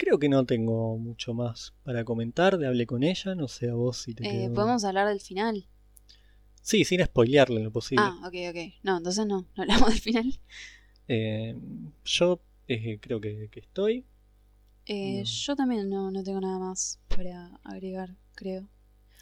creo 0.00 0.18
que 0.18 0.28
no 0.28 0.44
tengo 0.46 0.96
mucho 0.98 1.34
más 1.34 1.74
para 1.84 2.04
comentar 2.04 2.56
de 2.58 2.66
Hablé 2.66 2.86
con 2.86 3.02
ella, 3.02 3.34
no 3.34 3.48
sé 3.48 3.68
a 3.70 3.74
vos 3.74 3.98
si 3.98 4.14
te 4.14 4.26
Eh, 4.26 4.30
quedó- 4.30 4.54
Podemos 4.54 4.84
hablar 4.84 5.06
del 5.08 5.20
final. 5.20 5.66
Sí, 6.62 6.84
sin 6.84 7.02
spoilearle 7.04 7.56
en 7.58 7.64
lo 7.64 7.70
posible. 7.72 8.04
Ah, 8.06 8.18
ok, 8.26 8.34
ok. 8.50 8.74
No, 8.82 8.98
entonces 8.98 9.26
no, 9.26 9.46
no 9.56 9.62
hablamos 9.62 9.88
del 9.90 10.00
final. 10.00 10.40
Eh, 11.08 11.56
yo 12.04 12.40
eh, 12.68 12.98
creo 13.00 13.20
que, 13.20 13.48
que 13.50 13.60
estoy. 13.60 14.04
Eh, 14.86 15.18
No. 15.18 15.24
Yo 15.24 15.56
también 15.56 15.88
no, 15.88 16.10
no 16.10 16.22
tengo 16.22 16.40
nada 16.40 16.58
más 16.58 16.98
para 17.08 17.56
agregar, 17.64 18.16
creo. 18.34 18.68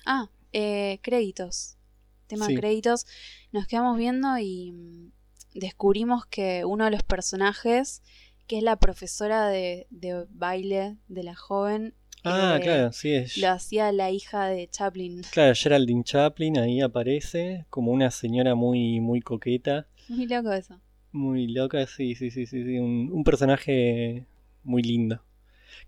Ah, 0.05 0.29
eh, 0.53 0.99
créditos. 1.03 1.77
Tema 2.27 2.47
Sí. 2.47 2.55
créditos. 2.57 3.07
Nos 3.53 3.67
quedamos 3.67 3.97
viendo 3.97 4.37
y 4.39 4.73
mm, 4.73 5.13
descubrimos 5.55 6.27
que 6.27 6.65
uno 6.65 6.85
de 6.85 6.91
los 6.91 7.03
personajes, 7.03 8.03
que 8.49 8.59
es 8.59 8.65
la 8.65 8.77
profesora 8.77 9.49
de, 9.49 9.87
de 9.91 10.27
baile 10.31 10.97
de 11.09 11.23
la 11.23 11.37
joven, 11.37 11.95
Ah, 12.25 12.57
Eh, 12.59 12.63
claro, 12.65 12.93
sí, 12.93 13.13
es. 13.13 13.39
lo 13.39 13.49
hacía 13.49 13.93
la 13.93 14.11
hija 14.11 14.47
de 14.49 14.69
Chaplin. 14.69 15.23
Claro, 15.33 15.55
Geraldine 15.55 16.03
Chaplin 16.03 16.59
ahí 16.59 16.81
aparece 16.81 17.65
como 17.71 17.93
una 17.93 18.11
señora 18.11 18.57
muy, 18.57 18.99
muy 19.01 19.21
coqueta, 19.21 19.87
Muy 20.09 20.27
loco 20.27 20.53
eso. 20.53 20.81
muy 21.13 21.47
loca, 21.47 21.87
sí, 21.87 22.15
sí, 22.17 22.31
sí, 22.33 22.47
sí, 22.47 22.65
sí, 22.65 22.79
un, 22.79 23.11
un 23.13 23.23
personaje 23.25 24.25
muy 24.65 24.83
lindo. 24.83 25.23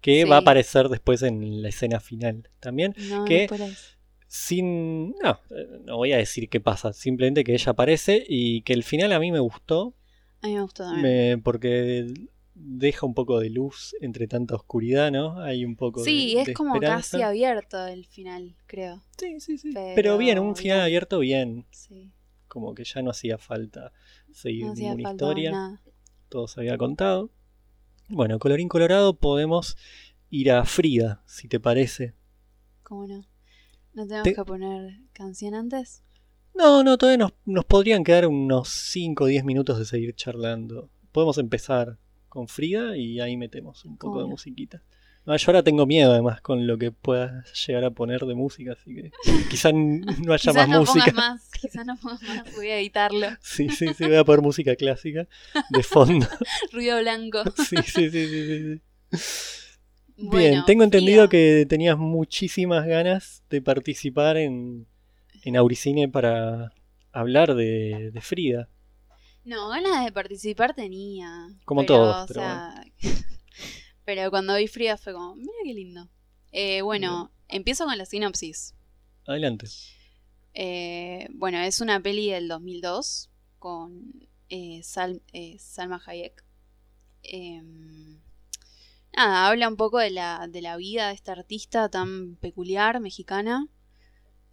Que 0.01 0.23
Sí. 0.25 0.29
va 0.29 0.37
a 0.37 0.41
aparecer 0.41 0.89
después 0.89 1.23
en 1.23 1.63
la 1.63 1.69
escena 1.71 1.99
final 2.01 2.49
también. 2.61 2.95
No, 2.97 3.25
¿Qué? 3.25 3.47
no. 3.51 3.67
Sin. 4.29 5.11
No, 5.23 5.41
no 5.85 5.97
voy 5.97 6.13
a 6.13 6.19
decir 6.19 6.49
qué 6.49 6.61
pasa, 6.61 6.93
simplemente 6.93 7.43
que 7.43 7.55
ella 7.55 7.73
aparece 7.73 8.25
y 8.29 8.63
que 8.63 8.73
el 8.73 8.85
final 8.85 9.13
a 9.13 9.19
mí 9.19 9.33
me 9.33 9.41
gustó, 9.41 9.95
A 10.43 10.47
mí 10.47 10.55
me 10.55 10.63
gustó 10.63 10.85
también. 10.85 11.37
me- 11.37 11.39
porque 11.43 12.07
deja 12.63 13.07
un 13.07 13.15
poco 13.15 13.41
de 13.41 13.51
luz 13.51 13.95
entre 14.01 14.27
tanta 14.27 14.55
oscuridad, 14.55 15.11
¿no? 15.11 15.41
Hay 15.41 15.65
un 15.65 15.77
poco 15.77 16.05
Sí, 16.05 16.35
de, 16.35 16.41
es 16.43 16.47
de 16.49 16.55
como 16.55 16.75
esperanza. 16.75 17.13
casi 17.19 17.23
abierto 17.23 17.87
el 17.87 18.07
final, 18.07 18.57
creo. 18.67 19.03
Sí, 19.19 19.41
sí, 19.41 19.59
sí. 19.59 19.71
Pero, 19.73 19.93
Pero 19.95 20.19
bien, 20.19 20.39
un 20.39 20.57
final 20.57 20.79
bien. 20.79 20.85
abierto 20.85 21.19
bien. 21.21 21.67
Sí. 21.71 22.11
Como 22.49 22.75
que 22.75 22.85
ya 22.85 23.03
no 23.03 23.11
hacía 23.11 23.39
falta 23.39 23.93
seguir 24.33 24.67
No 24.67 24.73
hacía 24.73 24.89
ninguna 24.91 25.09
falta 25.11 25.25
historia. 25.25 25.51
nada. 25.53 25.83
Todo 26.29 26.49
se 26.49 26.61
había 26.61 26.77
contado. 26.79 27.31
Bueno, 28.09 28.39
colorín 28.39 28.69
colorado, 28.69 29.15
podemos 29.15 29.77
ir 30.31 30.51
a 30.53 30.65
Frida, 30.65 31.23
si 31.27 31.49
te 31.49 31.61
parece. 31.61 32.15
¿Cómo 32.83 33.07
no? 33.07 33.25
¿No 33.95 34.05
tenemos 34.07 34.25
Te- 34.25 34.35
que 34.35 34.45
poner 34.45 34.99
canción 35.13 35.55
antes? 35.55 36.03
No, 36.55 36.83
no, 36.83 36.99
todavía 36.99 37.19
nos, 37.19 37.33
nos 37.45 37.65
podrían 37.65 38.03
quedar 38.05 38.27
unos 38.27 38.69
5 38.69 39.25
o 39.25 39.27
10 39.29 39.45
minutos 39.45 39.79
de 39.79 39.85
seguir 39.85 40.15
charlando. 40.15 40.91
Podemos 41.13 41.39
empezar 41.39 41.99
con 42.31 42.49
Frida 42.49 42.97
y 42.97 43.21
ahí 43.21 43.37
metemos 43.37 43.85
un 43.85 43.97
poco 43.99 44.13
¿Cómo 44.13 44.23
de 44.25 44.31
musiquita. 44.31 44.83
No, 45.27 45.37
yo 45.37 45.45
ahora 45.49 45.63
tengo 45.63 45.85
miedo 45.85 46.13
además 46.13 46.41
con 46.41 46.67
lo 46.67 46.79
que 46.79 46.93
pueda 46.93 47.45
llegar 47.67 47.85
a 47.85 47.91
poner 47.91 48.21
de 48.23 48.35
música, 48.35 48.73
así 48.73 48.95
que 48.95 49.13
quizá 49.51 49.69
n- 49.69 50.01
no 50.25 50.33
haya 50.33 50.51
Quizás 50.51 50.55
más 50.55 50.69
no 50.69 50.81
música. 50.81 51.13
más, 51.13 51.51
quizás 51.61 51.85
no 51.85 51.97
pongas 51.99 52.23
más, 52.23 52.55
voy 52.55 52.69
a 52.69 52.79
editarlo. 52.79 53.27
Sí, 53.43 53.69
sí, 53.69 53.93
sí, 53.93 54.05
voy 54.07 54.17
a 54.17 54.25
poner 54.25 54.41
música 54.41 54.75
clásica 54.77 55.29
de 55.69 55.83
fondo. 55.83 56.27
Ruido 56.73 56.99
blanco. 57.01 57.45
Sí, 57.57 57.77
sí, 57.83 58.09
sí, 58.09 58.11
sí, 58.11 58.29
sí, 58.29 58.75
sí. 58.75 58.81
Bien, 60.17 60.31
Bueno, 60.31 60.65
tengo 60.67 60.85
entendido 60.85 61.29
Frida. 61.29 61.29
que 61.29 61.67
tenías 61.69 61.99
muchísimas 61.99 62.87
ganas 62.87 63.43
de 63.51 63.63
participar 63.63 64.37
en, 64.37 64.87
en 65.45 65.57
Auricine 65.57 66.09
para 66.09 66.73
hablar 67.13 67.55
de, 67.55 68.11
de 68.13 68.21
Frida. 68.21 68.69
No, 69.45 69.69
ganas 69.71 70.05
de 70.05 70.13
participar 70.13 70.75
tenía. 70.75 71.49
Como 71.65 71.83
pero, 71.83 71.95
todos, 71.95 72.25
o 72.25 72.27
pero 72.27 72.41
sea, 72.41 72.85
pero 74.05 74.31
cuando 74.31 74.57
vi 74.57 74.69
Frida 74.69 74.97
fue 74.97 75.13
como, 75.13 75.35
mira 75.35 75.53
qué 75.65 75.75
lindo. 75.75 76.09
Eh, 76.53 76.83
bueno, 76.83 77.31
empiezo 77.49 77.85
con 77.85 77.97
la 77.97 78.05
sinopsis. 78.07 78.75
Adelante. 79.27 79.67
Eh, 80.55 81.29
bueno, 81.33 81.59
es 81.61 81.81
una 81.81 82.01
peli 82.01 82.31
del 82.31 82.49
2002 82.49 83.31
con 83.59 84.29
eh, 84.49 84.83
Sal- 84.83 85.23
eh, 85.33 85.57
Salma 85.59 86.03
Hayek. 86.05 86.45
Em, 87.23 88.19
nada, 89.17 89.47
habla 89.49 89.69
un 89.69 89.77
poco 89.77 89.99
de 89.99 90.11
la, 90.11 90.49
de 90.49 90.61
la 90.61 90.77
vida 90.77 91.09
de 91.09 91.15
esta 91.15 91.33
artista 91.33 91.89
tan 91.89 92.37
peculiar 92.37 93.01
mexicana. 93.01 93.69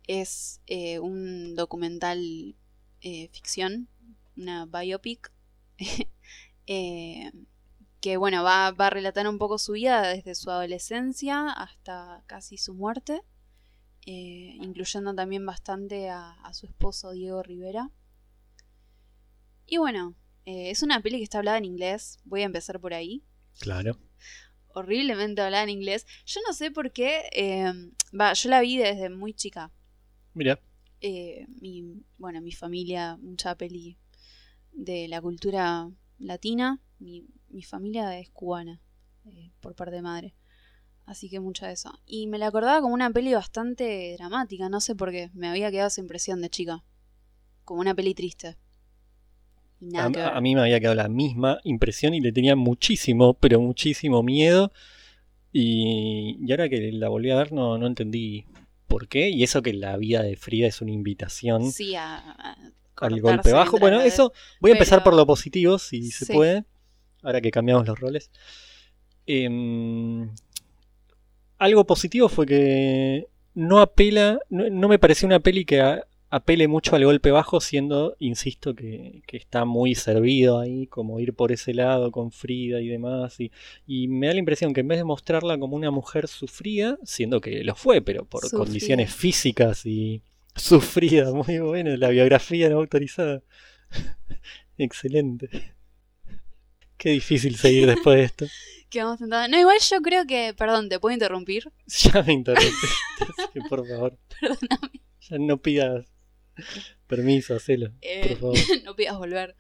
Es 0.05 0.61
eh, 0.67 0.99
un 0.99 1.55
documental 1.55 2.55
eh, 3.01 3.27
ficción, 3.33 3.89
una 4.37 4.65
biopic, 4.65 5.31
eh, 6.67 7.31
que 7.99 8.17
bueno, 8.17 8.43
va, 8.43 8.71
va 8.71 8.87
a 8.87 8.91
relatar 8.91 9.27
un 9.27 9.37
poco 9.37 9.57
su 9.57 9.73
vida 9.73 10.07
desde 10.07 10.35
su 10.35 10.49
adolescencia 10.51 11.49
hasta 11.49 12.23
casi 12.27 12.57
su 12.57 12.73
muerte 12.73 13.23
eh, 14.07 14.55
incluyendo 14.61 15.13
también 15.13 15.45
bastante 15.45 16.09
a, 16.09 16.31
a 16.31 16.53
su 16.53 16.65
esposo 16.65 17.11
Diego 17.11 17.43
Rivera. 17.43 17.91
Y 19.65 19.77
bueno, 19.77 20.15
eh, 20.45 20.69
es 20.69 20.81
una 20.81 21.01
peli 21.01 21.17
que 21.17 21.23
está 21.25 21.39
hablada 21.39 21.57
en 21.57 21.65
inglés, 21.65 22.19
voy 22.23 22.41
a 22.41 22.45
empezar 22.45 22.79
por 22.79 22.93
ahí. 22.93 23.25
Claro. 23.59 23.99
Horriblemente 24.69 25.41
hablada 25.41 25.63
en 25.63 25.71
inglés. 25.71 26.05
Yo 26.25 26.39
no 26.47 26.53
sé 26.53 26.71
por 26.71 26.93
qué, 26.93 27.23
eh, 27.33 27.73
va, 28.17 28.31
yo 28.31 28.49
la 28.49 28.61
vi 28.61 28.77
desde 28.77 29.09
muy 29.09 29.33
chica. 29.33 29.73
Mira, 30.33 30.57
Eh, 31.01 31.45
mi, 31.59 32.01
bueno, 32.17 32.39
mi 32.41 32.53
familia, 32.53 33.17
mucha 33.17 33.55
peli 33.55 33.97
de 34.77 35.07
la 35.07 35.21
cultura 35.21 35.89
latina. 36.19 36.79
Mi, 36.99 37.25
mi 37.49 37.63
familia 37.63 38.17
es 38.17 38.29
cubana, 38.29 38.79
eh, 39.25 39.51
por 39.59 39.75
parte 39.75 39.95
de 39.95 40.01
madre. 40.01 40.35
Así 41.05 41.29
que 41.29 41.39
mucha 41.39 41.67
de 41.67 41.73
eso. 41.73 41.97
Y 42.05 42.27
me 42.27 42.37
la 42.37 42.47
acordaba 42.47 42.81
como 42.81 42.93
una 42.93 43.09
peli 43.09 43.33
bastante 43.33 44.13
dramática, 44.17 44.69
no 44.69 44.81
sé 44.81 44.95
por 44.95 45.11
qué. 45.11 45.29
Me 45.33 45.47
había 45.47 45.71
quedado 45.71 45.87
esa 45.87 46.01
impresión 46.01 46.41
de 46.41 46.49
chica. 46.49 46.83
Como 47.63 47.81
una 47.81 47.95
peli 47.95 48.13
triste. 48.13 48.57
Y 49.79 49.87
nada 49.87 50.07
a, 50.07 50.11
que 50.11 50.19
ver. 50.19 50.29
a 50.33 50.41
mí 50.41 50.55
me 50.55 50.61
había 50.61 50.79
quedado 50.79 50.95
la 50.95 51.07
misma 51.07 51.59
impresión 51.63 52.13
y 52.13 52.19
le 52.19 52.31
tenía 52.31 52.55
muchísimo, 52.55 53.35
pero 53.35 53.61
muchísimo 53.61 54.21
miedo. 54.21 54.71
Y, 55.53 56.37
y 56.45 56.51
ahora 56.51 56.67
que 56.67 56.91
la 56.91 57.09
volví 57.09 57.31
a 57.31 57.37
ver 57.37 57.53
no, 57.53 57.77
no 57.77 57.87
entendí 57.87 58.45
por 58.87 59.07
qué. 59.07 59.29
Y 59.29 59.43
eso 59.43 59.61
que 59.61 59.73
la 59.73 59.95
vida 59.97 60.21
de 60.23 60.35
Frida 60.35 60.67
es 60.67 60.81
una 60.81 60.91
invitación 60.91 61.71
Sí, 61.71 61.95
a, 61.95 62.17
a 62.17 62.57
al 63.05 63.11
golpe 63.21 63.49
bajo. 63.53 63.77
Bueno, 63.79 63.97
eso 64.07 64.33
voy 64.59 64.71
a 64.71 64.73
empezar 64.73 65.03
por 65.03 65.13
lo 65.15 65.25
positivo, 65.25 65.77
si 65.79 66.11
se 66.11 66.25
puede. 66.33 66.63
Ahora 67.23 67.41
que 67.41 67.51
cambiamos 67.51 67.85
los 67.87 67.99
roles. 67.99 68.29
Em, 69.25 70.29
algo 71.57 71.85
positivo 71.85 72.29
fue 72.29 72.45
que 72.45 73.27
no 73.55 73.79
apela, 73.79 74.39
no, 74.49 74.69
no 74.69 74.87
me 74.87 74.99
pareció 74.99 75.25
una 75.27 75.39
peli 75.39 75.65
que 75.65 75.81
a- 75.81 76.05
apele 76.29 76.67
mucho 76.67 76.95
al 76.95 77.05
golpe 77.05 77.31
bajo, 77.31 77.59
siendo, 77.61 78.15
insisto, 78.19 78.75
que, 78.75 79.21
que 79.25 79.37
está 79.37 79.65
muy 79.65 79.95
servido 79.95 80.59
ahí, 80.59 80.85
como 80.87 81.19
ir 81.19 81.33
por 81.33 81.51
ese 81.51 81.73
lado 81.73 82.11
con 82.11 82.31
Frida 82.31 82.81
y 82.81 82.87
demás. 82.89 83.39
Y, 83.39 83.51
y 83.87 84.07
me 84.09 84.27
da 84.27 84.33
la 84.33 84.39
impresión 84.39 84.73
que 84.73 84.81
en 84.81 84.87
vez 84.89 84.97
de 84.99 85.03
mostrarla 85.05 85.57
como 85.57 85.75
una 85.75 85.89
mujer 85.89 86.27
sufrida, 86.27 86.97
siendo 87.03 87.41
que 87.41 87.63
lo 87.63 87.75
fue, 87.75 88.01
pero 88.01 88.25
por 88.25 88.43
condiciones 88.57 89.13
físicas 89.15 89.85
y 89.85 90.21
sufrida, 90.61 91.31
muy 91.33 91.59
bueno, 91.59 91.95
la 91.95 92.09
biografía 92.09 92.69
no 92.69 92.77
autorizada 92.77 93.41
Excelente. 94.77 95.75
Qué 96.97 97.11
difícil 97.11 97.55
seguir 97.55 97.87
después 97.87 98.17
de 98.17 98.23
esto. 98.23 98.45
Que 98.89 99.03
vamos 99.03 99.19
tentando. 99.19 99.49
No, 99.49 99.59
igual 99.59 99.77
yo 99.81 100.01
creo 100.01 100.25
que. 100.25 100.53
Perdón, 100.57 100.87
¿te 100.87 100.97
puedo 100.97 101.13
interrumpir? 101.13 101.69
Ya 101.87 102.23
me 102.23 102.31
interrumpiste, 102.31 102.87
que 103.53 103.59
por 103.67 103.85
favor. 103.85 104.17
Perdóname. 104.39 105.01
Ya 105.29 105.37
no 105.39 105.61
pidas 105.61 106.05
permiso, 107.05 107.53
hacelo. 107.53 107.91
Eh, 108.01 108.29
Por 108.29 108.55
favor. 108.55 108.57
no 108.85 108.95
pidas 108.95 109.17
volver. 109.17 109.57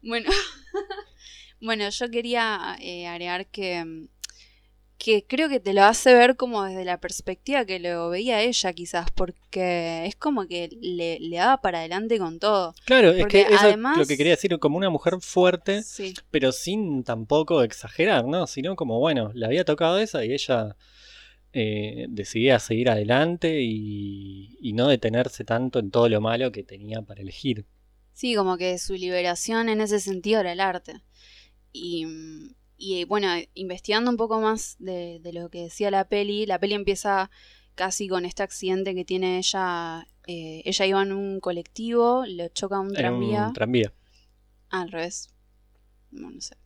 Bueno, 0.00 0.30
bueno 1.60 1.88
yo 1.90 2.08
quería 2.08 2.76
eh, 2.80 3.08
agregar 3.08 3.48
que, 3.48 3.84
mm, 3.84 4.08
que 4.98 5.24
creo 5.26 5.48
que 5.48 5.60
te 5.60 5.72
lo 5.74 5.84
hace 5.84 6.12
ver 6.12 6.36
como 6.36 6.64
desde 6.64 6.84
la 6.84 6.98
perspectiva 6.98 7.64
que 7.64 7.78
lo 7.78 8.10
veía 8.10 8.42
ella 8.42 8.72
quizás, 8.72 9.10
porque 9.12 10.04
es 10.06 10.16
como 10.16 10.46
que 10.46 10.68
le, 10.80 11.18
le 11.20 11.36
daba 11.36 11.60
para 11.60 11.78
adelante 11.78 12.18
con 12.18 12.38
todo. 12.40 12.74
Claro, 12.84 13.10
es 13.12 13.26
que 13.26 13.42
eso 13.42 13.54
además- 13.60 13.96
es 13.96 13.98
lo 14.02 14.06
que 14.08 14.16
quería 14.16 14.32
decir, 14.32 14.58
como 14.58 14.76
una 14.76 14.90
mujer 14.90 15.14
fuerte, 15.20 15.82
Sí, 15.82 16.14
pero 16.30 16.50
sin 16.52 17.04
tampoco 17.04 17.62
exagerar, 17.62 18.24
¿no? 18.26 18.46
Sino 18.48 18.74
como, 18.76 18.98
bueno, 18.98 19.30
le 19.34 19.46
había 19.46 19.64
tocado 19.64 19.98
esa 20.00 20.24
y 20.24 20.32
ella 20.32 20.76
eh, 21.52 22.06
decidía 22.10 22.58
seguir 22.58 22.90
adelante 22.90 23.60
y, 23.62 24.56
y 24.60 24.72
no 24.72 24.88
detenerse 24.88 25.44
tanto 25.44 25.78
en 25.78 25.90
todo 25.90 26.08
lo 26.08 26.20
malo 26.20 26.52
que 26.52 26.62
tenía 26.64 27.02
para 27.02 27.22
elegir. 27.22 27.64
sí, 28.12 28.34
como 28.34 28.56
que 28.58 28.78
su 28.78 28.94
liberación 28.94 29.68
en 29.68 29.80
ese 29.80 30.00
sentido 30.00 30.40
era 30.40 30.52
el 30.52 30.60
arte. 30.60 31.00
Y, 31.72 32.04
mm, 32.06 32.54
y 32.78 33.04
bueno, 33.04 33.28
investigando 33.54 34.10
un 34.10 34.16
poco 34.16 34.40
más 34.40 34.76
de, 34.78 35.20
de 35.20 35.32
lo 35.32 35.50
que 35.50 35.64
decía 35.64 35.90
la 35.90 36.08
peli, 36.08 36.46
la 36.46 36.58
peli 36.60 36.74
empieza 36.74 37.30
casi 37.74 38.08
con 38.08 38.24
este 38.24 38.42
accidente 38.44 38.94
que 38.94 39.04
tiene 39.04 39.38
ella. 39.38 40.08
eh, 40.26 40.62
ella 40.64 40.86
iba 40.86 41.02
en 41.02 41.12
un 41.12 41.40
colectivo, 41.40 42.24
le 42.26 42.50
choca 42.52 42.80
un 42.80 42.92
tranvía. 42.94 43.48
un 43.48 43.52
tranvía. 43.52 43.92
Ah, 44.70 44.82
al 44.82 44.90
revés. 44.92 45.28
No, 46.10 46.30
no 46.30 46.40
sé. 46.40 46.56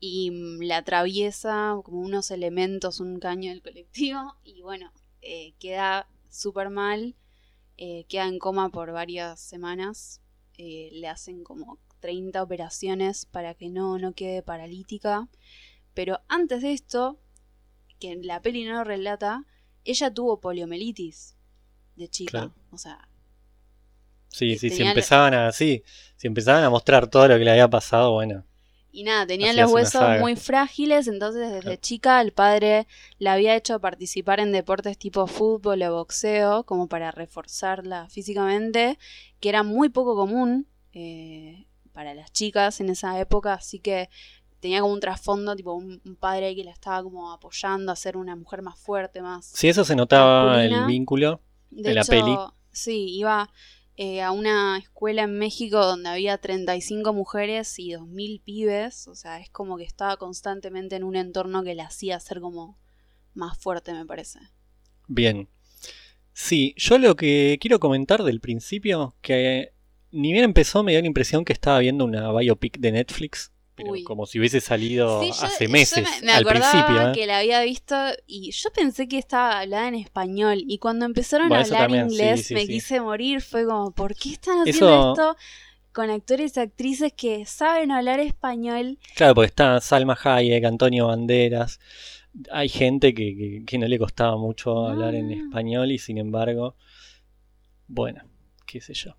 Y 0.00 0.30
mm, 0.30 0.60
le 0.62 0.74
atraviesa 0.74 1.76
como 1.84 2.00
unos 2.00 2.30
elementos, 2.30 3.00
un 3.00 3.18
caño 3.20 3.50
del 3.50 3.62
colectivo. 3.62 4.36
Y 4.44 4.62
bueno, 4.62 4.92
eh, 5.22 5.54
queda 5.58 6.08
súper 6.28 6.70
mal. 6.70 7.16
eh, 7.76 8.04
queda 8.08 8.26
en 8.28 8.38
coma 8.38 8.70
por 8.70 8.92
varias 8.92 9.40
semanas. 9.40 10.20
eh, 10.58 10.90
le 10.92 11.08
hacen 11.08 11.42
como 11.44 11.78
30 12.04 12.42
operaciones 12.42 13.26
para 13.26 13.54
que 13.54 13.68
no, 13.70 13.98
no 13.98 14.12
quede 14.12 14.42
paralítica. 14.42 15.28
Pero 15.94 16.20
antes 16.28 16.62
de 16.62 16.72
esto, 16.80 17.18
que 18.00 18.12
en 18.12 18.26
la 18.26 18.40
peli 18.42 18.64
no 18.64 18.74
lo 18.78 18.84
relata, 18.84 19.32
ella 19.84 20.08
tuvo 20.18 20.40
poliomielitis 20.40 21.36
de 21.96 22.08
chica. 22.08 22.30
Claro. 22.30 22.52
O 22.72 22.78
sea, 22.78 22.98
Sí, 24.28 24.52
Y 24.52 24.58
sí, 24.58 24.68
si 24.70 24.82
la- 24.82 24.90
empezaban 24.90 25.32
a, 25.34 25.52
sí, 25.52 25.82
si 26.16 26.26
empezaban 26.26 26.64
a 26.64 26.70
mostrar 26.70 27.08
todo 27.08 27.28
lo 27.28 27.38
que 27.38 27.44
le 27.44 27.50
había 27.52 27.68
pasado, 27.70 28.12
bueno, 28.12 28.44
Y 28.92 29.02
nada, 29.02 29.26
tenía 29.26 29.50
Hacías 29.50 29.66
los 29.66 29.72
huesos 29.74 30.02
muy 30.20 30.36
frágiles, 30.36 31.08
entonces 31.08 31.50
desde 31.50 31.60
Claro. 31.62 31.80
chica 31.80 32.20
el 32.20 32.32
padre 32.32 32.86
la 33.18 33.32
había 33.32 33.56
hecho 33.56 33.80
participar 33.80 34.38
en 34.40 34.52
deportes 34.52 34.96
tipo 34.98 35.26
fútbol 35.26 35.82
o 35.82 35.94
boxeo, 35.96 36.64
como 36.64 36.86
para 36.88 37.10
reforzarla 37.10 38.08
físicamente, 38.08 38.98
que 39.40 39.48
era 39.48 39.64
muy 39.64 39.88
poco 39.88 40.14
común 40.14 40.68
eh, 40.92 41.66
para 41.94 42.12
las 42.12 42.30
chicas 42.32 42.80
en 42.80 42.90
esa 42.90 43.18
época, 43.18 43.54
así 43.54 43.78
que 43.78 44.10
tenía 44.60 44.80
como 44.80 44.92
un 44.92 45.00
trasfondo, 45.00 45.56
tipo 45.56 45.72
un, 45.72 46.02
un 46.04 46.16
padre 46.16 46.54
que 46.54 46.64
la 46.64 46.72
estaba 46.72 47.02
como 47.02 47.32
apoyando 47.32 47.92
a 47.92 47.96
ser 47.96 48.18
una 48.18 48.36
mujer 48.36 48.60
más 48.60 48.78
fuerte, 48.78 49.22
más... 49.22 49.46
si 49.46 49.68
eso 49.68 49.84
se 49.84 49.96
notaba 49.96 50.62
el 50.62 50.84
vínculo, 50.86 51.40
De 51.70 51.90
en 51.90 51.94
la 51.94 52.04
peli. 52.04 52.36
Sí, 52.72 53.16
iba 53.16 53.50
eh, 53.96 54.22
a 54.22 54.32
una 54.32 54.76
escuela 54.78 55.22
en 55.22 55.38
México 55.38 55.84
donde 55.84 56.08
había 56.08 56.36
35 56.38 57.12
mujeres 57.12 57.78
y 57.78 57.90
2.000 57.90 58.42
pibes. 58.42 59.06
O 59.06 59.14
sea, 59.14 59.38
es 59.38 59.50
como 59.50 59.76
que 59.76 59.84
estaba 59.84 60.16
constantemente 60.16 60.96
en 60.96 61.04
un 61.04 61.14
entorno 61.14 61.62
que 61.62 61.76
la 61.76 61.84
hacía 61.84 62.18
ser 62.18 62.40
como 62.40 62.76
más 63.34 63.56
fuerte, 63.56 63.92
me 63.92 64.04
parece. 64.04 64.40
Bien. 65.06 65.48
Sí, 66.32 66.74
yo 66.76 66.98
lo 66.98 67.14
que 67.14 67.58
quiero 67.60 67.78
comentar 67.78 68.24
del 68.24 68.40
principio, 68.40 69.14
que 69.20 69.73
ni 70.14 70.32
bien 70.32 70.44
empezó 70.44 70.82
me 70.82 70.92
dio 70.92 71.00
la 71.00 71.06
impresión 71.06 71.44
que 71.44 71.52
estaba 71.52 71.78
viendo 71.80 72.04
una 72.04 72.32
biopic 72.32 72.78
de 72.78 72.92
Netflix, 72.92 73.50
pero 73.74 73.90
Uy. 73.92 74.04
como 74.04 74.24
si 74.26 74.38
hubiese 74.38 74.60
salido 74.60 75.20
Sí, 75.20 75.32
yo- 75.32 75.44
hace 75.46 75.64
yo 75.66 75.70
meses 75.72 76.08
me, 76.20 76.26
me 76.26 76.32
al 76.32 76.44
principio. 76.44 77.08
¿eh? 77.08 77.12
que 77.12 77.26
la 77.26 77.38
había 77.38 77.60
visto 77.62 77.96
y 78.26 78.52
yo 78.52 78.70
pensé 78.70 79.08
que 79.08 79.18
estaba 79.18 79.60
hablada 79.60 79.88
en 79.88 79.96
español. 79.96 80.62
Y 80.66 80.78
cuando 80.78 81.04
empezaron 81.06 81.48
Bueno, 81.48 81.62
a 81.62 81.66
hablar 81.66 81.80
también, 81.82 82.10
inglés, 82.10 82.46
sí, 82.46 82.54
me 82.54 82.66
quise 82.66 83.00
morir. 83.00 83.40
Fue 83.42 83.66
como, 83.66 83.90
¿por 83.90 84.14
qué 84.14 84.30
están 84.32 84.58
haciendo 84.60 84.88
Eso- 84.88 85.10
esto 85.12 85.36
con 85.92 86.10
actores 86.10 86.56
y 86.56 86.60
actrices 86.60 87.12
que 87.16 87.44
saben 87.46 87.90
hablar 87.90 88.20
español? 88.20 88.98
Claro, 89.16 89.34
porque 89.34 89.46
está 89.48 89.80
Salma 89.80 90.16
Hayek, 90.22 90.64
Antonio 90.64 91.08
Banderas. 91.08 91.80
Hay 92.52 92.68
gente 92.68 93.12
que, 93.14 93.36
que- 93.36 93.62
que 93.66 93.78
no 93.78 93.86
le 93.88 93.98
costaba 93.98 94.36
mucho 94.36 94.86
hablar 94.86 95.14
en 95.16 95.28
no. 95.30 95.34
español 95.46 95.90
y 95.92 95.98
sin 95.98 96.18
embargo, 96.18 96.76
bueno, 97.88 98.22
qué 98.66 98.80
sé 98.80 98.94
yo. 98.94 99.16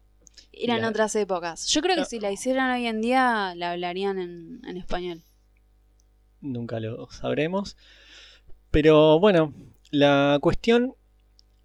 Eran 0.58 0.82
La- 0.82 0.90
otras 0.90 1.16
épocas. 1.16 1.68
Yo 1.68 1.82
creo 1.82 1.96
que 1.96 2.02
No. 2.02 2.06
si 2.08 2.20
la 2.20 2.32
hicieran 2.32 2.72
hoy 2.72 2.88
en 2.88 3.02
día, 3.02 3.54
la 3.56 3.72
hablarían 3.72 4.20
en, 4.20 4.62
en 4.68 4.78
español. 4.78 5.22
nunca 6.42 6.80
lo 6.80 7.10
sabremos. 7.12 7.76
Pero 8.72 9.20
bueno, 9.20 9.54
la 9.92 10.38
cuestión 10.42 10.94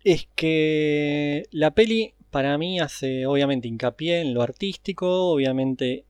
es 0.04 0.26
que 0.34 1.44
la 1.50 1.72
peli 1.72 2.14
para 2.30 2.56
mí 2.56 2.80
hace 2.80 3.26
obviamente 3.26 3.68
hincapié 3.68 4.20
en 4.22 4.32
lo 4.32 4.40
artístico, 4.42 5.30
obviamente 5.32 6.06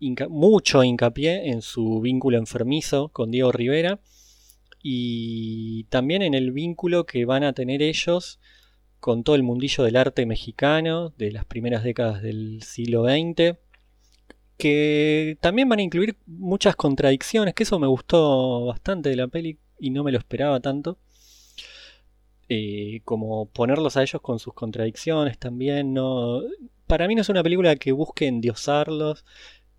hinca- 0.00 0.28
mucho 0.28 0.82
hincapié 0.82 1.50
en 1.50 1.60
su 1.60 2.00
vínculo 2.00 2.38
enfermizo 2.38 3.08
con 3.10 3.30
Diego 3.30 3.52
Rivera 3.52 4.00
y 4.82 5.84
también 5.84 6.22
en 6.22 6.34
el 6.34 6.52
vínculo 6.52 7.04
que 7.04 7.24
van 7.24 7.44
a 7.44 7.52
tener 7.52 7.82
ellos 7.82 8.38
con 9.00 9.24
todo 9.24 9.36
el 9.36 9.42
mundillo 9.42 9.84
del 9.84 9.96
arte 9.96 10.26
mexicano 10.26 11.10
de 11.18 11.32
las 11.32 11.44
primeras 11.44 11.84
décadas 11.84 12.22
del 12.22 12.62
siglo 12.62 13.04
XX 13.04 13.56
que 14.56 15.36
también 15.40 15.68
van 15.68 15.80
a 15.80 15.82
incluir 15.82 16.16
muchas 16.26 16.76
contradicciones, 16.76 17.54
que 17.54 17.64
eso 17.64 17.78
me 17.78 17.86
gustó 17.86 18.66
bastante 18.66 19.10
de 19.10 19.16
la 19.16 19.28
peli 19.28 19.58
y 19.78 19.90
no 19.90 20.02
me 20.04 20.12
lo 20.12 20.18
esperaba 20.18 20.60
tanto. 20.60 20.98
Eh, 22.48 23.00
como 23.04 23.46
ponerlos 23.46 23.96
a 23.96 24.02
ellos 24.02 24.22
con 24.22 24.38
sus 24.38 24.54
contradicciones 24.54 25.38
también, 25.38 25.92
no... 25.94 26.42
Para 26.86 27.08
mí 27.08 27.16
no 27.16 27.22
es 27.22 27.28
una 27.28 27.42
película 27.42 27.74
que 27.76 27.90
busque 27.90 28.28
endiosarlos, 28.28 29.24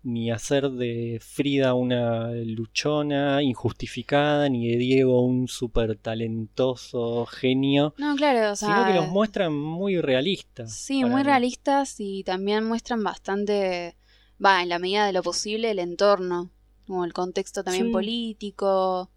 ni 0.02 0.30
hacer 0.30 0.70
de 0.70 1.18
Frida 1.20 1.74
una 1.74 2.30
luchona 2.32 3.42
injustificada, 3.42 4.48
ni 4.48 4.68
de 4.70 4.76
Diego 4.78 5.22
un 5.22 5.48
súper 5.48 5.96
talentoso 5.96 7.26
genio, 7.26 7.94
No, 7.98 8.14
claro, 8.16 8.52
o 8.52 8.56
sea. 8.56 8.68
sino 8.68 8.86
que 8.86 8.94
los 8.94 9.08
muestran 9.08 9.54
muy 9.54 10.00
realistas. 10.00 10.72
Sí, 10.72 11.04
muy 11.04 11.20
mí. 11.22 11.22
realistas 11.24 11.96
y 11.98 12.22
también 12.24 12.64
muestran 12.64 13.02
bastante, 13.02 13.96
va, 14.44 14.62
en 14.62 14.68
la 14.68 14.78
medida 14.78 15.06
de 15.06 15.12
lo 15.12 15.22
posible, 15.22 15.70
el 15.70 15.78
entorno, 15.78 16.50
como 16.86 17.04
el 17.04 17.12
contexto 17.12 17.62
también 17.64 17.86
Sí. 17.86 17.92
político 17.92 19.10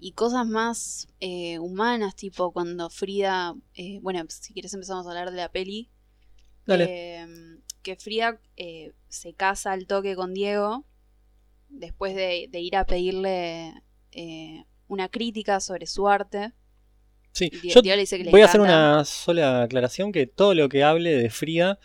y 0.00 0.12
cosas 0.12 0.46
más 0.46 1.08
eh, 1.20 1.58
humanas, 1.58 2.16
tipo 2.16 2.52
cuando 2.52 2.90
Frida, 2.90 3.54
eh, 3.74 3.98
bueno, 4.02 4.22
si 4.28 4.52
quieres 4.52 4.72
empezamos 4.74 5.06
a 5.06 5.10
hablar 5.10 5.30
de 5.30 5.36
la 5.36 5.50
peli, 5.50 5.88
Dale. 6.66 6.84
eh, 6.88 7.26
que 7.86 7.96
Frida 7.96 8.40
eh, 8.56 8.92
se 9.08 9.32
casa 9.32 9.70
al 9.70 9.86
toque 9.86 10.16
con 10.16 10.34
Diego 10.34 10.84
después 11.68 12.16
de, 12.16 12.48
de 12.50 12.60
ir 12.60 12.74
a 12.76 12.84
pedirle 12.84 13.72
eh, 14.10 14.64
una 14.88 15.08
crítica 15.08 15.60
sobre 15.60 15.86
su 15.86 16.08
arte. 16.08 16.52
Sí, 17.30 17.48
Di- 17.62 17.68
yo 17.70 17.82
Diego 17.82 17.94
le 17.96 18.02
dice 18.02 18.18
que 18.18 18.24
le 18.24 18.30
voy 18.32 18.40
a 18.42 18.46
hacer 18.46 18.60
una 18.60 19.04
sola 19.04 19.62
aclaración 19.62 20.10
que 20.10 20.26
todo 20.26 20.52
lo 20.54 20.68
que 20.68 20.82
hable 20.82 21.10
de 21.16 21.30
Frida 21.30 21.78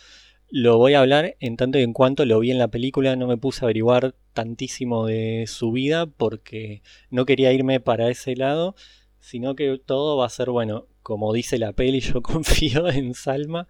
lo 0.49 0.77
voy 0.79 0.95
a 0.95 1.01
hablar 1.01 1.35
en 1.39 1.55
tanto 1.55 1.77
y 1.77 1.83
en 1.83 1.93
cuanto 1.93 2.25
lo 2.25 2.39
vi 2.39 2.49
en 2.51 2.57
la 2.57 2.69
película, 2.69 3.15
no 3.15 3.27
me 3.27 3.37
puse 3.37 3.63
a 3.63 3.65
averiguar 3.65 4.15
tantísimo 4.33 5.05
de 5.05 5.45
su 5.47 5.71
vida 5.71 6.07
porque 6.07 6.81
no 7.11 7.25
quería 7.25 7.53
irme 7.53 7.79
para 7.79 8.09
ese 8.09 8.35
lado, 8.35 8.75
sino 9.19 9.55
que 9.55 9.77
todo 9.77 10.17
va 10.17 10.25
a 10.25 10.29
ser, 10.29 10.49
bueno, 10.49 10.87
como 11.03 11.31
dice 11.31 11.59
la 11.59 11.73
peli, 11.73 11.99
yo 11.99 12.21
confío 12.23 12.89
en 12.89 13.13
Salma. 13.13 13.67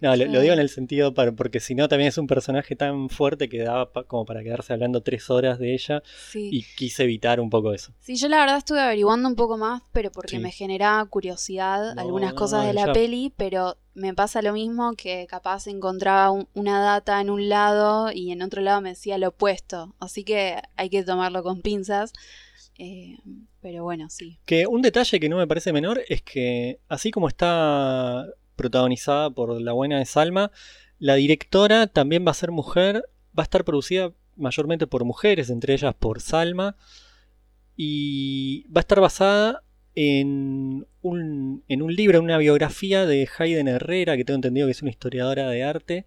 No, 0.00 0.16
lo, 0.16 0.40
digo 0.40 0.52
en 0.54 0.58
el 0.60 0.68
sentido 0.70 1.12
para, 1.14 1.32
porque 1.32 1.60
si 1.60 1.74
no 1.74 1.88
también 1.88 2.08
es 2.08 2.18
un 2.18 2.26
personaje 2.26 2.74
tan 2.76 3.08
fuerte 3.10 3.48
que 3.48 3.58
daba 3.62 3.92
pa- 3.92 4.04
como 4.04 4.24
para 4.24 4.42
quedarse 4.42 4.72
hablando 4.72 5.02
tres 5.02 5.28
horas 5.30 5.58
de 5.58 5.74
ella 5.74 6.02
Sí. 6.30 6.48
y 6.52 6.64
quise 6.76 7.04
evitar 7.04 7.38
un 7.40 7.50
poco 7.50 7.72
eso. 7.72 7.92
Sí, 8.00 8.16
yo 8.16 8.28
la 8.28 8.38
verdad 8.40 8.56
estuve 8.58 8.80
averiguando 8.80 9.28
un 9.28 9.36
poco 9.36 9.56
más, 9.58 9.82
pero 9.92 10.10
porque 10.10 10.36
Sí. 10.36 10.38
me 10.38 10.50
generaba 10.52 11.04
curiosidad 11.06 11.94
No, 11.94 12.00
algunas 12.00 12.30
no, 12.32 12.36
cosas 12.38 12.66
de 12.66 12.72
la 12.72 12.86
ya. 12.86 12.92
peli, 12.92 13.32
pero 13.36 13.76
me 13.94 14.14
pasa 14.14 14.40
lo 14.40 14.52
mismo 14.52 14.94
que 14.94 15.26
capaz 15.28 15.66
encontraba 15.66 16.30
un- 16.30 16.48
una 16.54 16.80
data 16.80 17.20
en 17.20 17.28
un 17.28 17.48
lado 17.48 18.10
y 18.12 18.30
en 18.32 18.42
otro 18.42 18.62
lado 18.62 18.80
me 18.80 18.90
decía 18.90 19.18
lo 19.18 19.28
opuesto. 19.28 19.94
Así 20.00 20.24
que 20.24 20.56
hay 20.76 20.88
que 20.88 21.02
tomarlo 21.02 21.42
con 21.42 21.60
pinzas. 21.60 22.12
Eh, 22.78 23.18
pero 23.60 23.82
bueno, 23.84 24.08
sí. 24.08 24.38
Que 24.46 24.66
un 24.66 24.80
detalle 24.80 25.20
que 25.20 25.28
no 25.28 25.36
me 25.36 25.46
parece 25.46 25.72
menor 25.72 26.00
es 26.08 26.22
que, 26.22 26.80
así 26.88 27.10
como 27.10 27.28
está 27.28 28.24
protagonizada 28.60 29.30
por 29.30 29.58
la 29.58 29.72
buena 29.72 29.98
de 29.98 30.04
Salma, 30.04 30.52
La 30.98 31.14
directora 31.14 31.86
también 31.86 32.26
va 32.26 32.32
a 32.32 32.34
ser 32.34 32.50
mujer, 32.50 33.06
va 33.36 33.42
a 33.42 33.48
estar 33.48 33.64
producida 33.64 34.12
mayormente 34.36 34.86
por 34.86 35.06
mujeres, 35.06 35.48
entre 35.48 35.72
ellas 35.72 35.94
por 35.98 36.20
Salma, 36.20 36.76
y 37.74 38.66
va 38.68 38.80
a 38.80 38.86
estar 38.86 39.00
basada 39.00 39.62
en 39.94 40.86
un, 41.00 41.64
libro, 41.88 42.18
en 42.18 42.24
una 42.24 42.36
biografía 42.36 43.06
de 43.06 43.26
Hayden 43.38 43.68
Herrera, 43.68 44.18
que 44.18 44.26
tengo 44.26 44.36
entendido 44.36 44.66
que 44.66 44.72
es 44.72 44.82
una 44.82 44.90
historiadora 44.90 45.48
de 45.48 45.62
arte, 45.62 46.06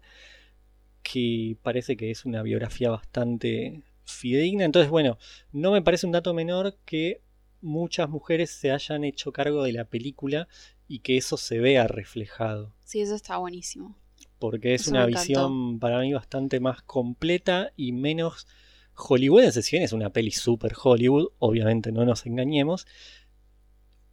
que 1.02 1.56
parece 1.64 1.96
que 1.96 2.12
es 2.12 2.24
una 2.24 2.42
biografía 2.44 2.90
bastante 2.90 3.82
fidedigna. 4.04 4.64
Entonces, 4.64 4.90
bueno, 4.90 5.18
no 5.50 5.72
me 5.72 5.82
parece 5.82 6.06
un 6.06 6.12
dato 6.12 6.32
menor 6.34 6.76
que 6.84 7.20
muchas 7.62 8.08
mujeres 8.08 8.50
se 8.50 8.70
hayan 8.70 9.02
hecho 9.02 9.32
cargo 9.32 9.64
de 9.64 9.72
la 9.72 9.86
película 9.86 10.46
y 10.88 11.00
que 11.00 11.16
eso 11.16 11.36
se 11.36 11.58
vea 11.58 11.86
reflejado. 11.86 12.74
Sí, 12.84 13.00
eso 13.00 13.14
está 13.14 13.36
buenísimo. 13.38 13.96
Porque 14.38 14.74
es 14.74 14.82
Eso 14.82 14.90
una 14.90 15.06
visión 15.06 15.78
para 15.78 16.00
mí 16.00 16.12
bastante 16.12 16.60
más 16.60 16.82
completa 16.82 17.72
y 17.76 17.92
menos 17.92 18.46
hollywoodense. 18.94 19.62
Si 19.62 19.76
bien 19.76 19.84
es 19.84 19.92
una 19.92 20.10
peli 20.10 20.30
super 20.30 20.72
Hollywood, 20.80 21.28
obviamente 21.38 21.92
no 21.92 22.04
nos 22.04 22.26
engañemos. 22.26 22.86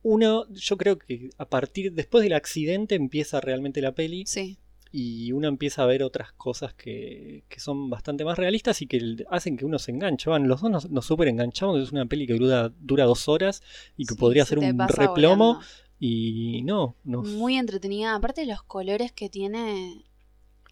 Uno, 0.04 0.48
yo 0.52 0.78
creo 0.78 0.98
que 0.98 1.30
a 1.38 1.46
partir, 1.46 1.94
después 1.94 2.24
del 2.24 2.34
accidente 2.34 2.96
empieza 2.96 3.42
realmente 3.42 3.82
la 3.82 3.94
peli 3.94 4.26
Sí, 4.26 4.58
y 4.92 5.32
uno 5.32 5.48
empieza 5.48 5.84
a 5.84 5.86
ver 5.86 6.04
otras 6.04 6.34
cosas 6.34 6.74
que, 6.74 7.44
que 7.48 7.60
son 7.60 7.90
bastante 7.90 8.26
más 8.26 8.38
realistas 8.38 8.82
y 8.82 8.88
que 8.88 9.26
hacen 9.30 9.56
que 9.56 9.66
uno 9.66 9.80
se 9.80 9.92
enganche. 9.92 10.30
Van, 10.30 10.48
los 10.48 10.62
dos 10.62 10.70
nos, 10.70 10.90
nos 10.90 11.10
enganchamos, 11.12 11.82
es 11.82 11.92
una 11.94 12.06
peli 12.06 12.28
que 12.28 12.34
dura, 12.34 12.74
dura 12.80 13.06
dos 13.06 13.30
horas 13.30 13.64
y 13.96 14.06
que 14.06 14.16
sí, 14.16 14.20
podría 14.20 14.44
se 14.44 14.50
ser 14.50 14.60
un 14.60 14.78
replomo. 14.88 15.62
Y 16.04 16.64
no, 16.64 16.96
nos- 17.04 17.28
Muy 17.28 17.58
entretenida. 17.58 18.16
Aparte 18.16 18.46
los 18.48 18.64
colores 18.64 19.12
que 19.12 19.30
tiene. 19.30 20.04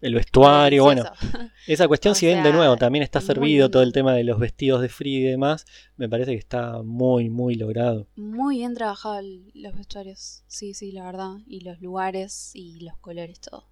el 0.02 0.14
vestuario, 0.14 0.82
bueno, 0.84 1.04
esa 1.68 1.86
cuestión 1.86 2.12
O 2.12 2.14
si 2.16 2.26
bien 2.26 2.42
de 2.42 2.52
nuevo 2.54 2.76
también 2.76 3.02
está 3.04 3.20
servido 3.20 3.70
todo 3.70 3.82
el 3.82 3.92
tema 3.92 4.12
de 4.14 4.24
los 4.24 4.38
vestidos 4.40 4.80
de 4.82 4.88
Free 4.88 5.16
y 5.18 5.22
demás, 5.22 5.66
me 5.98 6.08
parece 6.08 6.32
que 6.32 6.38
está 6.38 6.82
muy, 6.82 7.28
muy 7.30 7.54
logrado. 7.54 8.08
Muy 8.16 8.56
bien 8.56 8.74
trabajado 8.74 9.18
el- 9.20 9.50
los 9.54 9.74
vestuarios. 9.76 10.42
Sí, 10.48 10.74
sí, 10.74 10.90
la 10.90 11.04
verdad. 11.04 11.34
Y 11.46 11.60
los 11.60 11.80
lugares 11.80 12.50
y 12.54 12.80
los 12.80 12.96
colores, 12.98 13.38
todo. 13.40 13.66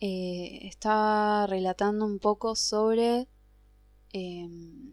Eh, 0.00 0.66
está 0.68 1.46
relatando 1.46 2.04
un 2.04 2.18
poco 2.18 2.54
sobre. 2.54 3.26
eh, 4.12 4.46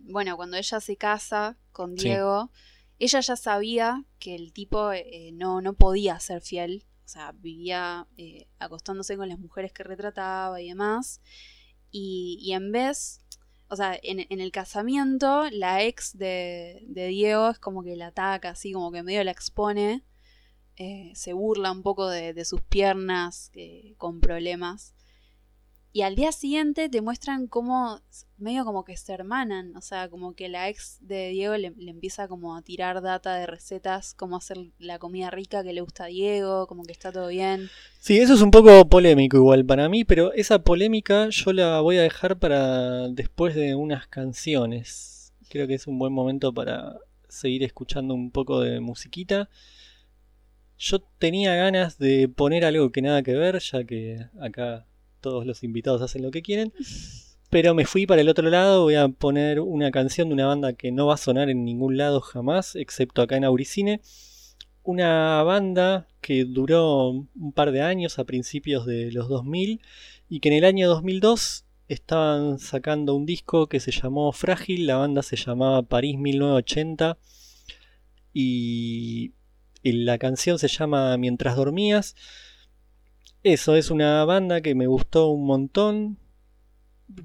bueno, 0.05 0.35
cuando 0.35 0.57
ella 0.57 0.79
se 0.81 0.97
casa 0.97 1.57
con 1.71 1.97
Sí. 1.97 2.09
Ella 2.99 3.19
ya 3.21 3.35
sabía 3.35 4.05
que 4.19 4.35
el 4.35 4.53
tipo 4.53 4.91
eh, 4.93 5.31
no, 5.33 5.61
no 5.61 5.73
podía 5.73 6.19
ser 6.19 6.41
fiel. 6.41 6.85
O 7.05 7.07
sea, 7.07 7.33
vivía 7.33 8.07
eh, 8.17 8.47
acostándose 8.59 9.17
con 9.17 9.29
las 9.29 9.39
mujeres 9.39 9.73
que 9.73 9.83
retrataba 9.83 10.61
y 10.61 10.69
demás. 10.69 11.21
Y, 11.91 12.37
y 12.41 12.53
en 12.53 12.71
vez, 12.71 13.21
o 13.67 13.75
sea, 13.75 13.97
en, 14.01 14.25
en 14.29 14.39
el 14.41 14.51
casamiento, 14.51 15.49
la 15.51 15.83
ex 15.83 16.17
de, 16.17 16.83
de 16.87 17.07
Diego 17.07 17.49
es 17.51 17.59
como 17.59 17.83
que 17.83 17.95
la 17.95 18.07
ataca, 18.07 18.49
así 18.51 18.71
como 18.73 18.91
que 18.91 19.03
medio 19.03 19.23
la 19.23 19.31
expone. 19.31 20.03
eh, 20.75 21.11
se 21.15 21.33
burla 21.33 21.71
un 21.71 21.83
poco 21.83 22.09
de, 22.09 22.33
de 22.33 22.45
sus 22.45 22.61
piernas 22.61 23.51
eh, 23.53 23.95
con 23.97 24.19
problemas. 24.21 24.95
Y 25.95 26.01
al 26.01 26.15
día 26.15 26.31
siguiente 26.31 26.89
te 26.89 27.01
muestran 27.01 27.45
cómo, 27.45 27.99
medio 28.39 28.65
como 28.65 28.83
que 28.83 28.97
se 28.97 29.13
hermanan, 29.13 29.75
o 29.77 29.81
sea, 29.81 30.09
como 30.09 30.33
que 30.33 30.49
la 30.49 30.67
ex 30.67 30.97
de 31.01 31.29
Diego 31.29 31.55
le, 31.55 31.69
le 31.77 31.91
empieza 31.91 32.27
como 32.27 32.55
a 32.55 32.63
tirar 32.63 33.03
data 33.03 33.35
de 33.35 33.45
recetas, 33.45 34.15
cómo 34.15 34.35
hacer 34.35 34.57
la 34.79 34.97
comida 34.97 35.29
rica 35.29 35.63
que 35.63 35.71
le 35.71 35.81
gusta 35.81 36.05
a 36.05 36.07
Diego, 36.07 36.65
como 36.65 36.81
que 36.81 36.93
está 36.93 37.11
todo 37.11 37.27
bien. 37.27 37.69
Sí, 37.99 38.17
eso 38.17 38.33
es 38.33 38.41
un 38.41 38.49
poco 38.49 38.89
polémico 38.89 39.37
igual 39.37 39.63
para 39.67 39.87
mí, 39.87 40.03
pero 40.03 40.33
esa 40.33 40.63
polémica 40.63 41.29
yo 41.29 41.53
la 41.53 41.79
voy 41.81 41.97
a 41.97 42.01
dejar 42.01 42.39
para 42.39 43.07
después 43.09 43.53
de 43.53 43.75
unas 43.75 44.07
canciones. 44.07 45.31
Creo 45.47 45.67
que 45.67 45.75
es 45.75 45.85
un 45.85 45.99
buen 45.99 46.11
momento 46.11 46.51
para 46.55 46.97
seguir 47.29 47.61
escuchando 47.61 48.15
un 48.15 48.31
poco 48.31 48.61
de 48.61 48.79
musiquita. 48.79 49.47
Yo 50.79 51.01
tenía 51.19 51.53
ganas 51.53 51.99
de 51.99 52.29
poner 52.29 52.65
algo 52.65 52.91
que 52.91 53.03
nada 53.03 53.21
que 53.21 53.35
ver, 53.35 53.59
ya 53.59 53.83
que 53.83 54.25
acá 54.41 54.87
todos 55.23 55.47
los 55.47 55.63
invitados 55.63 56.03
hacen 56.03 56.21
lo 56.21 56.29
que 56.29 56.43
quieren. 56.43 56.71
Pero 57.49 57.73
me 57.73 57.85
fui 57.85 58.05
para 58.05 58.21
el 58.21 58.29
otro 58.29 58.49
lado, 58.49 58.83
voy 58.83 58.95
a 58.95 59.07
poner 59.07 59.59
una 59.59 59.89
canción 59.89 60.27
de 60.27 60.33
una 60.35 60.47
banda 60.47 60.73
que 60.73 60.91
no 60.91 61.07
va 61.07 61.15
a 61.15 61.17
sonar 61.17 61.49
en 61.49 61.63
ningún 61.63 61.97
lado 61.97 62.19
jamás, 62.19 62.75
excepto 62.75 63.21
acá 63.21 63.37
en 63.37 63.45
Auricine. 63.45 64.01
Una 64.83 65.41
banda 65.43 66.07
que 66.19 66.45
duró 66.45 67.09
un 67.09 67.53
par 67.53 67.71
de 67.71 67.81
años 67.81 68.19
a 68.19 68.25
principios 68.25 68.85
de 68.85 69.11
los 69.11 69.29
2000 69.29 69.81
y 70.29 70.39
que 70.39 70.49
en 70.49 70.55
el 70.55 70.65
año 70.65 70.89
2002 70.89 71.65
estaban 71.87 72.59
sacando 72.59 73.15
un 73.15 73.25
disco 73.25 73.67
que 73.67 73.79
se 73.79 73.91
llamó 73.91 74.31
Frágil, 74.33 74.87
la 74.87 74.97
banda 74.97 75.21
se 75.21 75.37
llamaba 75.37 75.83
París 75.83 76.17
1980 76.17 77.17
y 78.33 79.31
la 79.83 80.17
canción 80.17 80.59
se 80.59 80.67
llama 80.67 81.15
Mientras 81.17 81.55
dormías. 81.55 82.15
Eso 83.43 83.75
es 83.75 83.91
una 83.91 84.23
banda 84.23 84.61
que 84.61 84.73
me 84.73 84.87
gustó 84.87 85.27
un 85.27 85.45
montón, 85.45 86.17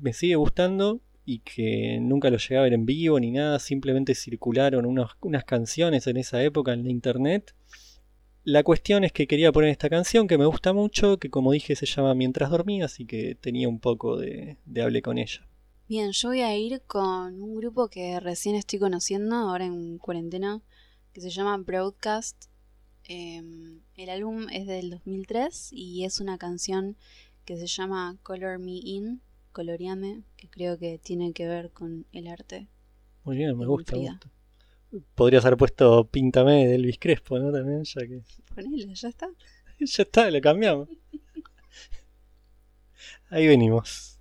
me 0.00 0.12
sigue 0.12 0.34
gustando 0.34 1.00
y 1.24 1.38
que 1.40 2.00
nunca 2.00 2.28
lo 2.28 2.38
llegué 2.38 2.58
a 2.58 2.62
ver 2.62 2.72
en 2.72 2.86
vivo 2.86 3.20
ni 3.20 3.30
nada, 3.30 3.60
simplemente 3.60 4.16
circularon 4.16 4.84
unas 4.84 5.44
canciones 5.44 6.08
en 6.08 6.16
esa 6.16 6.42
época 6.42 6.72
en 6.72 6.82
la 6.82 6.90
internet. 6.90 7.54
La 8.42 8.64
cuestión 8.64 9.04
es 9.04 9.12
que 9.12 9.28
quería 9.28 9.52
poner 9.52 9.70
esta 9.70 9.88
canción 9.88 10.26
que 10.26 10.38
me 10.38 10.46
gusta 10.46 10.72
mucho, 10.72 11.18
que 11.18 11.30
como 11.30 11.52
dije 11.52 11.76
se 11.76 11.86
llama 11.86 12.14
Mientras 12.14 12.50
dormías 12.50 12.98
y 12.98 13.06
que 13.06 13.36
tenía 13.36 13.68
un 13.68 13.78
poco 13.78 14.16
de, 14.16 14.56
de 14.64 14.82
hable 14.82 15.02
con 15.02 15.18
ella. 15.18 15.46
Bien, 15.88 16.10
yo 16.10 16.30
voy 16.30 16.40
a 16.40 16.56
ir 16.56 16.82
con 16.86 17.40
un 17.40 17.54
grupo 17.54 17.88
que 17.88 18.18
recién 18.18 18.56
estoy 18.56 18.80
conociendo, 18.80 19.36
ahora 19.36 19.66
en 19.66 19.98
cuarentena, 19.98 20.62
que 21.12 21.20
se 21.20 21.30
llama 21.30 21.56
Broadcast. 21.58 22.46
Em, 23.10 23.80
el 23.96 24.10
álbum 24.10 24.48
es 24.52 24.66
del 24.66 24.90
2003 24.90 25.70
y 25.72 26.04
es 26.04 26.20
una 26.20 26.36
canción 26.36 26.94
que 27.46 27.56
se 27.56 27.66
llama 27.66 28.18
Color 28.22 28.58
Me 28.58 28.72
In, 28.72 29.22
Coloreame, 29.52 30.24
que 30.36 30.48
creo 30.48 30.78
que 30.78 30.98
tiene 30.98 31.32
que 31.32 31.48
ver 31.48 31.70
con 31.70 32.04
el 32.12 32.28
arte. 32.28 32.68
Muy 33.24 33.38
bien, 33.38 33.56
me 33.56 33.64
gusta, 33.64 33.96
gusta. 33.96 34.20
Podrías 35.14 35.42
haber 35.46 35.56
puesto 35.56 36.04
Píntame 36.04 36.66
de 36.66 36.74
Elvis 36.74 36.98
Crespo, 36.98 37.38
¿no? 37.38 37.50
También, 37.50 37.84
ya 37.84 38.06
que 38.06 38.20
Ponele, 38.54 38.94
ya 38.94 39.08
está. 39.08 39.30
ya 39.80 40.02
está, 40.02 40.30
lo 40.30 40.40
cambiamos. 40.42 40.90
Ahí 43.30 43.46
venimos. 43.46 44.18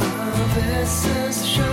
A 0.00 0.54
veces 0.54 1.67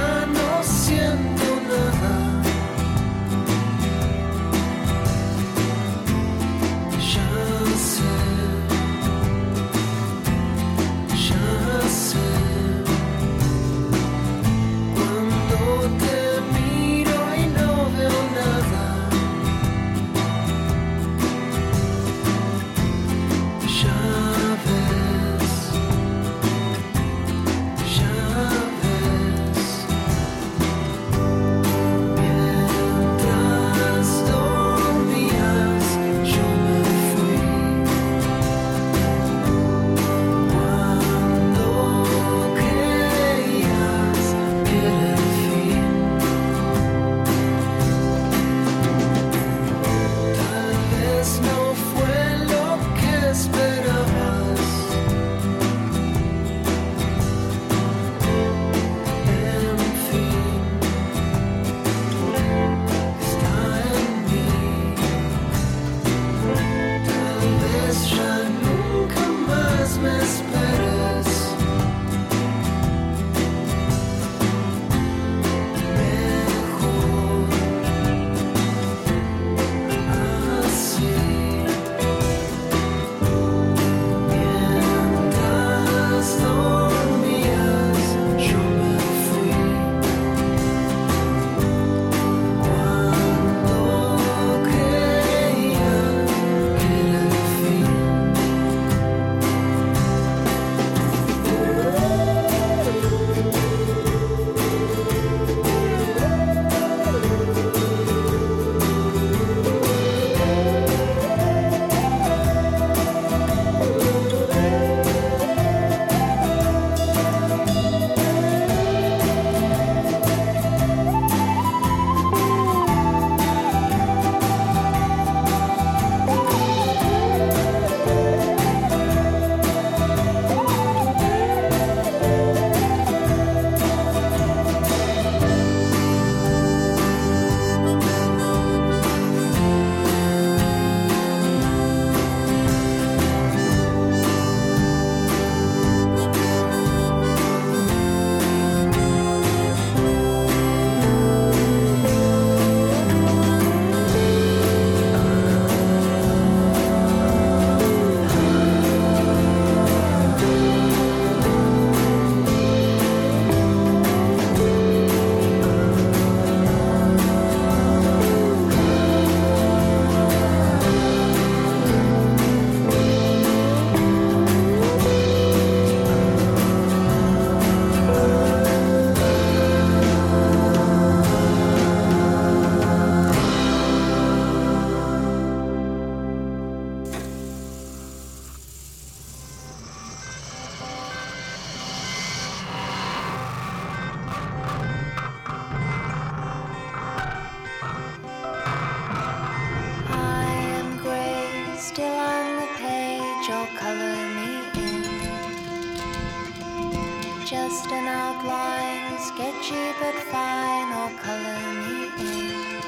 outline, 207.84 209.20
sketchy 209.20 209.92
but 210.00 210.16
fine, 210.32 210.90
or 211.02 211.10
color 211.20 211.60
me 211.84 212.08
in. 212.20 212.80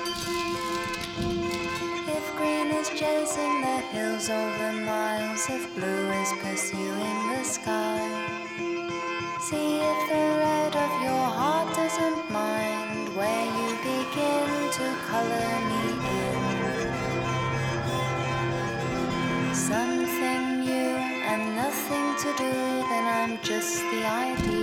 If 2.08 2.26
green 2.38 2.68
is 2.72 2.90
chasing 2.90 3.62
the 3.62 3.80
hills 3.92 4.30
over 4.30 4.72
miles, 4.72 5.50
if 5.50 5.76
blue 5.76 6.10
is 6.22 6.32
pursuing 6.42 7.20
the 7.32 7.44
sky, 7.44 8.00
see 9.42 9.80
if 9.92 10.00
the 10.10 10.26
red 10.46 10.76
of 10.76 10.92
your 11.04 11.28
heart 11.40 11.76
doesn't 11.76 12.32
mind 12.32 13.16
where 13.16 13.46
you 13.60 13.70
begin 13.92 14.50
to 14.78 14.88
color 15.12 15.52
me 15.70 15.84
in. 16.22 16.42
Something 19.54 20.44
new 20.62 20.96
and 21.32 21.56
nothing 21.56 22.08
to 22.24 22.30
do, 22.38 22.54
then 22.90 23.06
I'm 23.06 23.34
just 23.42 23.82
the 23.92 24.06
idea. 24.06 24.57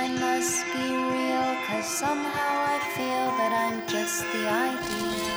I 0.00 0.06
must 0.06 0.62
be 0.72 0.86
real, 0.94 1.50
cause 1.66 1.90
somehow 1.90 2.54
I 2.70 2.78
feel 2.94 3.26
that 3.34 3.50
I'm 3.50 3.82
just 3.90 4.22
the 4.30 4.46
idea. 4.46 5.34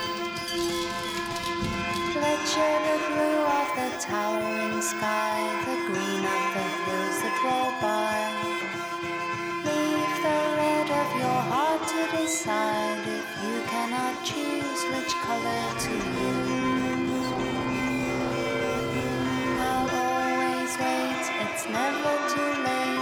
Let's 2.21 2.53
the 2.53 2.97
blue 3.09 3.41
of 3.57 3.67
the 3.73 3.89
towering 4.05 4.77
sky, 4.85 5.41
the 5.65 5.77
green 5.89 6.23
of 6.29 6.45
the 6.53 6.67
hills 6.85 7.17
that 7.25 7.37
roll 7.41 7.73
by. 7.81 8.21
Leave 9.65 10.13
the 10.21 10.39
red 10.61 10.89
of 10.93 11.09
your 11.17 11.41
heart 11.49 11.81
to 11.81 12.01
decide 12.21 13.01
if 13.17 13.27
you 13.41 13.57
cannot 13.65 14.13
choose 14.21 14.81
which 14.93 15.13
color 15.25 15.65
to 15.89 15.93
use. 16.21 17.33
I'll 19.57 19.89
always 20.05 20.73
wait, 20.77 21.25
it's 21.49 21.65
never 21.65 22.13
too 22.29 22.51
late 22.61 23.00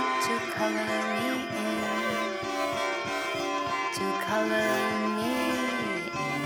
color 0.59 0.75
me 0.75 1.29
in. 1.55 2.35
To 3.95 4.05
color 4.27 4.75
me 5.15 5.33
in. 6.27 6.43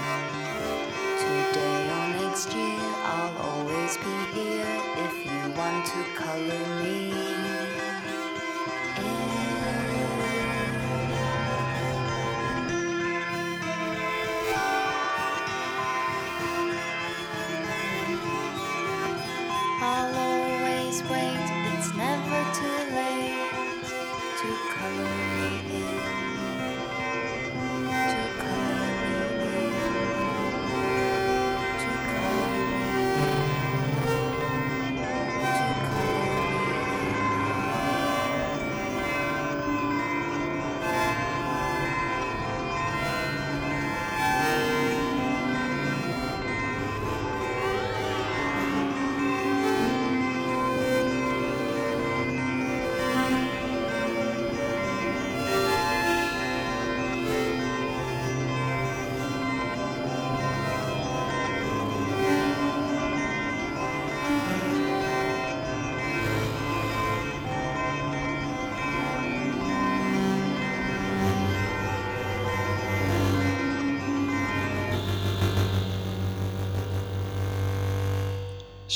Today 1.23 1.79
or 1.97 2.07
next 2.21 2.53
year, 2.53 2.85
I'll 3.15 3.35
always 3.49 3.97
be 3.97 4.17
here 4.37 4.81
if 5.05 5.15
you 5.25 5.41
want 5.57 5.87
to 5.87 6.01
color 6.13 6.65
me 6.83 7.52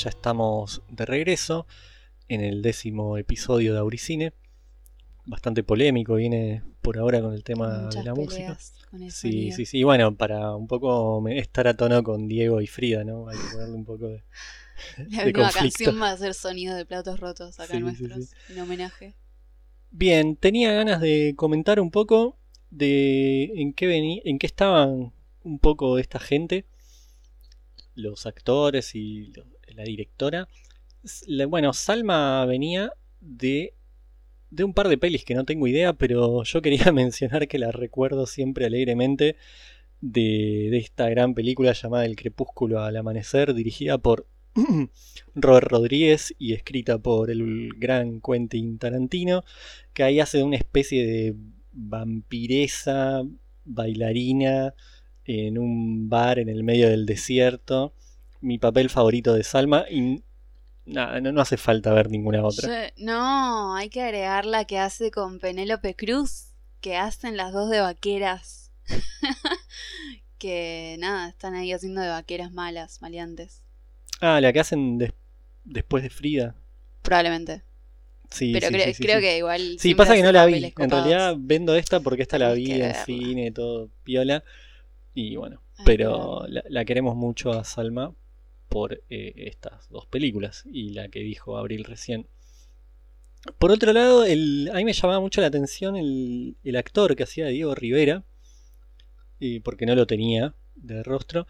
Ya 0.02 0.10
estamos 0.10 0.82
de 0.90 1.04
regreso 1.06 1.66
en 2.28 2.40
el 2.42 2.62
décimo 2.62 3.16
episodio 3.18 3.72
de 3.72 3.80
Auricine. 3.80 4.32
Bastante 5.24 5.62
polémico, 5.62 6.14
viene 6.14 6.62
por 6.80 6.98
ahora 6.98 7.20
con 7.20 7.34
el 7.34 7.42
tema 7.42 7.82
Muchas 7.82 7.94
de 7.96 8.04
la 8.04 8.14
música. 8.14 8.58
con 8.90 9.10
Sí, 9.10 9.50
sí, 9.52 9.66
sí. 9.66 9.78
Y 9.78 9.82
bueno, 9.82 10.14
para 10.14 10.54
un 10.54 10.66
poco 10.66 11.26
estar 11.28 11.66
a 11.68 11.74
tono 11.76 12.02
con 12.02 12.28
Diego 12.28 12.60
y 12.60 12.66
Frida, 12.66 13.04
¿no? 13.04 13.28
Hay 13.28 13.36
que 13.36 13.48
ponerle 13.48 13.74
un 13.74 13.84
poco 13.84 14.08
de, 14.08 14.22
La 15.10 15.24
de 15.24 15.32
conflicto. 15.32 15.84
canción 15.84 16.00
va 16.00 16.10
a 16.12 16.16
ser 16.16 16.34
sonido 16.34 16.76
de 16.76 16.86
platos 16.86 17.18
rotos 17.18 17.58
acá 17.58 17.74
Sí, 17.74 17.80
nuestros, 17.80 18.26
sí. 18.26 18.52
en 18.52 18.60
homenaje. 18.60 19.14
Bien, 19.90 20.36
tenía 20.36 20.72
ganas 20.72 21.00
de 21.00 21.34
comentar 21.36 21.80
un 21.80 21.90
poco 21.90 22.36
de 22.70 23.44
en 23.56 23.72
qué 23.72 23.86
vení, 23.86 24.22
en 24.24 24.38
qué 24.38 24.46
estaban 24.46 25.12
un 25.42 25.58
poco 25.58 25.98
esta 25.98 26.18
gente, 26.20 26.66
los 27.94 28.26
actores 28.26 28.94
y 28.94 29.26
lo- 29.32 29.44
la 29.74 29.84
directora. 29.84 30.48
Bueno, 31.48 31.72
Salma 31.72 32.44
venía 32.46 32.92
de 33.20 33.74
de 34.50 34.64
un 34.64 34.72
par 34.72 34.88
de 34.88 34.98
pelis 34.98 35.24
que 35.24 35.34
no 35.34 35.44
tengo 35.44 35.66
idea, 35.66 35.92
pero 35.92 36.42
yo 36.44 36.62
quería 36.62 36.92
mencionar 36.92 37.48
que 37.48 37.58
la 37.58 37.72
recuerdo 37.72 38.26
siempre 38.26 38.66
alegremente 38.66 39.36
de, 40.00 40.68
de 40.70 40.78
esta 40.78 41.08
gran 41.08 41.34
película 41.34 41.72
llamada 41.72 42.06
El 42.06 42.16
crepúsculo 42.16 42.80
al 42.80 42.96
amanecer, 42.96 43.54
dirigida 43.54 43.98
por 43.98 44.26
Robert 45.34 45.68
Rodríguez 45.68 46.34
y 46.38 46.54
escrita 46.54 46.98
por 46.98 47.30
el 47.30 47.70
gran 47.76 48.20
Quentin 48.20 48.78
Tarantino, 48.78 49.44
que 49.92 50.02
ahí 50.02 50.20
hace 50.20 50.42
una 50.42 50.56
especie 50.56 51.06
de 51.06 51.36
vampiresa 51.72 53.22
bailarina 53.64 54.74
en 55.24 55.58
un 55.58 56.08
bar 56.08 56.38
en 56.38 56.48
el 56.48 56.64
medio 56.64 56.88
del 56.88 57.06
desierto. 57.06 57.92
Mi 58.40 58.58
papel 58.58 58.88
favorito 58.90 59.34
de 59.34 59.42
Salma 59.44 59.84
y 59.90 60.22
nada, 60.86 61.20
no, 61.20 61.32
no 61.32 61.40
hace 61.40 61.56
falta 61.56 61.92
ver 61.92 62.10
ninguna 62.10 62.44
otra. 62.44 62.68
Yo- 62.68 63.04
no, 63.04 63.74
hay 63.76 63.88
que 63.90 64.02
agregar 64.02 64.46
la 64.46 64.64
que 64.64 64.78
hace 64.78 65.10
con 65.10 65.38
Penélope 65.40 65.94
Cruz, 65.96 66.52
que 66.80 66.96
hacen 66.96 67.36
las 67.36 67.52
dos 67.52 67.68
de 67.70 67.80
vaqueras. 67.80 68.70
que 70.38 70.96
nada, 70.98 71.28
están 71.28 71.54
ahí 71.54 71.72
haciendo 71.72 72.00
de 72.00 72.08
vaqueras 72.08 72.52
malas, 72.52 73.02
maleantes. 73.02 73.62
Ah, 74.20 74.40
la 74.40 74.52
que 74.52 74.60
hacen 74.60 74.98
des- 74.98 75.12
después 75.64 76.02
de 76.02 76.10
Frida. 76.10 76.54
Probablemente. 77.02 77.62
Sí, 78.30 78.52
Pero 78.52 78.68
sí, 78.68 78.74
cre- 78.74 78.84
sí, 78.86 78.94
sí, 78.94 79.02
creo 79.02 79.16
sí. 79.16 79.22
que 79.22 79.38
igual. 79.38 79.76
Sí, 79.78 79.94
pasa 79.94 80.14
que 80.14 80.22
no 80.22 80.32
la 80.32 80.44
vi. 80.46 80.72
En 80.78 80.90
realidad 80.90 81.34
vendo 81.38 81.74
esta 81.74 82.00
porque 82.00 82.22
esta 82.22 82.38
la 82.38 82.52
vi 82.52 82.72
en 82.72 82.78
verla. 82.80 83.04
cine, 83.04 83.50
todo 83.52 83.90
piola. 84.04 84.44
Y 85.14 85.36
bueno, 85.36 85.62
pero 85.84 86.44
la, 86.46 86.62
la 86.68 86.84
queremos 86.84 87.16
mucho 87.16 87.50
a 87.52 87.64
Salma 87.64 88.12
por 88.68 89.02
eh, 89.08 89.32
estas 89.36 89.88
dos 89.88 90.06
películas 90.06 90.64
y 90.70 90.90
la 90.90 91.08
que 91.08 91.20
dijo 91.20 91.56
Abril 91.56 91.84
recién. 91.84 92.26
Por 93.58 93.70
otro 93.70 93.92
lado, 93.92 94.24
el, 94.24 94.70
a 94.72 94.76
mí 94.76 94.84
me 94.84 94.92
llamaba 94.92 95.20
mucho 95.20 95.40
la 95.40 95.46
atención 95.46 95.96
el, 95.96 96.56
el 96.64 96.76
actor 96.76 97.16
que 97.16 97.22
hacía 97.22 97.46
Diego 97.46 97.74
Rivera, 97.74 98.24
eh, 99.40 99.60
porque 99.62 99.86
no 99.86 99.94
lo 99.94 100.06
tenía 100.06 100.54
de 100.74 101.02
rostro. 101.02 101.46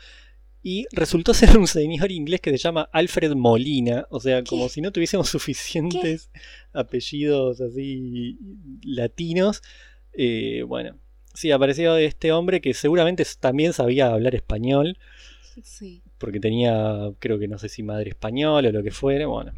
Y 0.62 0.86
resultó 0.92 1.34
ser 1.34 1.56
un 1.56 1.66
señor 1.66 2.10
inglés 2.12 2.40
que 2.40 2.50
se 2.50 2.58
llama 2.58 2.88
Alfred 2.92 3.32
Molina. 3.32 4.06
O 4.10 4.20
sea, 4.20 4.44
como 4.44 4.64
¿Qué? 4.64 4.74
si 4.74 4.80
no 4.80 4.92
tuviésemos 4.92 5.28
suficientes 5.30 6.30
apellidos 6.72 7.60
así 7.60 8.38
latinos. 8.82 9.62
Eh, 10.12 10.62
bueno, 10.66 10.98
sí, 11.32 11.50
apareció 11.52 11.96
este 11.96 12.32
hombre 12.32 12.60
que 12.60 12.74
seguramente 12.74 13.24
también 13.40 13.72
sabía 13.72 14.08
hablar 14.08 14.34
español. 14.34 14.98
Sí. 15.62 16.02
Porque 16.18 16.40
tenía, 16.40 17.10
creo 17.18 17.38
que 17.38 17.48
no 17.48 17.58
sé 17.58 17.68
si 17.68 17.82
madre 17.82 18.10
española 18.10 18.68
o 18.68 18.72
lo 18.72 18.82
que 18.82 18.90
fuera. 18.90 19.26
Bueno, 19.26 19.52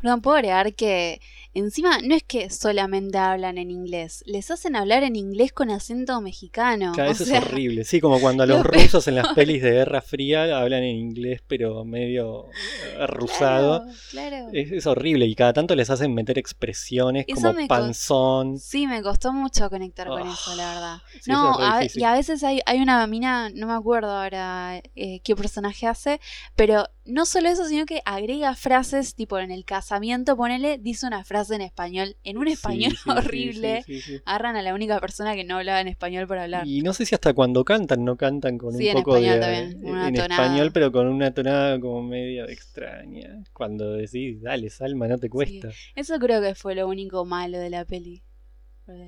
Perdón, 0.00 0.20
puedo 0.20 0.36
agregar 0.36 0.74
que 0.74 1.20
encima 1.54 1.98
no 2.02 2.14
es 2.14 2.22
que 2.24 2.50
solamente 2.50 3.18
hablan 3.18 3.58
en 3.58 3.70
inglés, 3.70 4.22
les 4.26 4.50
hacen 4.50 4.76
hablar 4.76 5.02
en 5.04 5.16
inglés 5.16 5.52
con 5.52 5.70
acento 5.70 6.20
mexicano. 6.20 6.92
claro, 6.92 7.10
eso 7.10 7.24
sea, 7.24 7.38
es 7.38 7.44
horrible. 7.44 7.84
Sí, 7.84 8.00
como 8.00 8.20
cuando 8.20 8.44
los 8.46 8.58
lo 8.58 8.68
peor. 8.68 8.84
rusos 8.84 9.06
en 9.08 9.14
las 9.16 9.28
pelis 9.34 9.62
de 9.62 9.70
Guerra 9.72 10.00
Fría 10.02 10.58
hablan 10.60 10.82
en 10.82 10.96
inglés, 10.96 11.42
pero 11.46 11.84
medio 11.84 12.46
eh, 12.48 13.06
rusado. 13.06 13.80
Claro, 13.82 13.98
claro. 14.10 14.48
Es, 14.52 14.72
es 14.72 14.86
horrible 14.86 15.26
y 15.26 15.34
cada 15.34 15.52
tanto 15.52 15.74
les 15.74 15.90
hacen 15.90 16.14
meter 16.14 16.38
expresiones 16.38 17.24
Eso 17.28 17.34
como 17.36 17.54
panzón. 17.66 18.58
Sí, 18.58 18.86
me 18.86 19.02
costó 19.02 19.32
mucho 19.32 19.68
conectar 19.70 20.08
con 20.08 20.22
Ah, 20.22 20.32
eso, 20.32 20.54
la 20.54 20.74
verdad. 20.74 20.98
sí, 21.20 21.30
no, 21.30 21.52
es 21.60 21.96
a- 21.96 22.00
y 22.00 22.04
a 22.04 22.12
veces 22.12 22.42
hay, 22.44 22.60
hay 22.66 22.80
una 22.80 23.06
mina, 23.06 23.50
no 23.54 23.66
me 23.66 23.72
acuerdo 23.74 24.10
ahora 24.10 24.80
eh, 24.96 25.20
qué 25.22 25.34
personaje 25.36 25.86
hace, 25.86 26.20
pero 26.56 26.86
no 27.04 27.26
solo 27.26 27.48
eso, 27.48 27.66
sino 27.66 27.84
que 27.84 28.00
agrega 28.06 28.54
frases, 28.54 29.14
tipo 29.14 29.38
en 29.38 29.50
el 29.50 29.64
casamiento, 29.64 30.36
ponele, 30.36 30.78
dice 30.78 31.06
una 31.06 31.22
frase 31.24 31.43
en 31.50 31.60
español, 31.60 32.16
en 32.24 32.38
un 32.38 32.48
español 32.48 32.92
sí, 32.92 32.96
sí, 33.04 33.10
horrible. 33.10 33.82
sí. 33.86 34.00
Agarran 34.24 34.56
a 34.56 34.62
la 34.62 34.74
única 34.74 35.00
persona 35.00 35.34
que 35.34 35.44
no 35.44 35.56
hablaba 35.58 35.80
en 35.80 35.88
español 35.88 36.26
por 36.26 36.38
hablar. 36.38 36.66
Y 36.66 36.82
no 36.82 36.92
sé 36.94 37.06
si 37.06 37.14
hasta 37.14 37.32
cuando 37.34 37.64
cantan, 37.64 38.04
no 38.04 38.16
cantan 38.16 38.58
con 38.58 38.72
Sí, 38.74 38.88
un 38.88 38.94
poco 38.94 39.14
de. 39.20 39.38
también, 39.38 39.78
una 39.82 40.08
en 40.08 40.14
tonada. 40.14 40.42
español, 40.44 40.70
pero 40.72 40.92
con 40.92 41.06
una 41.08 41.32
tonada 41.32 41.78
como 41.80 42.02
medio 42.02 42.48
extraña. 42.48 43.42
Cuando 43.52 43.92
decís, 43.92 44.40
dale, 44.42 44.70
Salma, 44.70 45.08
no 45.08 45.18
te 45.18 45.28
cuesta. 45.30 45.70
Eso 45.94 46.18
creo 46.18 46.40
que 46.42 46.54
fue 46.54 46.74
lo 46.74 46.88
único 46.88 47.24
malo 47.24 47.58
de 47.58 47.70
la 47.70 47.84
peli. 47.84 48.22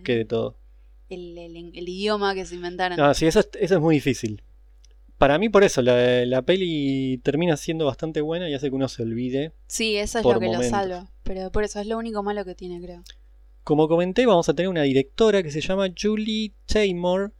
Que 0.04 0.16
de 0.16 0.24
todo. 0.24 0.58
El, 1.08 1.36
el- 1.38 1.56
el 1.74 1.88
idioma 1.88 2.34
que 2.34 2.46
se 2.46 2.54
inventaron. 2.54 2.98
Ah, 3.00 3.14
sí, 3.14 3.26
eso 3.26 3.40
es, 3.40 3.48
eso 3.60 3.74
es 3.76 3.80
muy 3.80 3.96
difícil. 3.96 4.42
Para 5.18 5.38
mí, 5.38 5.48
por 5.48 5.64
eso, 5.64 5.80
la, 5.80 6.26
la 6.26 6.42
peli 6.42 7.18
termina 7.22 7.56
siendo 7.56 7.86
bastante 7.86 8.20
buena 8.20 8.50
y 8.50 8.54
hace 8.54 8.68
que 8.68 8.74
uno 8.76 8.88
se 8.88 9.02
olvide. 9.02 9.52
sí, 9.66 9.96
eso 9.96 10.18
es 10.18 10.24
lo 10.24 10.38
que 10.38 10.46
momentos. 10.46 10.66
lo 10.66 10.70
salva. 10.70 11.10
Pero 11.22 11.50
por 11.50 11.64
eso 11.64 11.80
es 11.80 11.86
lo 11.86 11.96
único 11.98 12.22
malo 12.22 12.44
que 12.44 12.54
tiene, 12.54 12.80
creo. 12.80 13.02
Como 13.64 13.88
comenté, 13.88 14.26
vamos 14.26 14.48
a 14.48 14.54
tener 14.54 14.68
una 14.68 14.82
directora 14.82 15.42
que 15.42 15.50
se 15.50 15.60
llama 15.60 15.88
Julie 16.00 16.52
Taymor, 16.66 17.32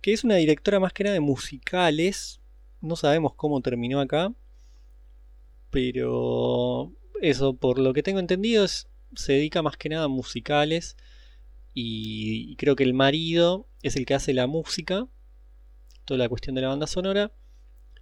que 0.00 0.12
es 0.12 0.24
una 0.24 0.36
directora 0.36 0.78
más 0.78 0.92
que 0.92 1.04
nada 1.04 1.14
de 1.14 1.20
musicales. 1.20 2.40
No 2.80 2.96
sabemos 2.96 3.34
cómo 3.34 3.60
terminó 3.62 4.00
acá. 4.00 4.32
Pero 5.70 6.92
eso, 7.20 7.54
por 7.56 7.78
lo 7.78 7.92
que 7.92 8.02
tengo 8.02 8.18
entendido, 8.20 8.64
es- 8.64 8.88
se 9.14 9.32
dedica 9.34 9.62
más 9.62 9.76
que 9.76 9.88
nada 9.88 10.04
a 10.04 10.08
musicales. 10.08 10.96
Y, 11.74 12.52
y 12.52 12.56
creo 12.56 12.76
que 12.76 12.84
el 12.84 12.94
marido 12.94 13.66
es 13.82 13.96
el 13.96 14.04
que 14.06 14.14
hace 14.14 14.34
la 14.34 14.46
música. 14.46 15.06
Toda 16.12 16.24
la 16.24 16.28
cuestión 16.28 16.54
de 16.54 16.60
la 16.60 16.68
banda 16.68 16.86
sonora. 16.86 17.32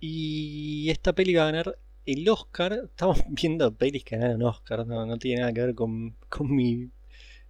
Y 0.00 0.90
esta 0.90 1.12
peli 1.12 1.32
va 1.32 1.44
a 1.44 1.52
ganar 1.52 1.78
el 2.04 2.28
Oscar. 2.28 2.72
Estamos 2.86 3.22
viendo 3.28 3.72
pelis 3.72 4.02
que 4.02 4.16
ganaron 4.16 4.42
Oscar. 4.42 4.84
No, 4.84 5.06
no 5.06 5.16
tiene 5.16 5.42
nada 5.42 5.52
que 5.52 5.60
ver 5.60 5.74
con, 5.76 6.16
con 6.28 6.52
mi 6.52 6.90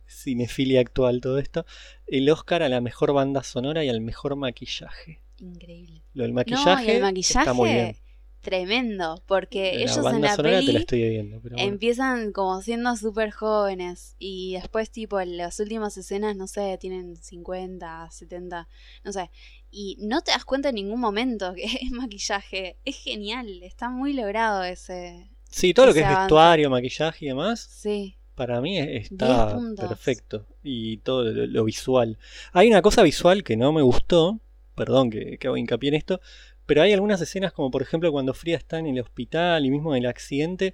cinefilia 0.06 0.82
actual 0.82 1.22
todo 1.22 1.38
esto. 1.38 1.64
El 2.06 2.28
Oscar 2.28 2.62
a 2.62 2.68
la 2.68 2.82
mejor 2.82 3.14
banda 3.14 3.42
sonora 3.42 3.86
y 3.86 3.88
al 3.88 4.02
mejor 4.02 4.36
maquillaje. 4.36 5.22
Increíble. 5.38 6.02
Lo 6.12 6.24
del 6.24 6.34
maquillaje, 6.34 6.96
el 6.96 7.02
maquillaje 7.04 7.38
está 7.38 7.54
muy 7.54 7.70
bien. 7.70 7.96
tremendo. 8.42 9.22
Porque 9.26 9.72
la 9.76 9.80
ellos 9.80 9.96
en 9.96 10.20
la 10.20 10.36
sonora 10.36 10.36
te 10.36 10.42
la 10.42 10.58
peli 10.58 10.76
estoy 10.76 11.08
viendo. 11.08 11.40
Pero 11.40 11.56
bueno. 11.56 11.72
empiezan 11.72 12.32
como 12.32 12.60
siendo 12.60 12.94
súper 12.96 13.30
jóvenes. 13.30 14.14
Y 14.18 14.58
después, 14.60 14.90
tipo, 14.90 15.20
en 15.20 15.38
las 15.38 15.58
últimas 15.58 15.96
escenas, 15.96 16.36
no 16.36 16.46
sé, 16.46 16.76
tienen 16.78 17.16
50, 17.16 18.10
70, 18.10 18.68
no 19.04 19.12
sé. 19.14 19.30
Y 19.70 19.96
no 20.00 20.20
te 20.22 20.32
das 20.32 20.44
cuenta 20.44 20.70
en 20.70 20.74
ningún 20.76 21.00
momento 21.00 21.54
que 21.54 21.64
es 21.82 21.90
maquillaje. 21.90 22.76
Es 22.84 22.96
genial. 22.96 23.62
Está 23.62 23.88
muy 23.88 24.12
logrado 24.12 24.62
ese. 24.64 25.30
Sí, 25.48 25.74
todo 25.74 25.86
lo 25.86 25.94
que 25.94 26.00
es 26.00 26.08
vestuario, 26.08 26.70
maquillaje 26.70 27.24
y 27.24 27.28
demás, 27.28 27.60
Sí. 27.60 28.16
para 28.34 28.60
mí 28.60 28.78
es- 28.78 29.10
está 29.10 29.44
10 29.46 29.54
puntos. 29.54 29.88
perfecto. 29.88 30.46
Y 30.62 30.98
todo 30.98 31.24
lo, 31.24 31.46
lo 31.46 31.64
visual. 31.64 32.18
Hay 32.52 32.68
una 32.68 32.82
cosa 32.82 33.02
visual 33.02 33.42
que 33.42 33.56
no 33.56 33.72
me 33.72 33.82
gustó, 33.82 34.38
perdón 34.76 35.10
que, 35.10 35.38
que 35.38 35.46
hago 35.48 35.56
hincapié 35.56 35.88
en 35.88 35.94
esto, 35.96 36.20
pero 36.66 36.82
hay 36.82 36.92
algunas 36.92 37.20
escenas 37.20 37.52
como 37.52 37.70
por 37.72 37.82
ejemplo 37.82 38.12
cuando 38.12 38.32
Frida 38.32 38.56
está 38.56 38.78
en 38.78 38.86
el 38.86 39.00
hospital 39.00 39.66
y 39.66 39.70
mismo 39.70 39.94
en 39.96 40.04
el 40.04 40.08
accidente, 40.08 40.72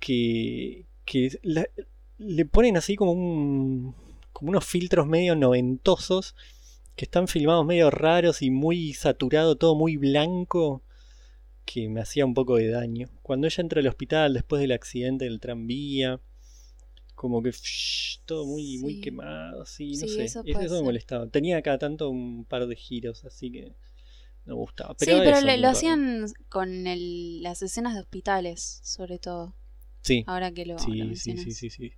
que, 0.00 0.86
que 1.04 1.38
la- 1.42 1.68
le 2.18 2.46
ponen 2.46 2.76
así 2.76 2.96
como 2.96 3.12
un 3.12 3.94
como 4.32 4.50
unos 4.50 4.64
filtros 4.66 5.06
medio 5.06 5.34
noventosos 5.34 6.34
que 6.96 7.04
están 7.06 7.28
filmados 7.28 7.66
medio 7.66 7.90
raros 7.90 8.42
y 8.42 8.50
muy 8.50 8.94
saturado, 8.94 9.56
todo 9.56 9.74
muy 9.76 9.96
blanco, 9.96 10.82
que 11.64 11.88
me 11.88 12.00
hacía 12.00 12.26
un 12.26 12.34
poco 12.34 12.56
de 12.56 12.70
daño. 12.70 13.08
Cuando 13.22 13.46
ella 13.48 13.62
entra 13.62 13.80
al 13.80 13.88
hospital 13.88 14.34
después 14.34 14.60
del 14.60 14.72
accidente 14.72 15.26
del 15.26 15.40
tranvía, 15.40 16.20
como 17.14 17.42
que 17.42 17.50
shh, 17.52 18.20
todo 18.26 18.46
muy, 18.46 18.78
muy 18.78 18.94
Sí. 18.94 19.00
quemado, 19.00 19.62
así, 19.62 19.96
no 19.96 20.06
Sí, 20.06 20.16
sé. 20.16 20.24
eso 20.24 20.44
Eso, 20.44 20.74
me 20.76 20.82
molestaba. 20.82 21.28
Tenía 21.28 21.62
cada 21.62 21.78
tanto 21.78 22.10
un 22.10 22.44
par 22.44 22.66
de 22.66 22.76
giros, 22.76 23.24
así 23.24 23.50
que 23.52 23.62
no 24.46 24.54
me 24.54 24.54
gustaba. 24.54 24.94
sí, 24.96 25.20
Pero 25.22 25.40
lo, 25.40 25.68
hacían 25.68 26.26
con 26.48 26.86
el- 26.86 27.42
las 27.42 27.62
escenas 27.62 27.94
de 27.94 28.00
hospitales, 28.00 28.80
sobre 28.82 29.18
todo. 29.18 29.54
Sí, 30.02 30.26
Ahora 30.26 30.52
que 30.52 30.66
lo, 30.66 30.74
lo 30.94 31.06
sí, 31.06 31.16
sí, 31.16 31.36
sí, 31.36 31.52
sí, 31.54 31.70
sí. 31.70 31.92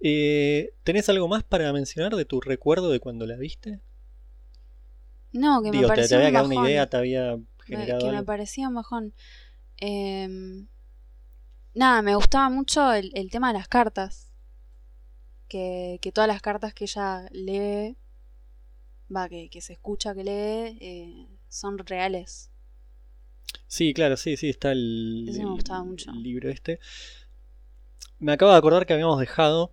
Eh, 0.00 0.72
¿Tenés 0.84 1.08
algo 1.08 1.28
más 1.28 1.44
para 1.44 1.72
mencionar 1.72 2.16
de 2.16 2.24
tu 2.24 2.40
recuerdo 2.40 2.90
de 2.90 3.00
cuando 3.00 3.26
la 3.26 3.36
viste? 3.36 3.80
No, 5.32 5.62
que 5.62 5.70
me 5.70 5.78
te, 5.86 6.08
te 6.08 6.14
había 6.14 6.26
un 6.28 6.32
quedado 6.32 6.46
una 6.46 6.54
bajón. 6.54 6.70
idea, 6.70 6.86
te 6.88 6.96
había 6.96 7.36
Me- 7.36 7.44
generado 7.66 8.00
que 8.00 8.12
me 8.16 8.22
parecía 8.24 8.68
un 8.68 8.74
bajón. 8.74 9.14
Em, 9.78 10.66
nada, 11.74 12.02
me 12.02 12.14
gustaba 12.14 12.50
mucho 12.50 12.92
el, 12.92 13.10
el 13.14 13.30
tema 13.30 13.48
de 13.48 13.58
las 13.58 13.68
cartas. 13.68 14.26
Que, 15.48 15.98
que 16.02 16.12
todas 16.12 16.28
las 16.28 16.42
cartas 16.42 16.74
que 16.74 16.84
ella 16.84 17.26
lee, 17.32 17.96
va, 19.14 19.28
que, 19.28 19.48
que 19.50 19.60
se 19.60 19.72
escucha 19.74 20.14
que 20.14 20.24
lee, 20.24 20.78
eh, 20.80 21.28
son 21.48 21.78
reales. 21.78 22.50
Sí, 23.66 23.92
claro, 23.94 24.16
sí, 24.16 24.36
sí, 24.36 24.48
está 24.48 24.72
el, 24.72 25.24
Ese 25.28 25.38
me 25.40 25.44
el- 25.46 25.52
gustaba 25.52 25.84
mucho. 25.84 26.10
el 26.10 26.22
libro 26.22 26.48
este. 26.50 26.80
Me 28.20 28.32
acabo 28.32 28.52
de 28.52 28.58
acordar 28.58 28.86
que 28.86 28.92
habíamos 28.92 29.18
dejado, 29.18 29.72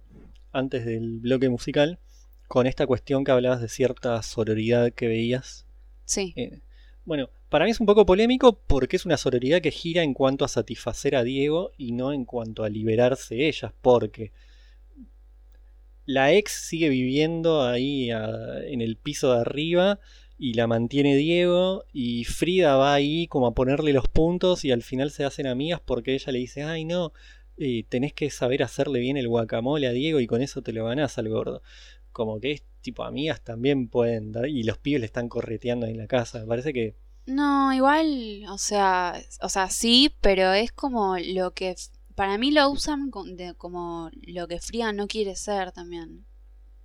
antes 0.52 0.86
del 0.86 1.20
bloque 1.20 1.50
musical, 1.50 2.00
con 2.48 2.68
esta 2.68 2.88
cuestión 2.88 3.24
que 3.24 3.32
hablabas 3.32 3.62
de 3.62 3.70
cierta 3.70 4.22
sororidad 4.24 4.92
que 4.94 5.08
veías. 5.08 5.66
Sí, 6.06 6.34
Eh, 6.36 6.60
bueno, 7.06 7.30
para 7.50 7.66
mí 7.66 7.72
es 7.72 7.80
un 7.80 7.88
poco 7.88 8.06
polémico 8.06 8.60
porque 8.68 8.98
es 8.98 9.06
una 9.06 9.18
sororidad 9.18 9.62
que 9.62 9.72
gira 9.72 10.04
en 10.04 10.14
cuanto 10.14 10.46
a 10.46 10.50
satisfacer 10.50 11.16
a 11.16 11.24
Diego 11.24 11.72
y 11.78 11.94
no 11.94 12.14
en 12.14 12.26
cuanto 12.26 12.64
a 12.64 12.70
liberarse 12.70 13.48
ellas, 13.48 13.74
porque 13.82 14.32
la 16.06 16.34
ex 16.34 16.52
sigue 16.52 16.90
viviendo 16.90 17.64
ahí 17.64 18.12
a- 18.12 18.60
en 18.66 18.82
el 18.82 18.96
piso 18.98 19.34
de 19.34 19.42
arriba 19.42 20.00
y 20.38 20.54
la 20.54 20.68
mantiene 20.68 21.16
Diego 21.16 21.86
y 21.94 22.26
Frida 22.26 22.76
va 22.76 22.94
ahí 22.94 23.28
como 23.28 23.48
a 23.48 23.54
ponerle 23.56 23.94
los 23.94 24.08
puntos 24.08 24.66
y 24.66 24.72
al 24.72 24.84
final 24.84 25.12
se 25.12 25.24
hacen 25.26 25.48
amigas 25.48 25.82
porque 25.84 26.14
ella 26.14 26.32
le 26.32 26.40
dice, 26.40 26.64
ay 26.64 26.86
no, 26.86 27.14
eh, 27.58 27.84
tenés 27.90 28.14
que 28.14 28.30
saber 28.30 28.62
hacerle 28.64 29.00
bien 29.00 29.18
el 29.18 29.28
guacamole 29.30 29.88
a 29.88 29.92
Diego 29.92 30.20
y 30.20 30.28
con 30.28 30.42
eso 30.42 30.62
te 30.62 30.74
lo 30.74 30.86
ganás 30.86 31.18
al 31.18 31.30
gordo. 31.30 31.62
Como 32.16 32.40
que 32.40 32.54
es 32.54 32.64
tipo 32.80 33.04
amigas 33.04 33.42
también 33.42 33.90
pueden 33.90 34.32
dar 34.32 34.48
y 34.48 34.64
los 34.64 34.78
pibes 34.78 35.02
le 35.02 35.06
están 35.06 35.28
correteando 35.28 35.86
ahí 35.86 35.92
en 35.92 35.98
la 35.98 36.08
casa. 36.08 36.40
Me 36.40 36.46
parece 36.46 36.72
que 36.72 36.96
No, 37.26 37.74
igual, 37.74 38.46
o 38.50 38.58
sea, 38.58 39.22
o 39.42 39.50
sea, 39.50 39.70
sí, 39.70 40.16
pero 40.22 40.54
es 40.54 40.72
como 40.72 41.18
lo 41.18 41.52
que 41.52 41.76
para 42.16 42.38
mí 42.38 42.52
lo 42.52 42.70
usan 42.70 43.12
como 43.12 44.10
lo 44.22 44.48
que 44.48 44.62
Frida 44.62 44.94
no 44.94 45.08
quiere 45.08 45.36
ser 45.36 45.74
también. 45.74 46.26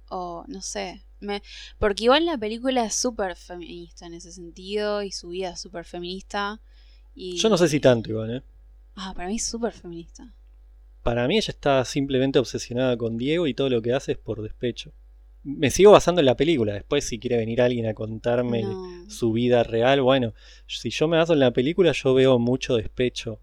O 0.09 0.45
no 0.49 0.63
sé, 0.63 1.05
me, 1.21 1.45
porque 1.79 2.03
igual 2.05 2.27
la 2.27 2.37
película 2.37 2.85
es 2.85 2.97
súper 2.97 3.37
feminista 3.37 4.07
en 4.07 4.15
ese 4.15 4.33
sentido 4.33 5.05
y 5.05 5.13
su 5.13 5.29
vida 5.29 5.51
es 5.51 5.61
súper 5.61 5.85
feminista. 5.85 6.61
Y... 7.15 7.37
yo 7.37 7.49
no 7.49 7.57
sé 7.57 7.69
si 7.69 7.79
tanto 7.79 8.11
igual, 8.11 8.39
¿eh? 8.39 8.43
Ah, 8.97 9.13
para 9.15 9.29
mí 9.29 9.37
es 9.37 9.47
súper 9.47 9.75
feminista. 9.75 10.35
Para 11.05 11.29
mí 11.29 11.37
ella 11.37 11.53
está 11.53 11.85
simplemente 11.85 12.41
obsesionada 12.41 12.97
con 12.97 13.17
Diego 13.17 13.47
y 13.47 13.55
todo 13.55 13.69
lo 13.69 13.81
que 13.81 13.93
hace 13.93 14.13
es 14.13 14.19
por 14.19 14.43
despecho. 14.43 14.93
Me 15.43 15.71
sigo 15.71 15.93
basando 15.93 16.21
en 16.21 16.27
la 16.27 16.37
película. 16.37 16.75
Después, 16.75 17.05
si 17.05 17.19
quiere 17.19 17.37
venir 17.39 17.63
alguien 17.63 17.87
a 17.87 17.95
contarme 17.95 18.63
No. 18.63 19.09
su 19.11 19.33
vida 19.33 19.63
real, 19.63 20.03
bueno, 20.03 20.35
si 20.67 20.91
yo 20.91 21.09
me 21.09 21.17
baso 21.17 21.33
en 21.33 21.41
la 21.41 21.53
película, 21.53 21.93
yo 21.93 22.15
veo 22.15 22.39
mucho 22.39 22.77
despecho. 22.77 23.41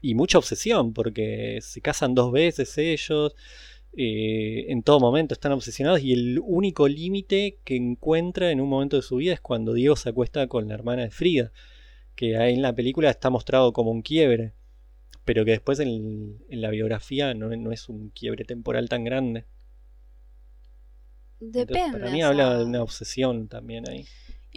Y 0.00 0.14
mucha 0.14 0.38
obsesión, 0.38 0.92
porque 0.92 1.60
se 1.62 1.80
casan 1.80 2.14
dos 2.14 2.32
veces 2.32 2.76
ellos. 2.78 3.34
eh, 3.96 4.66
en 4.72 4.82
todo 4.82 4.98
momento 5.00 5.34
están 5.34 5.52
obsesionados. 5.52 6.00
Y 6.02 6.12
el 6.14 6.40
único 6.42 6.88
límite 6.88 7.58
que 7.64 7.76
encuentra 7.76 8.50
en 8.50 8.60
un 8.60 8.68
momento 8.70 8.96
de 8.96 9.02
su 9.02 9.16
vida 9.16 9.34
es 9.34 9.40
cuando 9.40 9.74
Diego 9.74 9.96
se 9.96 10.08
acuesta 10.08 10.46
con 10.48 10.66
la 10.68 10.74
hermana 10.74 11.02
de 11.02 11.10
Frida. 11.10 11.52
Que 12.16 12.36
ahí 12.38 12.54
en 12.54 12.62
la 12.62 12.74
película 12.74 13.10
está 13.10 13.30
mostrado 13.30 13.72
como 13.74 13.90
un 13.92 14.02
quiebre. 14.02 14.54
Pero 15.24 15.44
que 15.44 15.52
después 15.52 15.78
en, 15.80 16.38
en 16.48 16.60
la 16.62 16.70
biografía 16.70 17.34
no, 17.34 17.54
no 17.56 17.70
es 17.72 17.88
un 17.88 18.10
quiebre 18.10 18.44
temporal 18.44 18.88
tan 18.88 19.04
grande. 19.04 19.44
Entonces, 21.42 21.66
Depende. 21.66 21.98
para 21.98 22.10
mí 22.12 22.22
o 22.22 22.28
habla 22.28 22.58
de 22.58 22.64
una 22.64 22.82
obsesión 22.82 23.48
también 23.48 23.88
ahí. 23.88 24.06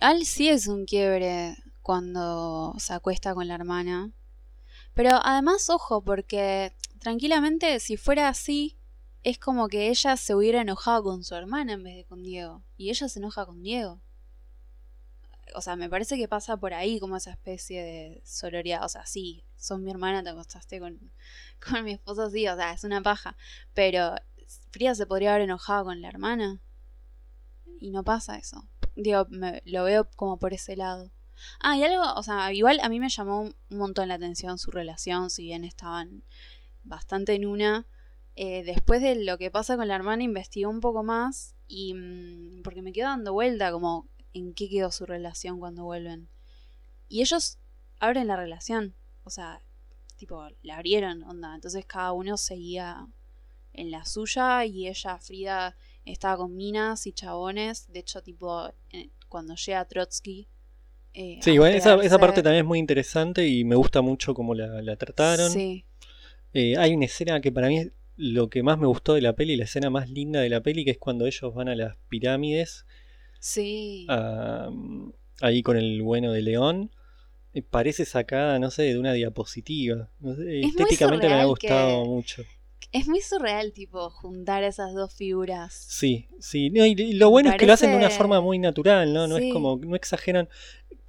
Al 0.02 0.24
sí 0.26 0.50
es 0.50 0.68
un 0.68 0.86
quiebre 0.86 1.56
cuando 1.82 2.76
se 2.78 2.94
acuesta 2.94 3.34
con 3.34 3.48
la 3.48 3.56
hermana. 3.56 4.12
Pero 4.94 5.20
además, 5.24 5.70
ojo, 5.72 6.04
porque 6.04 6.74
tranquilamente 7.00 7.80
si 7.80 7.98
fuera 7.98 8.30
así, 8.30 8.78
es 9.24 9.40
como 9.40 9.68
que 9.68 9.90
ella 9.90 10.16
se 10.16 10.36
hubiera 10.36 10.62
enojado 10.62 11.04
con 11.04 11.24
su 11.24 11.34
hermana 11.34 11.74
en 11.74 11.84
vez 11.84 11.96
de 11.96 12.06
con 12.06 12.22
Diego. 12.22 12.64
Y 12.78 12.92
ella 12.92 13.10
se 13.10 13.18
enoja 13.18 13.48
con 13.48 13.64
Diego. 13.64 14.00
O 15.56 15.62
sea, 15.62 15.76
me 15.76 15.90
parece 15.90 16.18
que 16.18 16.28
pasa 16.28 16.56
por 16.58 16.76
ahí 16.76 17.00
como 17.00 17.18
esa 17.18 17.32
especie 17.32 17.82
de 17.82 18.22
sororidad. 18.26 18.86
O 18.86 18.90
sea, 18.90 19.08
sí, 19.08 19.44
son 19.58 19.84
mi 19.84 19.90
hermana, 19.90 20.22
te 20.22 20.30
acostaste 20.30 20.80
con, 20.80 21.00
con 21.68 21.84
mi 21.84 21.94
esposo, 21.94 22.30
sí, 22.30 22.48
o 22.48 22.56
sea, 22.56 22.74
es 22.74 22.84
una 22.84 23.02
paja. 23.02 23.36
Pero 23.74 24.14
Frida 24.70 24.94
se 24.94 25.08
podría 25.08 25.32
haber 25.32 25.44
enojado 25.44 25.86
con 25.86 26.02
la 26.02 26.10
hermana. 26.10 26.60
Y 27.80 27.92
no 27.92 28.04
pasa 28.04 28.38
eso. 28.38 28.68
Digo, 28.96 29.26
me- 29.30 29.62
lo 29.66 29.84
veo 29.84 30.10
como 30.16 30.38
por 30.38 30.54
ese 30.54 30.76
lado. 30.76 31.12
Ah, 31.60 31.78
y 31.78 31.84
algo, 31.84 32.04
o 32.16 32.24
sea, 32.24 32.54
igual 32.54 32.80
a 32.82 32.90
mí 32.90 33.00
me 33.00 33.10
llamó 33.10 33.42
un 33.42 33.56
montón 33.78 34.08
la 34.08 34.16
atención 34.16 34.58
su 34.58 34.72
relación, 34.72 35.30
si 35.30 35.44
bien 35.44 35.66
estaban 35.66 36.24
bastante 36.84 37.34
en 37.36 37.46
una. 37.46 37.88
eh, 38.38 38.64
después 38.66 39.02
de 39.02 39.16
lo 39.24 39.38
que 39.38 39.52
pasa 39.52 39.78
con 39.78 39.88
la 39.88 39.96
hermana, 39.96 40.24
investigué 40.24 40.66
un 40.68 40.82
poco 40.82 41.04
más 41.04 41.56
y 41.68 41.94
mm, 41.94 42.64
porque 42.64 42.82
me 42.82 42.92
quedo 42.94 43.08
dando 43.10 43.34
vuelta 43.34 43.72
como 43.72 44.10
en 44.34 44.54
qué 44.54 44.70
quedó 44.70 44.92
su 44.92 45.06
relación 45.06 45.60
cuando 45.60 45.86
vuelven. 45.86 46.30
Y 47.08 47.22
ellos 47.22 47.60
abren 48.00 48.28
la 48.28 48.36
relación, 48.36 48.96
o 49.24 49.30
sea, 49.30 49.62
tipo, 50.18 50.48
la 50.64 50.76
abrieron, 50.78 51.24
onda. 51.24 51.56
Entonces 51.56 51.86
cada 51.86 52.12
uno 52.14 52.38
seguía 52.38 53.08
en 53.74 53.92
la 53.92 54.06
suya 54.06 54.66
y 54.66 54.88
ella, 54.88 55.18
Frida, 55.20 55.76
estaba 56.06 56.38
con 56.38 56.56
minas 56.56 57.08
y 57.08 57.14
chabones. 57.14 57.92
De 57.92 58.00
hecho, 58.00 58.22
tipo, 58.22 58.68
eh, 58.92 59.10
cuando 59.30 59.56
llega 59.56 59.86
Trotsky. 59.86 60.48
eh, 61.14 61.40
Sí, 61.42 61.52
igual 61.52 61.74
esa, 61.76 61.96
esa 62.04 62.18
parte 62.20 62.44
también 62.44 62.64
es 62.66 62.68
muy 62.68 62.80
interesante 62.80 63.48
y 63.48 63.64
me 63.64 63.76
gusta 63.76 64.02
mucho 64.02 64.34
cómo 64.34 64.54
la, 64.54 64.82
la 64.82 64.96
trataron. 64.96 65.50
Sí, 65.52 65.86
Eh, 66.54 66.78
hay 66.78 66.94
una 66.94 67.06
escena 67.06 67.42
que 67.42 67.52
para 67.52 67.68
mí 67.68 67.80
es 67.80 67.92
lo 68.18 68.50
que 68.50 68.64
más 68.64 68.78
me 68.78 68.88
gustó 68.88 69.14
de 69.16 69.22
la 69.22 69.34
peli, 69.34 69.58
la 69.58 69.66
escena 69.66 69.90
más 69.90 70.10
linda 70.10 70.40
de 70.40 70.50
la 70.50 70.62
peli, 70.62 70.86
que 70.86 70.92
es 70.92 70.98
cuando 70.98 71.26
ellos 71.26 71.54
van 71.54 71.68
a 71.70 71.76
las 71.76 71.98
pirámides, 72.08 72.86
sí. 73.40 74.06
a- 74.10 74.70
ahí 75.42 75.62
con 75.64 75.76
el 75.78 76.02
bueno 76.02 76.32
de 76.32 76.42
León. 76.42 76.92
Parece 77.70 78.04
sacada, 78.06 78.60
no 78.60 78.70
sé, 78.70 78.84
de 78.84 79.00
una 79.00 79.14
diapositiva. 79.14 80.10
No 80.20 80.36
sé, 80.36 80.62
estéticamente 80.62 81.28
me 81.28 81.34
ha 81.36 81.46
gustado 81.46 82.04
que- 82.04 82.10
mucho. 82.10 82.44
Es 82.98 83.08
muy 83.10 83.20
surreal, 83.20 83.74
tipo, 83.74 84.10
juntar 84.10 84.64
esas 84.64 84.94
dos 84.94 85.14
figuras. 85.14 85.74
Sí, 85.74 86.28
sí. 86.40 86.70
No, 86.70 86.86
y, 86.86 86.96
lo 87.14 87.30
bueno 87.30 87.50
es 87.50 87.58
que 87.58 87.66
lo 87.66 87.74
hacen 87.74 87.92
de 87.92 87.98
una 87.98 88.10
forma 88.10 88.40
muy 88.40 88.58
natural, 88.58 89.14
¿no? 89.14 89.28
No 89.28 89.38
Sí. 89.38 89.48
es 89.48 89.54
como, 89.54 89.76
no 89.78 89.96
exageran. 89.98 90.48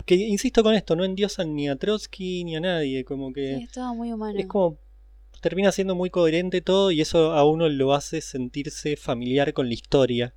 Que 0.04 0.16
insisto 0.16 0.62
con 0.64 0.74
esto, 0.74 0.96
no 0.96 1.04
endiosan 1.04 1.54
ni 1.54 1.68
a 1.68 1.76
Trotsky 1.76 2.42
ni 2.44 2.56
a 2.56 2.60
nadie, 2.60 3.04
como 3.04 3.32
que 3.32 3.56
Sí, 3.58 3.62
es 3.64 3.70
todo 3.72 3.94
muy 3.94 4.12
humano. 4.12 4.38
es 4.38 4.46
como 4.46 4.78
termina 5.40 5.70
siendo 5.70 5.94
muy 5.94 6.10
coherente 6.10 6.60
todo 6.60 6.90
y 6.90 7.00
eso 7.00 7.32
a 7.32 7.44
uno 7.48 7.68
lo 7.68 7.92
hace 7.94 8.20
sentirse 8.20 8.96
familiar 8.96 9.52
con 9.52 9.68
la 9.68 9.74
historia. 9.74 10.34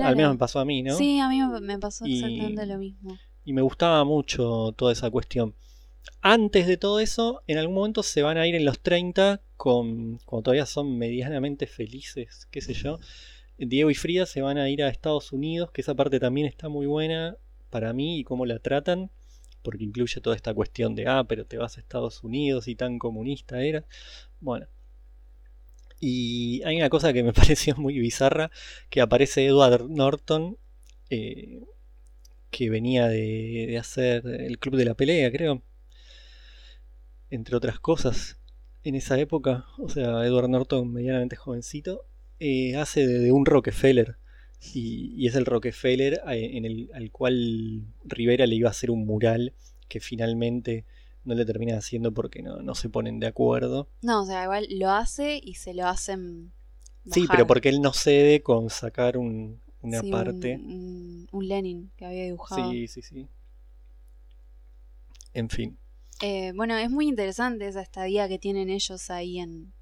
Al 0.00 0.16
menos 0.16 0.32
me 0.32 0.38
pasó 0.38 0.58
a 0.58 0.64
mí, 0.64 0.82
¿no? 0.82 0.96
Sí, 0.96 1.18
a 1.18 1.28
mí 1.28 1.40
me- 1.60 1.78
pasó 1.78 2.06
Y- 2.06 2.14
exactamente 2.14 2.64
lo 2.64 2.78
mismo. 2.78 3.18
Y 3.44 3.52
me 3.52 3.60
gustaba 3.60 4.04
mucho 4.04 4.72
toda 4.74 4.92
esa 4.92 5.10
cuestión. 5.10 5.54
Antes 6.20 6.66
de 6.66 6.76
todo 6.76 7.00
eso, 7.00 7.42
en 7.46 7.58
algún 7.58 7.74
momento 7.74 8.02
se 8.02 8.22
van 8.22 8.38
a 8.38 8.46
ir 8.46 8.54
en 8.54 8.64
los 8.64 8.80
30 8.80 9.40
con, 9.56 10.18
cuando 10.24 10.44
todavía 10.44 10.66
son 10.66 10.96
medianamente 10.98 11.66
felices, 11.66 12.46
qué 12.50 12.60
sé 12.60 12.74
yo. 12.74 12.98
Diego 13.58 13.90
y 13.90 13.94
Frida 13.94 14.26
se 14.26 14.40
van 14.42 14.58
a 14.58 14.68
ir 14.70 14.82
a 14.82 14.88
Estados 14.88 15.32
Unidos, 15.32 15.70
que 15.72 15.80
esa 15.80 15.94
parte 15.94 16.20
también 16.20 16.46
está 16.46 16.68
muy 16.68 16.86
buena 16.86 17.36
para 17.70 17.92
mí 17.92 18.18
y 18.18 18.24
cómo 18.24 18.46
la 18.46 18.58
tratan, 18.58 19.10
porque 19.62 19.84
incluye 19.84 20.20
toda 20.20 20.36
esta 20.36 20.54
cuestión 20.54 20.94
de, 20.94 21.06
ah, 21.06 21.24
pero 21.28 21.46
te 21.46 21.58
vas 21.58 21.76
a 21.76 21.80
Estados 21.80 22.22
Unidos 22.24 22.68
y 22.68 22.74
tan 22.74 22.98
comunista 22.98 23.62
era. 23.62 23.84
Bueno. 24.40 24.66
Y 26.00 26.62
hay 26.64 26.76
una 26.76 26.88
cosa 26.88 27.12
que 27.12 27.22
me 27.22 27.32
pareció 27.32 27.76
muy 27.76 27.98
bizarra, 27.98 28.50
que 28.90 29.00
aparece 29.00 29.46
Edward 29.46 29.88
Norton, 29.88 30.56
eh, 31.10 31.62
que 32.50 32.70
venía 32.70 33.08
de, 33.08 33.66
de 33.68 33.78
hacer 33.78 34.26
el 34.26 34.58
Club 34.58 34.76
de 34.76 34.84
la 34.84 34.94
Pelea, 34.94 35.30
creo. 35.30 35.62
Entre 37.32 37.56
otras 37.56 37.80
cosas, 37.80 38.36
en 38.84 38.94
esa 38.94 39.18
época, 39.18 39.64
o 39.78 39.88
sea, 39.88 40.24
Edward 40.26 40.48
Norton, 40.50 40.92
medianamente 40.92 41.34
jovencito, 41.36 42.04
eh, 42.40 42.76
hace 42.76 43.06
de, 43.06 43.18
de 43.20 43.32
un 43.32 43.46
Rockefeller. 43.46 44.16
Y, 44.74 45.14
y 45.16 45.26
es 45.26 45.34
el 45.34 45.46
Rockefeller 45.46 46.20
eh, 46.28 46.50
en 46.56 46.64
el, 46.64 46.90
al 46.94 47.10
cual 47.10 47.82
Rivera 48.04 48.46
le 48.46 48.54
iba 48.54 48.68
a 48.68 48.72
hacer 48.72 48.90
un 48.90 49.06
mural 49.06 49.54
que 49.88 49.98
finalmente 49.98 50.84
no 51.24 51.34
le 51.34 51.44
termina 51.46 51.78
haciendo 51.78 52.12
porque 52.12 52.42
no, 52.42 52.60
no 52.62 52.74
se 52.74 52.88
ponen 52.90 53.18
de 53.18 53.28
acuerdo. 53.28 53.88
No, 54.02 54.22
o 54.22 54.26
sea, 54.26 54.44
igual 54.44 54.66
lo 54.70 54.90
hace 54.90 55.40
y 55.42 55.54
se 55.54 55.74
lo 55.74 55.86
hacen. 55.86 56.52
Sí, 57.10 57.26
pero 57.30 57.46
porque 57.46 57.70
él 57.70 57.80
no 57.80 57.92
cede 57.92 58.42
con 58.42 58.70
sacar 58.70 59.16
un- 59.16 59.60
una 59.80 60.00
Sí, 60.00 60.06
un- 60.06 60.12
parte. 60.12 60.54
Un, 60.56 61.28
un 61.32 61.48
Lenin 61.48 61.90
que 61.96 62.04
había 62.04 62.24
dibujado. 62.24 62.70
Sí, 62.70 62.86
sí, 62.88 63.02
sí. 63.02 63.26
En 65.34 65.48
fin. 65.48 65.78
Eh, 66.22 66.52
bueno, 66.54 66.76
es 66.78 66.90
muy 66.90 67.06
interesante 67.08 67.66
esa 67.68 67.82
estadía 67.82 68.28
que 68.28 68.38
tienen 68.38 68.70
ellos 68.70 69.10
ahí 69.10 69.38
en, 69.40 69.72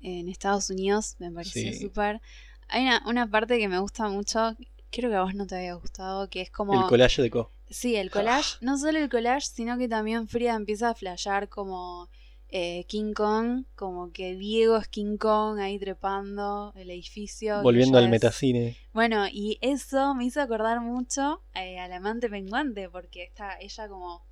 en 0.00 0.28
Estados 0.28 0.70
Unidos. 0.70 1.16
Me 1.18 1.30
pareció 1.30 1.72
Sí. 1.72 1.78
súper. 1.78 2.20
Hay 2.68 2.82
una, 2.82 3.02
una 3.06 3.30
parte 3.30 3.58
que 3.58 3.68
me 3.68 3.78
gusta 3.78 4.08
mucho. 4.08 4.56
Creo 4.90 5.10
que 5.10 5.16
a 5.16 5.22
vos 5.22 5.34
no 5.34 5.46
te 5.46 5.56
había 5.56 5.74
gustado, 5.74 6.28
que 6.30 6.40
es 6.40 6.50
como. 6.50 6.72
El 6.74 6.86
collage 6.88 7.20
de 7.22 7.30
Co. 7.30 7.52
Sí, 7.68 7.96
el 7.96 8.10
collage, 8.10 8.56
no 8.60 8.78
solo 8.78 8.98
el 8.98 9.08
collage, 9.10 9.46
sino 9.52 9.76
que 9.76 9.88
también 9.88 10.28
Frida 10.28 10.54
empieza 10.54 10.90
a 10.90 10.94
flashear 10.94 11.48
como 11.48 12.08
eh, 12.48 12.84
King 12.86 13.12
Kong, 13.12 13.64
como 13.74 14.12
que 14.12 14.36
Diego 14.36 14.76
es 14.76 14.86
King 14.88 15.16
Kong 15.18 15.58
ahí 15.58 15.78
trepando 15.78 16.72
el 16.76 16.90
edificio. 16.90 17.62
Volviendo 17.62 17.98
al 17.98 18.04
es- 18.04 18.10
metacine. 18.10 18.76
Bueno, 18.94 19.26
y 19.30 19.58
eso 19.60 20.14
me 20.14 20.24
hizo 20.24 20.40
acordar 20.40 20.80
mucho 20.80 21.42
eh, 21.54 21.78
al 21.80 21.92
amante 21.92 22.30
penguante, 22.30 22.88
porque 22.88 23.24
está 23.24 23.58
ella 23.60 23.88
como 23.88 24.24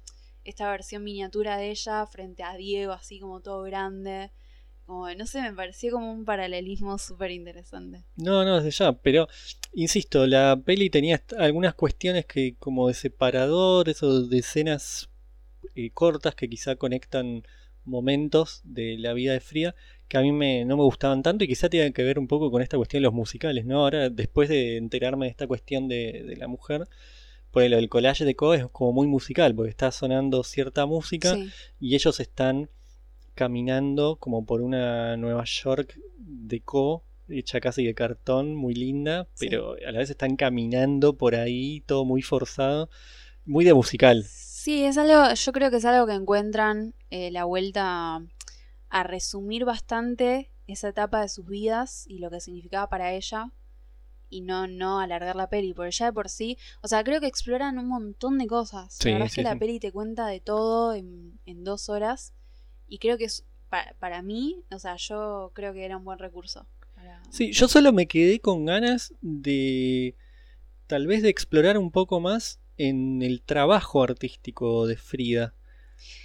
esta 0.45 0.71
versión 0.71 1.05
miniatura 1.05 1.57
de 1.57 1.71
ella 1.71 2.07
frente 2.07 2.43
a 2.43 2.57
Diego, 2.57 2.93
así 2.93 3.19
como 3.19 3.41
todo 3.41 3.63
grande. 3.63 4.31
Como, 4.87 5.13
no 5.15 5.27
sé, 5.27 5.41
me 5.41 5.53
pareció 5.53 5.93
como 5.93 6.13
un 6.13 6.25
paralelismo 6.25 6.99
súper 6.99 7.31
interesante. 7.31 8.05
No, 8.17 8.45
no, 8.45 8.61
desde 8.61 8.85
ya, 8.85 8.93
pero 8.93 9.29
insisto, 9.73 10.27
la 10.27 10.61
peli 10.63 10.91
tenía 10.91 11.23
algunas 11.39 11.75
cuestiones 11.75 12.27
que 12.27 12.57
como 12.59 12.89
de 12.89 12.95
separadores 12.95 14.03
o 14.03 14.27
de 14.27 14.39
escenas 14.39 15.09
eh, 15.75 15.91
cortas 15.91 16.35
que 16.35 16.49
quizá 16.49 16.77
conectan 16.77 17.43
momentos 17.85 18.61
de 18.65 18.97
la 18.99 19.13
vida 19.15 19.33
de 19.33 19.41
Frida 19.41 19.75
que 20.09 20.19
a 20.19 20.21
mí 20.21 20.33
me, 20.33 20.65
no 20.65 20.77
me 20.77 20.83
gustaban 20.83 21.23
tanto 21.23 21.45
y 21.45 21.49
quizá 21.49 21.69
tienen 21.69 21.93
que 21.93 22.03
ver 22.03 22.19
un 22.19 22.29
poco 22.29 22.51
con 22.51 22.63
esta 22.63 22.77
cuestión 22.77 23.03
de 23.03 23.05
los 23.05 23.15
musicales, 23.15 23.65
¿no? 23.65 23.81
Ahora, 23.81 24.11
después 24.11 24.49
de 24.49 24.77
enterarme 24.77 25.27
de 25.27 25.31
esta 25.31 25.47
cuestión 25.47 25.89
de, 25.89 26.25
de 26.27 26.37
la 26.37 26.47
mujer, 26.47 26.87
lo 27.55 27.77
del 27.77 27.89
collage 27.89 28.25
de 28.25 28.35
Co 28.35 28.55
es 28.55 28.67
como 28.73 28.93
muy 28.93 29.07
musical, 29.07 29.55
porque 29.55 29.71
está 29.71 29.91
sonando 29.91 30.43
cierta 30.45 30.87
música 30.87 31.35
Sí, 31.35 31.51
y 31.81 31.95
ellos 31.95 32.21
están 32.21 32.69
caminando 33.35 34.17
como 34.17 34.45
por 34.45 34.61
una 34.63 35.17
Nueva 35.17 35.45
York 35.45 35.99
de 36.19 36.61
co 36.61 37.05
hecha 37.29 37.59
casi 37.61 37.85
de 37.85 37.95
cartón, 37.95 38.55
muy 38.55 38.75
linda, 38.75 39.27
Sí. 39.35 39.49
pero 39.49 39.77
a 39.87 39.93
la 39.93 39.99
vez 39.99 40.11
están 40.11 40.37
caminando 40.37 41.17
por 41.17 41.35
ahí, 41.35 41.81
todo 41.87 42.05
muy 42.05 42.21
forzado, 42.23 42.91
muy 43.47 43.65
de 43.65 43.73
musical. 43.75 44.25
Sí, 44.25 44.85
es 44.85 44.99
algo, 44.99 45.33
yo 45.35 45.53
creo 45.53 45.71
que 45.71 45.79
es 45.79 45.85
algo 45.85 46.07
que 46.07 46.13
encuentran 46.15 46.95
eh, 47.11 47.31
la 47.31 47.45
vuelta 47.45 48.23
a 48.91 49.03
resumir 49.05 49.65
bastante 49.65 50.51
esa 50.67 50.89
etapa 50.89 51.21
de 51.23 51.29
sus 51.29 51.47
vidas 51.47 52.05
y 52.09 52.19
lo 52.19 52.31
que 52.31 52.41
significaba 52.41 52.89
para 52.89 53.13
ella 53.15 53.51
y 54.37 54.41
no, 54.43 54.67
no 54.67 55.01
alargar 55.01 55.37
la 55.37 55.49
peli, 55.49 55.75
porque 55.75 55.93
ya 55.93 56.07
de 56.07 56.13
por 56.13 56.29
sí, 56.29 56.59
o 56.83 56.89
sea, 56.89 57.05
creo 57.05 57.21
que 57.21 57.27
exploran 57.29 57.79
un 57.79 57.89
montón 57.89 58.39
de 58.39 58.47
cosas. 58.47 59.01
Sí, 59.01 59.09
la 59.09 59.15
verdad 59.15 59.27
es 59.27 59.33
sí, 59.33 59.37
que 59.37 59.43
la 59.43 59.57
peli 59.57 59.81
te 59.81 59.93
cuenta 59.93 60.27
de 60.27 60.41
todo 60.41 60.95
en, 60.95 61.39
en 61.47 61.65
dos 61.65 61.89
horas 61.89 62.35
y 62.89 62.99
creo 62.99 63.19
que 63.19 63.25
es, 63.27 63.45
pa- 63.71 63.95
para 63.99 64.23
mí, 64.23 64.65
o 64.73 64.79
sea, 64.79 64.97
yo 64.97 65.51
creo 65.55 65.73
que 65.75 65.85
era 65.85 65.97
un 65.97 66.05
buen 66.05 66.19
recurso. 66.19 66.67
para- 66.95 67.23
Sí, 67.31 67.53
yo 67.53 67.69
solo 67.69 67.93
me 67.93 68.07
quedé 68.07 68.41
con 68.41 68.65
ganas 68.65 69.13
de 69.21 70.15
tal 70.89 71.07
vez 71.07 71.23
de 71.23 71.31
explorar 71.31 71.79
un 71.79 71.91
poco 71.93 72.21
más 72.21 72.61
en 72.79 73.23
el 73.23 73.43
trabajo 73.43 74.03
artístico 74.03 74.87
de 74.87 74.97
Frida. 74.97 75.55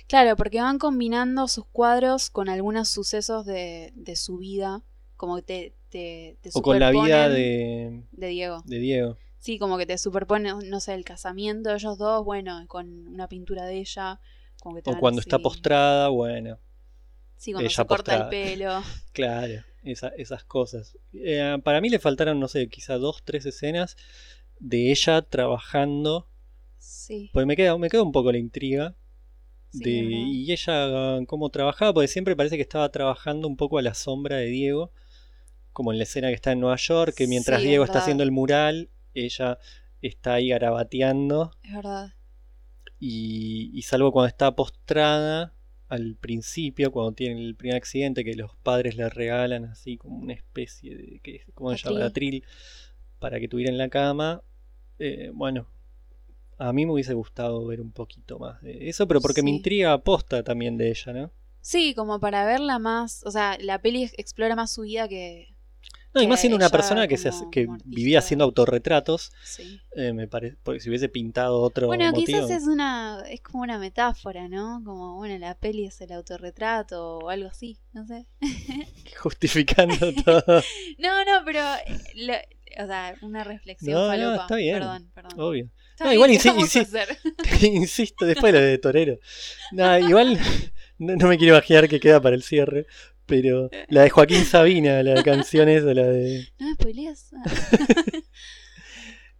Claro, 0.08 0.36
porque 0.36 0.62
van 0.62 0.80
combinando 0.80 1.48
sus 1.48 1.66
cuadros 1.66 2.30
con 2.30 2.50
algunos 2.50 2.90
sucesos 2.90 3.46
de, 3.46 3.92
de 3.96 4.16
su 4.16 4.38
vida, 4.38 4.82
como 5.20 5.36
que 5.36 5.42
te, 5.44 5.74
te, 5.90 6.38
te 6.42 6.50
O 6.54 6.62
con 6.62 6.80
la 6.80 6.92
vida 6.92 7.30
de, 7.30 8.04
de 8.12 8.28
Diego. 8.28 8.64
de 8.66 8.80
Diego. 8.80 9.18
Sí, 9.38 9.60
como 9.60 9.78
que 9.78 9.86
te 9.86 9.98
superpone, 9.98 10.54
no 10.66 10.80
sé, 10.80 10.94
el 10.96 11.04
casamiento 11.06 11.70
de 11.70 11.76
ellos 11.76 11.98
dos, 11.98 12.26
bueno, 12.26 12.66
con 12.68 13.08
una 13.08 13.28
pintura 13.28 13.66
de 13.66 13.78
ella. 13.80 14.20
Como 14.62 14.76
que 14.76 14.82
te 14.82 14.92
O 14.92 14.98
cuando 14.98 15.22
está 15.22 15.38
postrada, 15.40 16.10
bueno. 16.10 16.58
Sí, 17.38 17.52
cuando 17.54 17.68
ella 17.68 17.76
se 17.76 17.86
corta 17.86 18.12
postrada. 18.12 18.24
el 18.24 18.30
pelo. 18.30 18.82
Claro, 19.14 19.64
esa- 19.84 20.10
esas 20.18 20.44
cosas. 20.46 20.98
Eh, 21.14 21.58
para 21.64 21.82
mí 21.82 21.90
le 21.90 22.00
faltaron, 22.00 22.40
no 22.40 22.48
sé, 22.48 22.68
quizá 22.70 22.98
dos, 22.98 23.24
tres 23.26 23.46
escenas 23.46 23.98
de 24.60 24.92
ella 24.92 25.22
trabajando. 25.22 26.28
Sí. 26.80 27.30
Pues 27.34 27.46
me 27.46 27.56
queda, 27.56 27.78
me 27.78 27.90
queda 27.90 28.04
un 28.04 28.12
poco 28.12 28.32
la 28.32 28.38
intriga. 28.38 28.96
Sí, 29.72 29.84
de, 29.84 29.92
y 29.92 30.52
ella 30.52 31.20
cómo 31.28 31.50
trabajaba, 31.50 31.94
porque 31.94 32.08
siempre 32.08 32.36
parece 32.36 32.56
que 32.58 32.64
estaba 32.64 32.90
trabajando 32.92 33.48
un 33.48 33.58
poco 33.58 33.78
a 33.78 33.82
la 33.84 33.94
sombra 33.94 34.38
de 34.38 34.48
Diego. 34.48 34.92
Como 35.80 35.94
en 35.94 35.98
la 35.98 36.04
escena 36.04 36.28
que 36.28 36.34
está 36.34 36.52
en 36.52 36.60
Nueva 36.60 36.76
York, 36.76 37.14
que 37.16 37.26
mientras 37.26 37.62
Sí, 37.62 37.68
es 37.68 37.70
Diego 37.70 37.86
está 37.86 38.00
haciendo 38.00 38.24
el 38.24 38.32
mural, 38.32 38.90
ella 39.14 39.60
está 40.02 40.34
ahí 40.34 40.50
garabateando. 40.50 41.54
Es 41.64 41.74
verdad. 41.74 42.14
Y, 43.00 43.72
y 43.74 43.82
salvo 43.84 44.12
cuando 44.12 44.28
está 44.28 44.54
postrada 44.58 45.54
al 45.88 46.18
principio, 46.18 46.92
cuando 46.92 47.14
tiene 47.14 47.40
el 47.46 47.56
primer 47.56 47.78
accidente, 47.78 48.26
que 48.26 48.34
los 48.34 48.58
padres 48.58 48.98
le 48.98 49.08
regalan 49.08 49.64
así 49.64 49.96
como 49.96 50.18
una 50.18 50.34
especie 50.34 50.98
de. 50.98 51.22
¿qué, 51.24 51.46
¿Cómo 51.54 51.72
se 51.72 51.78
llama? 51.78 52.08
Atril. 52.08 52.44
Atril. 52.44 52.44
Para 53.20 53.40
que 53.40 53.48
tuviera 53.48 53.72
en 53.72 53.78
la 53.78 53.88
cama. 53.88 54.44
Eh, 55.00 55.32
bueno, 55.34 55.70
a 56.58 56.74
mí 56.74 56.86
me 56.86 56.92
hubiese 56.92 57.14
gustado 57.14 57.66
ver 57.68 57.80
un 57.80 57.94
poquito 57.94 58.38
más 58.38 58.62
de 58.62 58.90
eso, 58.90 59.08
pero 59.08 59.22
porque 59.22 59.44
me 59.44 59.52
intriga 59.52 59.94
aposta 59.94 60.44
también 60.44 60.76
de 60.76 60.90
ella, 60.90 61.14
¿no? 61.14 61.32
Sí, 61.62 61.94
como 61.94 62.20
para 62.20 62.44
verla 62.46 62.80
más. 62.80 63.24
O 63.26 63.32
sea, 63.32 63.58
la 63.62 63.82
peli 63.82 64.04
ex- 64.04 64.16
explora 64.18 64.58
más 64.58 64.74
su 64.74 64.82
vida 64.82 65.08
que. 65.08 65.56
No, 66.14 66.22
y 66.24 66.28
más 66.28 66.40
siendo 66.40 66.56
una 66.56 66.70
persona 66.70 67.08
que, 67.08 67.18
se, 67.18 67.30
que 67.52 67.68
vivía 67.86 68.20
haciendo 68.20 68.44
autorretratos, 68.46 69.32
Sí. 69.44 69.80
eh, 69.96 70.12
me 70.12 70.28
parece, 70.28 70.58
porque 70.64 70.80
si 70.80 70.90
hubiese 70.90 71.08
pintado 71.10 71.60
otro 71.62 71.86
Bueno, 71.88 72.06
motivo, 72.12 72.26
quizás 72.26 72.50
es 72.50 72.68
una. 72.68 73.24
Es 73.30 73.42
como 73.42 73.62
una 73.64 73.78
metáfora, 73.78 74.48
¿no? 74.48 74.82
Como, 74.84 75.18
bueno, 75.18 75.38
la 75.38 75.56
peli 75.56 75.86
es 75.86 76.02
el 76.02 76.12
autorretrato 76.12 77.20
o 77.20 77.30
algo 77.30 77.48
así, 77.50 77.78
no 77.94 78.08
sé. 78.08 78.26
justificando 79.22 79.96
todo, 80.24 80.44
No, 80.98 81.26
no, 81.26 81.42
pero. 81.46 81.60
eh, 81.86 82.00
lo- 82.16 82.84
o 82.84 82.86
sea, 82.86 83.16
una 83.24 83.44
reflexión 83.44 83.94
No, 83.94 84.16
no, 84.16 84.36
está 84.42 84.56
bien. 84.56 84.78
Perdón, 84.78 85.12
perdón. 85.14 85.32
obvio. 85.40 85.70
Está 85.90 86.04
No, 86.04 86.10
bien, 86.12 86.14
igual 86.14 86.30
¿qué 86.30 86.38
insi- 86.38 86.48
vamos 86.56 86.76
a 86.76 86.80
insi- 86.80 86.82
hacer? 86.84 87.18
Insisto, 87.74 88.26
después 88.28 88.54
lo 88.54 88.60
de 88.62 88.78
Torero. 88.78 89.18
No, 89.72 89.98
igual 89.98 90.38
no, 91.00 91.16
no 91.16 91.28
me 91.28 91.38
quiero 91.40 91.56
imaginar 91.56 91.90
que 91.90 92.00
queda 92.00 92.22
para 92.22 92.36
el 92.36 92.44
cierre, 92.44 92.86
pero 93.30 93.70
la 93.88 94.02
de 94.02 94.10
Joaquín 94.10 94.44
Sabina, 94.44 95.02
la 95.04 95.24
canción 95.24 95.70
esa, 95.70 95.94
la 95.94 96.08
de... 96.08 96.48
No 96.60 96.68
me 96.68 96.74
spoilees. 96.74 97.32
Ah. 97.34 97.44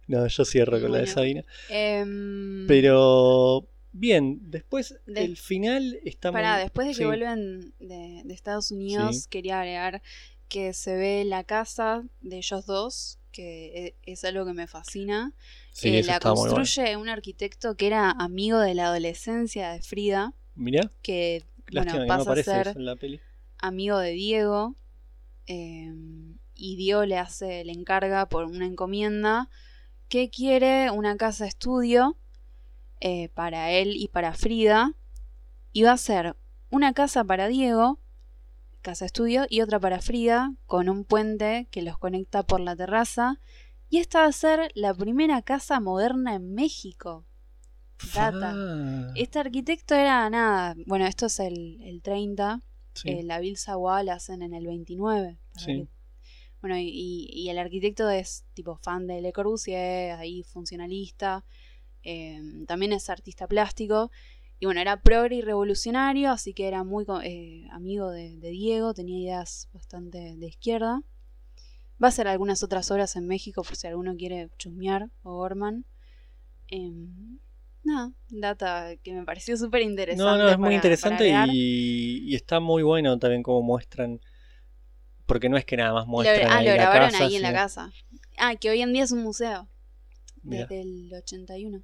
No, 0.06 0.26
yo 0.26 0.44
cierro 0.44 0.80
con 0.80 0.90
la 0.92 0.98
de. 0.98 1.06
Sabina. 1.06 1.44
Em, 1.68 2.66
Pero 2.66 3.68
bien, 3.92 4.40
después 4.50 4.96
De- 5.06 5.22
el 5.24 5.36
final 5.36 6.00
está 6.04 6.32
Pará, 6.32 6.54
muy... 6.54 6.62
después 6.62 6.88
de 6.88 6.94
que 6.94 7.06
vuelven 7.06 7.72
de, 7.78 8.22
de 8.24 8.34
Estados 8.34 8.72
Unidos, 8.72 9.22
Sí. 9.22 9.28
quería 9.30 9.60
agregar 9.60 10.02
que 10.48 10.72
se 10.72 10.96
ve 10.96 11.24
la 11.24 11.44
casa 11.44 12.02
de 12.22 12.38
ellos 12.38 12.66
dos, 12.66 13.20
que 13.30 13.94
e- 14.04 14.12
es 14.12 14.24
algo 14.24 14.44
que 14.44 14.52
me 14.52 14.66
fascina. 14.66 15.32
Sí, 15.70 15.90
Eh, 15.98 16.02
la 16.02 16.18
bueno. 16.18 16.34
construye 16.34 16.96
un 16.96 17.08
arquitecto 17.08 17.76
que 17.76 17.86
era 17.86 18.10
amigo 18.10 18.58
de 18.58 18.74
la 18.74 18.86
adolescencia 18.86 19.70
de 19.70 19.80
Frida, 19.82 20.34
Mirá, 20.56 20.90
que 21.02 21.44
lástima 21.68 21.84
bueno, 21.84 21.92
que 21.92 21.98
no 22.00 22.06
pasa 22.08 22.18
a 22.18 22.22
aparece 22.32 22.50
ser 22.50 22.76
en 22.76 22.84
la 22.84 22.96
peli. 22.96 23.20
Amigo 23.62 23.98
de 23.98 24.12
Diego. 24.12 24.74
eh, 25.46 25.92
y 26.54 26.76
Diego 26.76 27.06
le 27.06 27.16
hace, 27.16 27.64
le 27.64 27.72
encarga 27.72 28.28
por 28.28 28.44
una 28.44 28.66
encomienda 28.66 29.48
que 30.08 30.28
quiere 30.28 30.90
una 30.90 31.16
casa 31.16 31.46
estudio 31.46 32.18
eh, 33.00 33.30
para 33.30 33.70
él 33.70 33.94
y 33.96 34.08
para 34.08 34.34
Frida. 34.34 34.94
Y 35.72 35.84
va 35.84 35.92
a 35.92 35.96
ser 35.96 36.36
una 36.68 36.92
casa 36.92 37.24
para 37.24 37.48
Diego, 37.48 37.98
casa 38.82 39.06
estudio, 39.06 39.46
y 39.48 39.62
otra 39.62 39.80
para 39.80 40.00
Frida, 40.02 40.54
con 40.66 40.88
un 40.90 41.04
puente 41.04 41.68
que 41.70 41.80
los 41.82 41.96
conecta 41.96 42.42
por 42.42 42.60
la 42.60 42.76
terraza. 42.76 43.40
Y 43.88 43.98
esta 43.98 44.20
va 44.20 44.26
a 44.26 44.32
ser 44.32 44.70
la 44.74 44.92
primera 44.92 45.40
casa 45.42 45.80
moderna 45.80 46.34
en 46.34 46.54
México. 46.54 47.24
Data. 48.14 48.52
Ah, 48.54 49.12
Este 49.14 49.38
arquitecto 49.38 49.94
era 49.94 50.28
nada, 50.30 50.74
bueno, 50.86 51.06
esto 51.06 51.26
es 51.26 51.40
el, 51.40 51.80
el 51.82 52.02
30, 52.02 52.60
sí. 52.94 53.10
eh, 53.10 53.22
la 53.22 53.38
Bill 53.40 53.56
Sawal 53.56 54.06
la 54.06 54.14
hacen 54.14 54.42
en 54.42 54.54
el 54.54 54.66
29. 54.66 55.38
para 55.52 55.64
Sí. 55.64 55.72
que- 55.72 55.88
Bueno, 56.60 56.76
y, 56.76 57.26
y- 57.32 57.48
el 57.48 57.58
arquitecto 57.58 58.10
es 58.10 58.44
tipo 58.54 58.76
fan 58.76 59.06
de 59.06 59.22
Le 59.22 59.32
Corbusier, 59.32 60.12
ahí 60.18 60.42
funcionalista, 60.42 61.44
eh, 62.02 62.38
también 62.66 62.92
es 62.92 63.08
artista 63.08 63.46
plástico. 63.48 64.10
Y 64.58 64.66
bueno, 64.66 64.80
era 64.82 65.00
progre 65.00 65.36
y 65.36 65.40
revolucionario, 65.40 66.30
así 66.30 66.52
que 66.52 66.68
era 66.68 66.84
muy 66.84 67.06
eh, 67.24 67.66
amigo 67.70 68.10
de, 68.10 68.36
de 68.36 68.50
Diego, 68.50 68.92
tenía 68.92 69.18
ideas 69.18 69.70
bastante 69.72 70.36
de 70.36 70.46
izquierda. 70.46 71.02
Va 72.02 72.06
a 72.06 72.10
hacer 72.10 72.28
algunas 72.28 72.62
otras 72.62 72.90
obras 72.90 73.16
en 73.16 73.26
México 73.26 73.62
por 73.62 73.76
si 73.76 73.86
alguno 73.86 74.14
quiere 74.16 74.50
chusmear 74.58 75.10
o 75.22 75.36
Gorman. 75.36 75.86
Nada, 77.82 78.12
data 78.28 78.96
que 79.02 79.12
me 79.12 79.24
pareció 79.24 79.56
súper 79.56 79.82
interesante. 79.82 80.22
No, 80.22 80.36
no, 80.36 80.48
es 80.50 80.58
muy 80.58 80.74
interesante 80.74 81.30
y, 81.48 82.30
y 82.30 82.34
está 82.34 82.60
muy 82.60 82.82
bueno 82.82 83.18
también 83.18 83.42
como 83.42 83.62
muestran. 83.62 84.20
Porque 85.26 85.48
no 85.48 85.56
es 85.56 85.64
que 85.64 85.76
nada 85.76 85.92
más 85.92 86.06
Lo, 86.06 86.10
muestran 86.10 86.50
ah, 86.50 86.58
ahí 86.58 86.64
lo 86.66 86.70
la 86.72 86.76
grabaron 86.76 87.10
casa, 87.10 87.24
ahí 87.24 87.36
en 87.36 87.42
la 87.42 87.52
casa. 87.52 87.92
Ah, 88.36 88.56
que 88.56 88.68
hoy 88.70 88.82
en 88.82 88.92
día 88.92 89.04
es 89.04 89.12
un 89.12 89.22
museo. 89.22 89.68
Mirá. 90.42 90.62
Desde 90.66 90.82
el 90.82 91.12
81. 91.14 91.82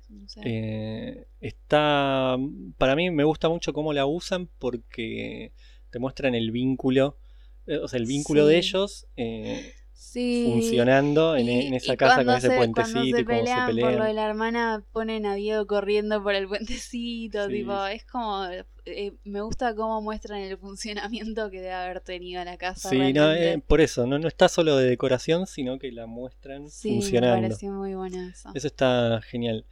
Es 0.00 0.10
un 0.10 0.20
museo. 0.22 0.42
Eh, 0.46 1.26
está. 1.40 2.36
Para 2.78 2.96
mí 2.96 3.10
me 3.10 3.24
gusta 3.24 3.48
mucho 3.48 3.72
cómo 3.72 3.92
la 3.92 4.06
usan 4.06 4.48
porque 4.58 5.52
te 5.90 5.98
muestran 5.98 6.34
el 6.34 6.50
vínculo. 6.50 7.18
eh, 7.66 7.76
O 7.78 7.88
sea, 7.88 7.98
el 7.98 8.06
vínculo 8.06 8.46
de 8.46 8.56
ellos 8.58 9.06
eh, 9.16 9.74
sí. 10.02 10.48
funcionando 10.50 11.36
en, 11.36 11.48
Y- 11.48 11.66
en 11.68 11.74
esa 11.74 11.96
casa 11.96 12.24
con 12.24 12.34
ese 12.36 12.48
se- 12.48 12.56
puentecito 12.56 13.00
se 13.00 13.08
y 13.08 13.12
cómo 13.12 13.20
se 13.22 13.24
pelean 13.24 13.76
por 13.78 13.92
lo 13.92 14.04
de 14.04 14.12
la 14.14 14.26
hermana, 14.26 14.84
ponen 14.92 15.26
a 15.26 15.34
Diego 15.34 15.66
corriendo 15.66 16.22
por 16.22 16.34
el 16.34 16.48
puentecito. 16.48 17.46
Sí. 17.46 17.52
Tipo, 17.52 17.86
es 17.86 18.04
como. 18.04 18.44
eh, 18.84 19.12
me 19.24 19.40
gusta 19.42 19.74
cómo 19.76 20.02
muestran 20.02 20.40
el 20.40 20.58
funcionamiento 20.58 21.50
que 21.50 21.58
debe 21.60 21.72
haber 21.72 22.00
tenido 22.00 22.44
la 22.44 22.56
casa. 22.56 22.88
Sí, 22.90 23.12
no, 23.12 23.32
eh, 23.32 23.62
por 23.66 23.80
eso, 23.80 24.06
no, 24.06 24.18
no 24.18 24.26
está 24.28 24.48
solo 24.48 24.76
de 24.76 24.88
decoración, 24.88 25.46
sino 25.46 25.78
que 25.78 25.92
la 25.92 26.06
muestran 26.06 26.68
sí, 26.68 26.88
me 26.90 26.94
funcionando. 26.96 27.42
pareció 27.48 27.70
muy 27.72 27.94
bueno 27.94 28.20
eso. 28.28 28.50
Eso 28.54 28.66
está 28.66 29.20
genial. 29.22 29.64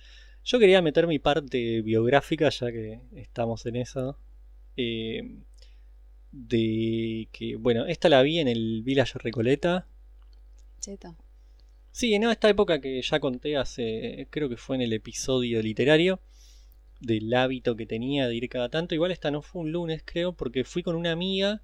Yo 0.45 0.59
quería 0.59 0.81
meter 0.81 1.07
mi 1.07 1.19
parte 1.19 1.83
biográfica, 1.83 2.49
ya 2.51 2.71
que 2.73 3.01
estamos 3.17 3.67
en 3.67 3.77
eso. 3.77 4.17
eh, 4.77 5.23
de 6.33 7.29
que, 7.33 7.57
bueno, 7.57 7.87
esta 7.87 8.09
la 8.09 8.23
vi 8.23 8.39
en 8.39 8.49
el 8.49 8.83
Village 8.85 9.19
Recoleta. 9.19 9.87
Sí, 11.93 12.15
en 12.15 12.25
esta 12.25 12.49
época 12.49 12.81
que 12.81 13.03
ya 13.03 13.21
conté 13.21 13.57
hace, 13.57 14.29
creo 14.31 14.49
que 14.49 14.57
fue 14.57 14.77
en 14.77 14.83
el 14.83 14.93
episodio 14.93 15.61
literario, 15.61 16.21
del 17.01 17.33
hábito 17.35 17.77
que 17.77 17.87
tenía 17.87 18.29
de 18.29 18.37
ir 18.37 18.49
cada 18.49 18.69
tanto. 18.69 18.95
Igual 18.95 19.11
esta 19.11 19.31
no 19.31 19.43
fue 19.43 19.63
un 19.63 19.73
lunes, 19.73 20.03
creo, 20.05 20.35
porque 20.35 20.65
fui 20.65 20.83
con 20.83 20.95
una 20.95 21.13
amiga 21.13 21.63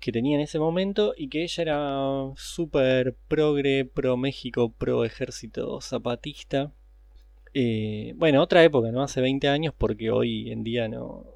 que 0.00 0.12
tenía 0.12 0.36
en 0.36 0.42
ese 0.42 0.58
momento 0.58 1.14
y 1.16 1.28
que 1.28 1.42
ella 1.42 1.62
era 1.62 2.32
súper 2.36 3.16
progre, 3.28 3.84
pro 3.84 4.16
México, 4.16 4.72
pro 4.72 5.04
ejército 5.04 5.80
zapatista. 5.80 6.72
Eh, 7.54 8.12
bueno, 8.16 8.42
otra 8.42 8.64
época, 8.64 8.90
¿no? 8.90 9.02
Hace 9.02 9.20
20 9.20 9.48
años, 9.48 9.74
porque 9.76 10.10
hoy 10.10 10.50
en 10.50 10.64
día 10.64 10.88
no, 10.88 11.26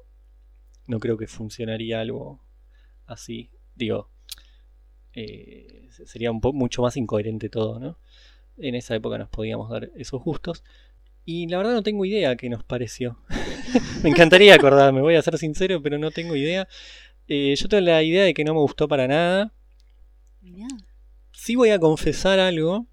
no 0.87 0.99
creo 0.99 1.17
que 1.17 1.27
funcionaría 1.27 2.01
algo 2.01 2.41
así. 3.05 3.49
Digo, 3.75 4.09
eh, 5.13 5.87
se- 5.91 6.05
sería 6.07 6.31
un 6.31 6.41
mucho 6.53 6.81
más 6.83 6.97
incoherente 6.97 7.49
todo, 7.49 7.79
¿no? 7.79 7.97
En 8.57 8.75
esa 8.75 8.95
época 8.95 9.17
nos 9.17 9.29
podíamos 9.29 9.69
dar 9.69 9.91
esos 9.95 10.23
gustos. 10.23 10.63
Y 11.25 11.47
la 11.47 11.57
verdad 11.59 11.73
no 11.73 11.83
tengo 11.83 12.05
idea 12.05 12.35
qué 12.37 12.49
nos 12.49 12.63
pareció. 12.63 13.19
me 14.03 14.09
encantaría 14.09 14.55
acordarme, 14.55 15.01
voy 15.01 15.15
a 15.15 15.21
ser 15.21 15.37
sincero, 15.37 15.81
pero 15.81 15.97
no 15.99 16.11
tengo 16.11 16.35
idea. 16.35 16.67
Eh, 17.27 17.55
yo 17.57 17.67
tengo 17.69 17.81
la 17.81 18.03
idea 18.03 18.23
de 18.25 18.33
que 18.33 18.43
no 18.45 18.53
me 18.55 18.61
gustó 18.61 18.87
para 18.87 19.07
nada. 19.07 19.53
Mirá. 20.41 20.67
Sí 21.33 21.55
voy 21.55 21.69
a 21.71 21.79
confesar 21.79 22.39
algo 22.39 22.87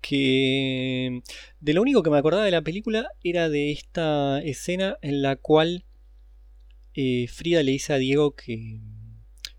que 0.00 1.22
de 1.60 1.74
lo 1.74 1.82
único 1.82 2.02
que 2.02 2.10
me 2.10 2.18
acordaba 2.18 2.44
de 2.44 2.50
la 2.52 2.62
película 2.62 3.08
era 3.24 3.48
de 3.50 3.72
esta 3.72 4.40
escena 4.42 4.98
en 5.02 5.22
la 5.22 5.36
cual 5.36 5.84
eh, 6.94 7.26
Frida 7.28 7.62
le 7.62 7.72
dice 7.72 7.92
a 7.92 7.98
Diego 7.98 8.34
que 8.34 8.78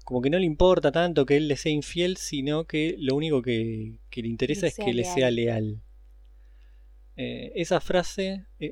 como 0.06 0.22
que 0.22 0.30
no 0.30 0.38
le 0.40 0.46
importa 0.46 0.92
tanto 0.92 1.26
que 1.26 1.36
él 1.36 1.48
le 1.50 1.58
sea 1.58 1.72
infiel, 1.72 2.16
sino 2.18 2.64
que 2.66 2.96
lo 3.00 3.16
único 3.16 3.42
que, 3.42 4.00
que 4.10 4.22
le 4.22 4.30
interesa 4.30 4.68
es 4.68 4.76
que 4.76 4.94
le 4.94 5.04
sea 5.04 5.30
leal. 5.32 5.82
Eh, 7.18 7.52
esa 7.56 7.80
frase 7.82 8.46
eh, 8.60 8.72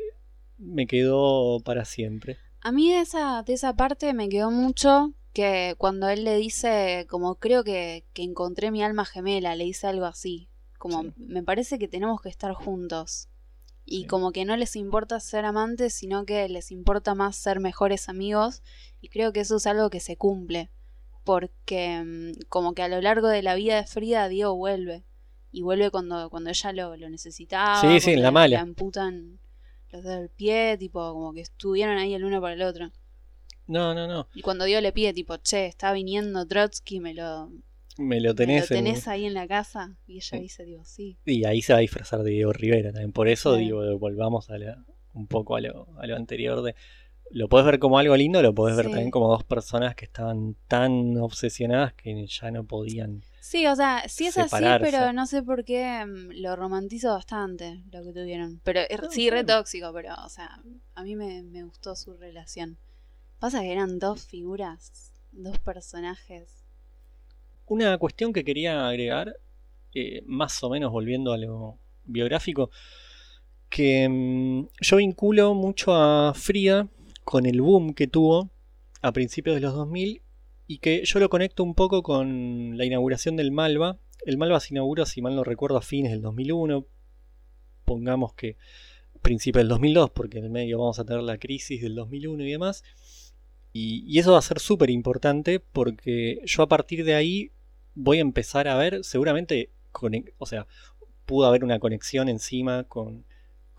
me 0.58 0.86
quedó 0.88 1.60
para 1.62 1.86
siempre. 1.86 2.38
A 2.62 2.72
mí 2.72 2.92
de 2.92 3.02
esa, 3.02 3.44
de 3.44 3.54
esa 3.54 3.76
parte 3.76 4.14
me 4.14 4.30
quedó 4.30 4.52
mucho 4.52 5.14
que 5.34 5.76
cuando 5.78 6.08
él 6.10 6.24
le 6.24 6.38
dice, 6.38 7.08
como 7.10 7.36
creo 7.36 7.64
que, 7.64 8.06
que 8.14 8.24
encontré 8.24 8.70
mi 8.72 8.84
alma 8.84 9.04
gemela, 9.06 9.56
le 9.56 9.64
dice 9.66 9.88
algo 9.88 10.06
así, 10.06 10.50
como 10.78 11.02
Sí. 11.02 11.14
me 11.18 11.44
parece 11.44 11.80
que 11.80 11.88
tenemos 11.88 12.22
que 12.22 12.30
estar 12.30 12.54
juntos. 12.54 13.28
Y 13.86 14.02
Sí. 14.02 14.08
como 14.08 14.32
que 14.32 14.46
no 14.46 14.56
les 14.56 14.76
importa 14.76 15.20
ser 15.20 15.44
amantes, 15.46 15.94
sino 15.94 16.26
que 16.26 16.48
les 16.48 16.72
importa 16.72 17.16
más 17.16 17.36
ser 17.36 17.60
mejores 17.60 18.08
amigos. 18.08 18.62
Y 19.02 19.10
creo 19.10 19.34
que 19.34 19.42
eso 19.42 19.58
es 19.58 19.66
algo 19.68 19.90
que 19.90 20.00
se 20.00 20.16
cumple. 20.16 20.70
Porque 21.24 22.02
mm, 22.04 22.44
como 22.50 22.74
que 22.74 22.82
a 22.84 22.88
lo 22.88 23.02
largo 23.02 23.28
de 23.28 23.42
la 23.42 23.56
vida 23.56 23.78
de 23.78 23.88
Frida, 23.88 24.28
Diego 24.30 24.56
vuelve. 24.56 25.04
Y 25.52 25.62
vuelve 25.62 25.92
cuando, 25.92 26.30
cuando 26.30 26.50
ella 26.50 26.74
lo, 26.74 26.96
lo 26.98 27.10
necesitaba. 27.10 27.80
Sí, 27.80 28.00
sí, 28.00 28.12
en 28.14 28.24
la 28.24 28.32
mala. 28.32 28.48
Le 28.48 28.58
amputan 28.58 29.40
los 29.92 30.04
dedos 30.04 30.20
del 30.20 30.30
pie, 30.30 30.78
tipo, 30.80 31.00
como 31.14 31.32
que 31.34 31.42
estuvieron 31.42 31.98
ahí 31.98 32.14
el 32.16 32.24
uno 32.26 32.42
para 32.42 32.56
el 32.56 32.64
otro. 32.64 32.92
No, 33.68 33.94
no, 33.94 34.08
no. 34.08 34.28
Y 34.34 34.42
cuando 34.42 34.66
Dios 34.66 34.82
le 34.82 34.92
pide, 34.92 35.14
tipo, 35.14 35.38
che, 35.38 35.68
está 35.68 35.94
viniendo 35.94 36.46
Trotsky, 36.48 37.00
me 37.00 37.14
lo, 37.14 37.52
Me 37.98 38.20
lo 38.20 38.30
me 38.32 38.36
tenés, 38.36 38.70
lo 38.72 38.76
en- 38.76 38.84
tenés 38.86 39.08
ahí 39.08 39.26
en 39.26 39.36
la 39.36 39.48
casa. 39.48 39.96
Y 40.08 40.16
ella 40.16 40.22
Sí. 40.38 40.40
dice, 40.40 40.66
digo, 40.66 40.84
sí. 40.84 41.18
Y 41.26 41.46
ahí 41.46 41.62
se 41.62 41.72
va 41.74 41.78
a 41.78 41.82
disfrazar 41.82 42.24
de 42.24 42.32
Diego 42.32 42.52
Rivera 42.52 42.92
también. 42.92 43.12
Por 43.14 43.28
eso 43.28 43.56
digo, 43.56 43.98
volvamos 44.00 44.50
a 44.50 44.58
la- 44.58 44.84
un 45.14 45.28
poco 45.28 45.56
a 45.56 45.62
lo, 45.62 45.88
a 46.00 46.08
lo 46.08 46.16
anterior 46.16 46.64
de. 46.64 46.76
Lo 47.34 47.50
podés 47.50 47.66
ver 47.66 47.80
como 47.80 47.98
algo 47.98 48.16
lindo, 48.16 48.44
lo 48.44 48.54
podés 48.54 48.78
ver 48.78 48.86
también 48.86 49.10
como 49.10 49.28
dos 49.28 49.44
personas 49.44 49.96
que 49.96 50.06
estaban 50.06 50.56
tan 50.68 51.18
obsesionadas 51.18 51.92
que 51.94 52.28
ya 52.28 52.52
no 52.52 52.64
podían. 52.64 53.24
Sí, 53.42 53.66
o 53.66 53.76
sea, 53.76 54.08
sí 54.08 54.28
es 54.28 54.38
así, 54.38 54.64
pero 54.80 55.14
no 55.14 55.26
sé 55.26 55.42
por 55.42 55.66
qué 55.66 56.06
mm, 56.06 56.42
lo 56.42 56.56
romantizo 56.56 57.10
bastante 57.10 57.82
lo 57.92 58.04
que 58.04 58.14
tuvieron. 58.14 58.62
Pero 58.64 58.82
No, 59.02 59.10
sí, 59.10 59.32
re 59.32 59.44
tóxico, 59.44 59.92
pero, 59.92 60.14
o 60.24 60.30
sea, 60.30 60.62
a 60.94 61.04
mí 61.04 61.16
me, 61.16 61.42
me 61.42 61.64
gustó 61.64 61.96
su 61.96 62.14
relación. 62.14 62.78
Pasa 63.40 63.62
que 63.62 63.72
eran 63.72 63.98
dos 63.98 64.28
figuras, 64.28 65.12
dos 65.32 65.58
personajes. 65.58 66.64
Una 67.66 67.98
cuestión 67.98 68.32
que 68.32 68.44
quería 68.44 68.88
agregar, 68.88 69.38
eh, 69.96 70.22
más 70.28 70.62
o 70.64 70.70
menos 70.70 70.92
volviendo 70.92 71.34
a 71.34 71.40
lo 71.40 71.80
biográfico, 72.06 72.70
que 73.70 74.08
mm, 74.08 74.68
yo 74.82 74.98
vinculo 74.98 75.56
mucho 75.56 75.96
a 75.96 76.36
Frida 76.36 76.88
con 77.24 77.46
el 77.46 77.62
boom 77.62 77.94
que 77.94 78.08
tuvo 78.08 78.50
a 79.02 79.12
principios 79.12 79.56
de 79.56 79.62
los 79.62 79.74
2000 79.74 80.22
y 80.68 80.78
que 80.78 81.04
yo 81.06 81.20
lo 81.20 81.30
conecto 81.30 81.64
un 81.64 81.76
poco 81.76 82.04
con 82.04 82.78
la 82.78 82.86
inauguración 82.86 83.36
del 83.36 83.52
Malva. 83.52 83.98
El 84.26 84.38
Malva 84.38 84.60
se 84.60 84.74
inauguró, 84.74 85.06
si 85.06 85.22
mal 85.22 85.36
no 85.36 85.44
recuerdo, 85.44 85.78
a 85.78 85.82
fines 85.82 86.12
del 86.12 86.22
2001. 86.22 86.86
Pongamos 87.86 88.34
que 88.34 88.56
principios 89.22 89.62
del 89.62 89.70
2002, 89.70 90.12
porque 90.12 90.38
en 90.40 90.46
el 90.46 90.52
medio 90.52 90.80
vamos 90.80 91.00
a 91.00 91.06
tener 91.06 91.24
la 91.24 91.38
crisis 91.38 91.82
del 91.82 91.96
2001 91.96 92.44
y 92.44 92.52
demás. 92.52 92.84
Y, 93.74 94.20
eso 94.20 94.34
va 94.34 94.40
a 94.40 94.44
ser 94.44 94.60
súper 94.60 94.90
importante 94.92 95.60
porque 95.60 96.42
yo 96.46 96.64
a 96.64 96.68
partir 96.68 97.04
de 97.04 97.16
ahí 97.16 97.52
voy 97.96 98.20
a 98.20 98.22
empezar 98.22 98.68
a 98.68 98.78
ver, 98.78 99.04
seguramente, 99.04 99.72
conec- 99.92 100.34
o 100.38 100.46
sea, 100.46 100.68
pudo 101.26 101.48
haber 101.48 101.64
una 101.64 101.80
conexión 101.80 102.30
encima 102.30 102.84
con, 102.84 103.26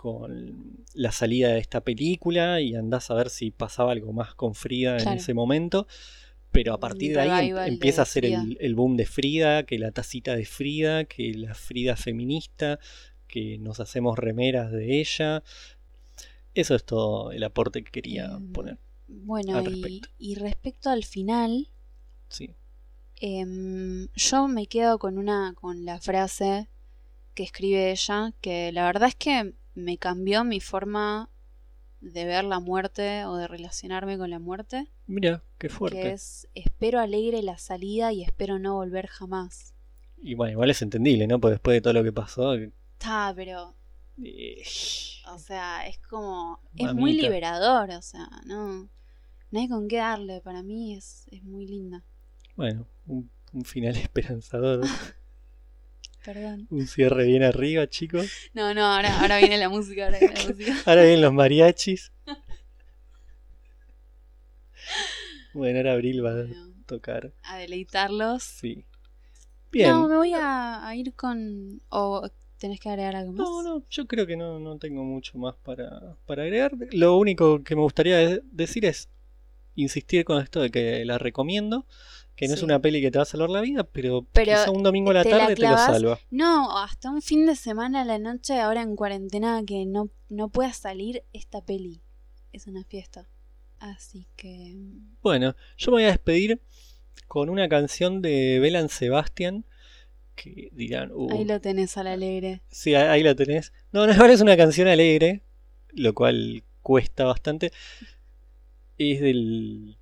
con 0.05 0.85
la 0.93 1.13
salida 1.13 1.49
de 1.49 1.61
esta 1.61 1.81
película 1.81 2.61
y 2.61 2.75
andás 2.75 3.11
a 3.11 3.15
ver 3.15 3.31
si 3.31 3.51
pasaba 3.51 3.93
algo 3.93 4.13
más 4.13 4.35
con 4.35 4.55
Frida 4.55 4.99
en 4.99 5.09
ese 5.15 5.33
momento. 5.33 5.87
Pero 6.53 6.75
a 6.75 6.79
partir 6.79 7.15
de 7.15 7.21
ahí 7.23 7.49
em- 7.49 7.57
de 7.57 7.67
empieza 7.69 8.03
a 8.03 8.05
ser 8.05 8.27
el, 8.27 8.75
boom 8.75 8.99
de 8.99 9.07
Frida, 9.07 9.63
que 9.65 9.79
la 9.79 9.93
tacita 9.93 10.37
de 10.37 10.45
Frida, 10.45 11.07
que 11.07 11.33
la 11.33 11.55
Frida 11.55 11.97
feminista, 11.97 12.79
que 13.27 13.57
nos 13.59 13.81
hacemos 13.81 14.19
remeras 14.19 14.71
de 14.71 15.01
ella. 15.01 15.43
Eso 16.53 16.75
es 16.75 16.85
todo 16.85 17.33
el 17.33 17.43
aporte 17.43 17.83
que 17.83 17.91
quería 17.91 18.27
Em, 18.27 18.53
poner. 18.53 18.77
Bueno, 19.09 19.57
al 19.57 19.65
y, 19.65 19.71
respecto. 19.71 20.09
y 20.19 20.35
respecto 20.35 20.91
al 20.91 21.05
final, 21.05 21.71
Sí. 22.29 22.51
em, 23.23 24.09
yo 24.15 24.49
me 24.49 24.67
quedo 24.67 24.99
con 24.99 25.17
una, 25.17 25.55
con 25.55 25.87
la 25.87 25.99
frase 25.99 26.69
que 27.35 27.43
escribe 27.43 27.91
ella, 27.91 28.35
que 28.43 28.71
la 28.71 28.85
verdad 28.85 29.09
es 29.09 29.15
que 29.17 29.55
me 29.75 29.99
cambió 29.99 30.45
mi 30.45 30.61
forma 30.61 31.31
de 32.01 32.25
ver 32.27 32.45
la 32.45 32.61
muerte 32.61 33.25
o 33.25 33.37
de 33.37 33.49
relacionarme 33.49 34.19
con 34.19 34.31
la 34.31 34.39
muerte, 34.39 34.91
Mira, 35.07 35.43
qué 35.59 35.69
fuerte. 35.69 36.01
que 36.01 36.13
es 36.13 36.49
espero 36.55 37.01
alegre 37.01 37.43
la 37.43 37.57
salida 37.59 38.13
y 38.13 38.23
espero 38.23 38.59
no 38.59 38.75
volver 38.75 39.07
jamás. 39.07 39.75
Y 40.19 40.35
bueno, 40.35 40.53
igual 40.53 40.71
es 40.71 40.83
entendible, 40.83 41.27
¿no? 41.27 41.41
Porque 41.41 41.53
después 41.53 41.75
de 41.77 41.81
todo 41.81 41.93
lo 41.95 42.05
que 42.05 42.13
pasó. 42.13 42.55
Está, 42.55 43.33
pero, 43.35 43.75
eh, 44.23 44.63
o 45.33 45.39
sea, 45.39 45.87
es 45.87 45.99
como, 45.99 46.61
es 46.77 46.95
muy 46.95 47.15
liberador, 47.15 47.91
o 47.91 48.03
sea, 48.03 48.29
no, 48.47 48.89
no 49.51 49.61
hay 49.61 49.69
con 49.69 49.89
qué 49.89 49.97
darle, 49.97 50.41
para 50.41 50.63
mí 50.63 50.95
es, 50.95 51.27
es 51.31 51.43
muy 51.43 51.67
linda. 51.67 52.05
Bueno, 52.57 52.87
un, 53.07 53.31
un 53.53 53.65
final 53.65 53.97
esperanzador. 53.97 54.85
Perdón. 56.25 56.67
un 56.71 56.87
cierre 56.87 57.25
bien 57.27 57.43
arriba, 57.43 57.87
chicos. 57.89 58.31
No, 58.55 58.73
no, 58.75 58.85
ahora, 58.87 59.21
ahora 59.21 59.39
viene 59.39 59.59
la 59.59 59.69
música, 59.69 60.07
ahora 60.07 60.19
viene 60.19 60.35
la 60.35 60.49
música. 60.49 60.75
Ahora 60.87 61.03
vienen 61.03 61.21
los 61.21 61.33
mariachis. 61.33 62.13
Bueno, 65.53 65.79
ahora 65.79 65.93
Abril 65.93 66.25
va 66.25 66.31
a 66.41 66.47
tocar. 66.87 67.33
a 67.45 67.59
deleitarlos. 67.59 68.43
Sí. 68.43 68.85
Bien. 69.71 69.91
No, 69.91 70.09
me 70.09 70.17
voy 70.17 70.33
a, 70.35 70.87
a 70.87 70.97
ir 70.97 71.15
con. 71.15 71.81
O 71.91 72.29
tenés 72.59 72.81
que 72.81 72.89
agregar 72.89 73.17
algo 73.17 73.33
más. 73.33 73.39
No, 73.47 73.63
no, 73.63 73.85
yo 73.89 74.07
creo 74.07 74.27
que 74.27 74.37
no, 74.37 74.59
no 74.59 74.79
tengo 74.79 75.05
mucho 75.05 75.39
más 75.39 75.55
para, 75.63 76.17
para 76.27 76.43
agregar. 76.43 76.73
Lo 76.93 77.17
único 77.17 77.63
que 77.63 77.77
me 77.77 77.83
gustaría 77.83 78.17
de- 78.19 78.43
decir 78.51 78.85
es 78.85 79.09
insistir 79.77 80.25
con 80.25 80.43
esto 80.43 80.61
de 80.61 80.71
que 80.71 81.05
la 81.05 81.19
recomiendo. 81.19 81.87
Que 82.37 82.49
no 82.49 82.55
es 82.55 82.63
una 82.63 82.81
peli 82.81 83.01
que 83.01 83.11
te 83.11 83.19
va 83.19 83.23
a 83.23 83.27
salvar 83.27 83.51
la 83.51 83.61
vida, 83.61 83.85
pero, 83.85 84.27
Pero 84.33 84.53
quizá 84.53 84.71
un 84.71 84.83
domingo 84.83 85.11
a 85.13 85.15
la 85.15 85.25
tarde 85.25 85.55
te 85.55 85.63
lo 85.63 85.77
salva. 85.77 86.19
No, 86.31 86.77
hasta 86.79 87.11
un 87.11 87.23
fin 87.23 87.47
de 87.47 87.55
semana 87.55 88.03
a 88.03 88.05
la 88.05 88.19
noche, 88.19 88.61
ahora 88.61 88.83
en 88.83 88.97
cuarentena, 88.97 89.63
que 89.65 89.87
no, 89.87 90.11
no 90.29 90.49
pueda 90.49 90.73
salir 90.73 91.23
esta 91.33 91.65
peli. 91.65 92.03
Es 92.53 92.67
una 92.67 92.85
fiesta. 92.85 93.29
Así 93.79 94.27
que. 94.37 94.75
Bueno, 95.23 95.55
yo 95.77 95.91
me 95.91 95.97
voy 95.97 96.05
a 96.05 96.09
despedir 96.09 96.61
con 97.29 97.49
una 97.51 97.69
canción 97.69 98.23
de 98.23 98.59
Belan 98.61 98.89
Sebastian. 98.89 99.65
Que 100.35 100.71
dirán, 100.73 101.13
uh, 101.13 101.31
Ahí 101.33 101.45
lo 101.45 101.61
tenés 101.61 101.97
al 101.97 102.09
alegre. 102.09 102.63
Sí, 102.69 102.95
ahí 102.95 103.23
la 103.23 103.35
tenés. 103.35 103.73
No, 103.93 104.07
no, 104.07 104.25
es 104.27 104.41
una 104.41 104.57
canción 104.57 104.89
alegre, 104.89 105.43
lo 105.93 106.15
cual 106.15 106.65
cuesta 106.83 107.25
bastante. 107.25 107.73
Es 108.99 109.21
del, 109.21 109.97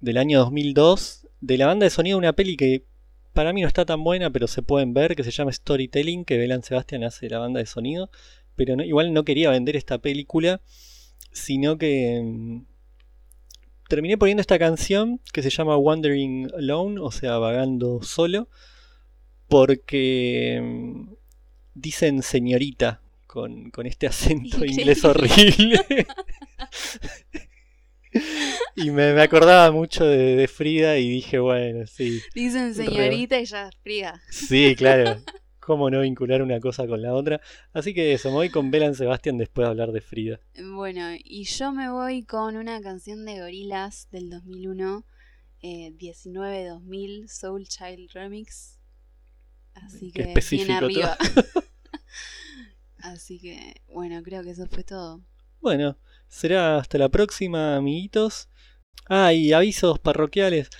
del 0.00 0.16
año 0.18 0.40
2002, 0.40 1.21
de 1.42 1.58
la 1.58 1.66
banda 1.66 1.84
de 1.84 1.90
sonido 1.90 2.16
de 2.16 2.20
una 2.20 2.32
peli 2.32 2.56
que 2.56 2.84
para 3.34 3.52
mí 3.52 3.60
no 3.60 3.68
está 3.68 3.84
tan 3.84 4.02
buena, 4.02 4.30
pero 4.30 4.46
se 4.46 4.62
pueden 4.62 4.94
ver, 4.94 5.14
que 5.16 5.24
se 5.24 5.30
llama 5.30 5.52
Storytelling, 5.52 6.24
que 6.24 6.38
Belan 6.38 6.62
Sebastian 6.62 7.04
hace 7.04 7.28
la 7.28 7.38
banda 7.38 7.60
de 7.60 7.66
sonido. 7.66 8.10
Pero 8.56 8.76
no- 8.76 8.84
igual 8.84 9.12
no 9.12 9.24
quería 9.24 9.50
vender 9.50 9.76
esta 9.76 9.98
película, 9.98 10.60
sino 11.32 11.78
que 11.78 12.20
mm, 12.22 12.62
terminé 13.88 14.16
poniendo 14.18 14.40
esta 14.40 14.58
canción 14.58 15.20
que 15.32 15.42
se 15.42 15.50
llama 15.50 15.76
Wandering 15.76 16.50
Alone, 16.56 17.00
o 17.00 17.10
sea, 17.10 17.38
vagando 17.38 18.02
solo, 18.02 18.48
porque 19.48 20.60
mm, 20.62 21.12
dicen 21.74 22.22
señorita 22.22 23.00
con, 23.26 23.70
con 23.70 23.86
este 23.86 24.06
acento 24.06 24.64
inglés 24.64 25.04
horrible. 25.04 25.80
y 28.76 28.90
me, 28.90 29.12
me 29.14 29.22
acordaba 29.22 29.70
mucho 29.70 30.04
de, 30.04 30.36
de 30.36 30.48
Frida 30.48 30.98
y 30.98 31.08
dije, 31.08 31.38
bueno, 31.38 31.86
sí, 31.86 32.20
Dicen 32.34 32.74
Re- 32.74 32.74
señorita 32.74 33.40
y 33.40 33.44
ya 33.44 33.68
es 33.68 33.76
fría. 33.82 34.20
sí, 34.30 34.74
claro. 34.76 35.20
¿Cómo 35.60 35.90
no 35.90 36.00
vincular 36.00 36.42
una 36.42 36.58
cosa 36.58 36.88
con 36.88 37.00
la 37.02 37.14
otra? 37.14 37.40
Así 37.72 37.94
que 37.94 38.12
eso, 38.12 38.30
me 38.30 38.34
voy 38.34 38.50
con 38.50 38.72
Belan 38.72 38.96
Sebastian 38.96 39.38
después 39.38 39.64
de 39.64 39.70
hablar 39.70 39.92
de 39.92 40.00
Frida. 40.00 40.40
Bueno, 40.72 41.14
y 41.22 41.44
yo 41.44 41.70
me 41.72 41.88
voy 41.88 42.24
con 42.24 42.56
una 42.56 42.80
canción 42.82 43.24
de 43.24 43.38
Gorilas 43.38 44.08
del 44.10 44.28
2001, 44.28 45.04
eh, 45.62 45.92
19-2000, 45.96 47.28
Soul 47.28 47.68
Child 47.68 48.10
Remix. 48.12 48.80
Así 49.74 50.10
que 50.10 50.34
bien 50.50 50.70
arriba. 50.72 51.16
Así 52.98 53.38
que, 53.38 53.80
bueno, 53.92 54.22
creo 54.22 54.42
que 54.42 54.50
eso 54.50 54.66
fue 54.66 54.82
todo. 54.84 55.20
Bueno, 55.60 55.96
será 56.32 56.78
hasta 56.78 56.98
la 56.98 57.08
próxima, 57.10 57.76
amiguitos. 57.76 58.48
Ah, 59.08 59.32
y 59.32 59.52
avisos 59.52 59.98
parroquiales. 59.98 60.70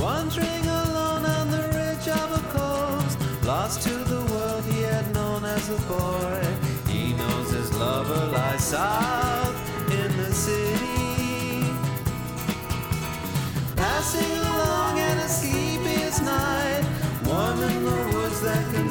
Wandering 0.00 0.68
alone 0.68 1.26
on 1.26 1.50
the 1.50 1.68
ridge 1.76 2.08
of 2.08 2.32
a 2.32 2.42
coast, 2.56 3.18
lost 3.44 3.82
to 3.82 3.90
the 3.90 4.24
world 4.32 4.64
he 4.64 4.80
had 4.80 5.12
known 5.12 5.44
as 5.44 5.68
a 5.68 5.76
boy. 5.86 6.40
He 6.88 7.12
knows 7.12 7.52
his 7.52 7.70
lover 7.74 8.32
lies 8.32 8.72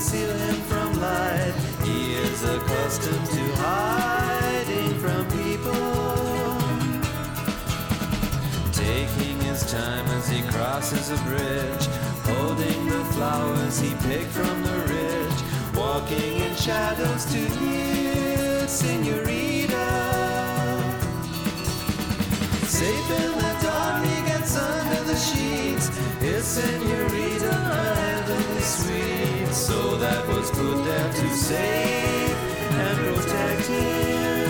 conceal 0.01 0.33
him 0.33 0.55
from 0.61 0.99
light. 0.99 1.53
He 1.83 2.15
is 2.15 2.43
accustomed 2.43 3.27
to 3.37 3.43
hiding 3.57 4.97
from 4.99 5.27
people. 5.29 6.57
Taking 8.73 9.39
his 9.41 9.71
time 9.71 10.07
as 10.17 10.27
he 10.27 10.41
crosses 10.53 11.11
a 11.11 11.17
bridge, 11.29 11.85
holding 12.25 12.89
the 12.89 13.05
flowers 13.13 13.79
he 13.79 13.93
picked 14.07 14.31
from 14.31 14.63
the 14.63 14.77
ridge, 14.91 15.39
walking 15.75 16.37
in 16.45 16.55
shadows 16.55 17.25
to 17.25 17.41
meet 17.61 18.67
Senorita. 18.67 19.87
Safe 22.65 23.11
in 23.21 23.31
the 23.43 23.53
dark, 23.61 24.03
he 24.03 24.17
gets 24.25 24.57
under 24.57 25.03
the 25.03 25.15
sheets. 25.15 25.89
His 26.19 26.43
senorita, 26.43 27.51
my 27.69 27.95
heavenly 28.01 28.61
sweet 28.61 29.40
so 29.53 29.97
that 29.97 30.25
was 30.27 30.49
good 30.51 30.85
there 30.85 31.11
to 31.11 31.29
save 31.35 32.35
and 32.71 33.15
protect 33.15 33.67
him. 33.67 34.40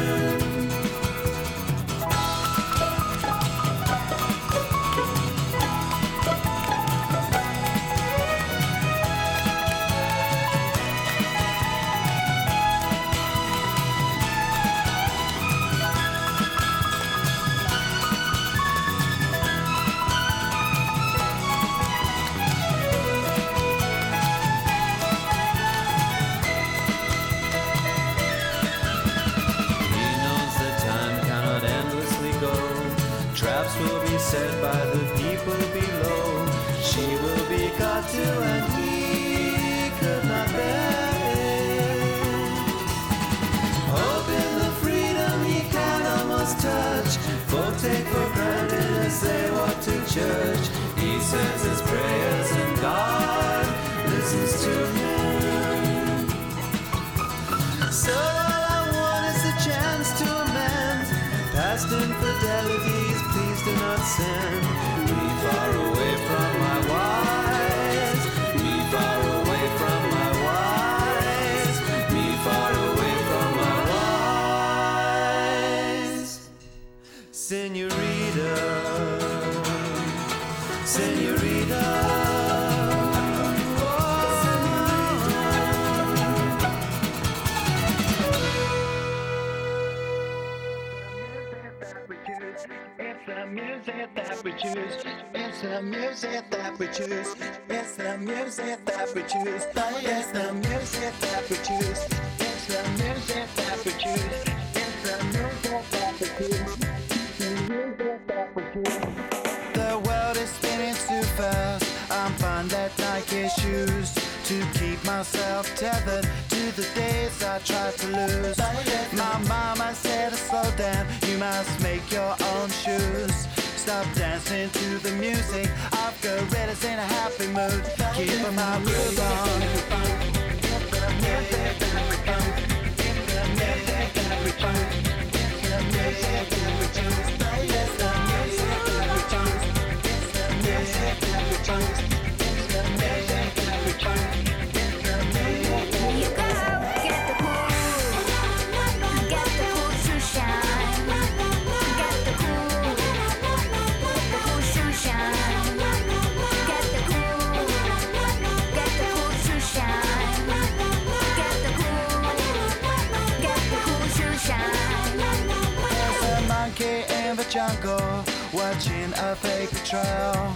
go, 167.82 168.24
watching 168.54 169.14
a 169.16 169.36
fake 169.36 169.70
portrayal. 169.72 170.54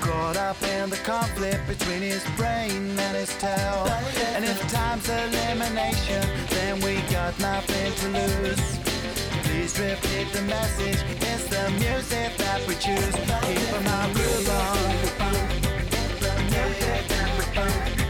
Caught 0.00 0.36
up 0.36 0.62
in 0.62 0.90
the 0.90 0.96
conflict 0.98 1.66
between 1.66 2.02
his 2.02 2.24
brain 2.36 2.98
and 2.98 3.16
his 3.16 3.34
tail. 3.38 3.86
And 4.34 4.44
if 4.44 4.60
time's 4.70 5.08
elimination, 5.08 6.22
then 6.50 6.80
we 6.80 7.00
got 7.10 7.38
nothing 7.40 7.92
to 8.00 8.08
lose. 8.18 8.78
Please 9.44 9.78
repeat 9.78 10.32
the 10.32 10.42
message, 10.42 11.00
it's 11.22 11.46
the 11.48 11.70
music 11.78 12.36
that 12.36 12.60
we 12.66 12.74
choose. 12.74 13.14
Keep 13.14 13.72
our 13.88 14.12
groove 14.12 14.50
on. 14.50 14.78
Music 16.50 17.08
that 17.08 17.30
we 17.38 18.03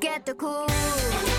Get 0.00 0.26
the 0.26 0.34
cool. 0.34 1.33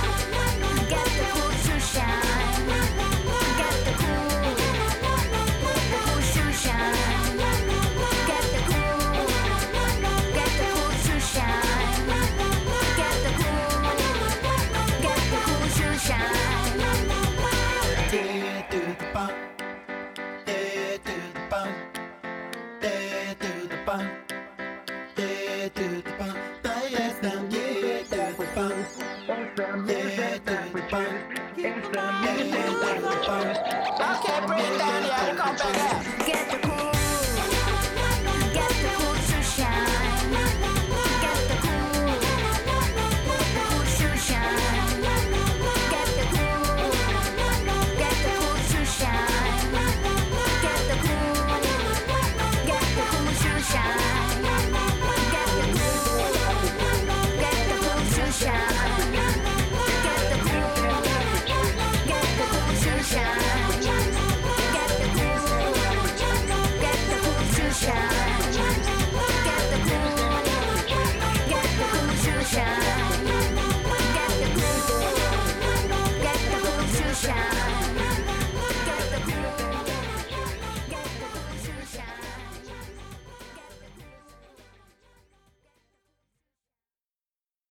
I 33.27 34.21
can't 34.23 34.45
breathe 34.45 34.77
down 34.77 35.03
here, 35.03 35.35
come 35.35 35.55
back. 35.55 36.44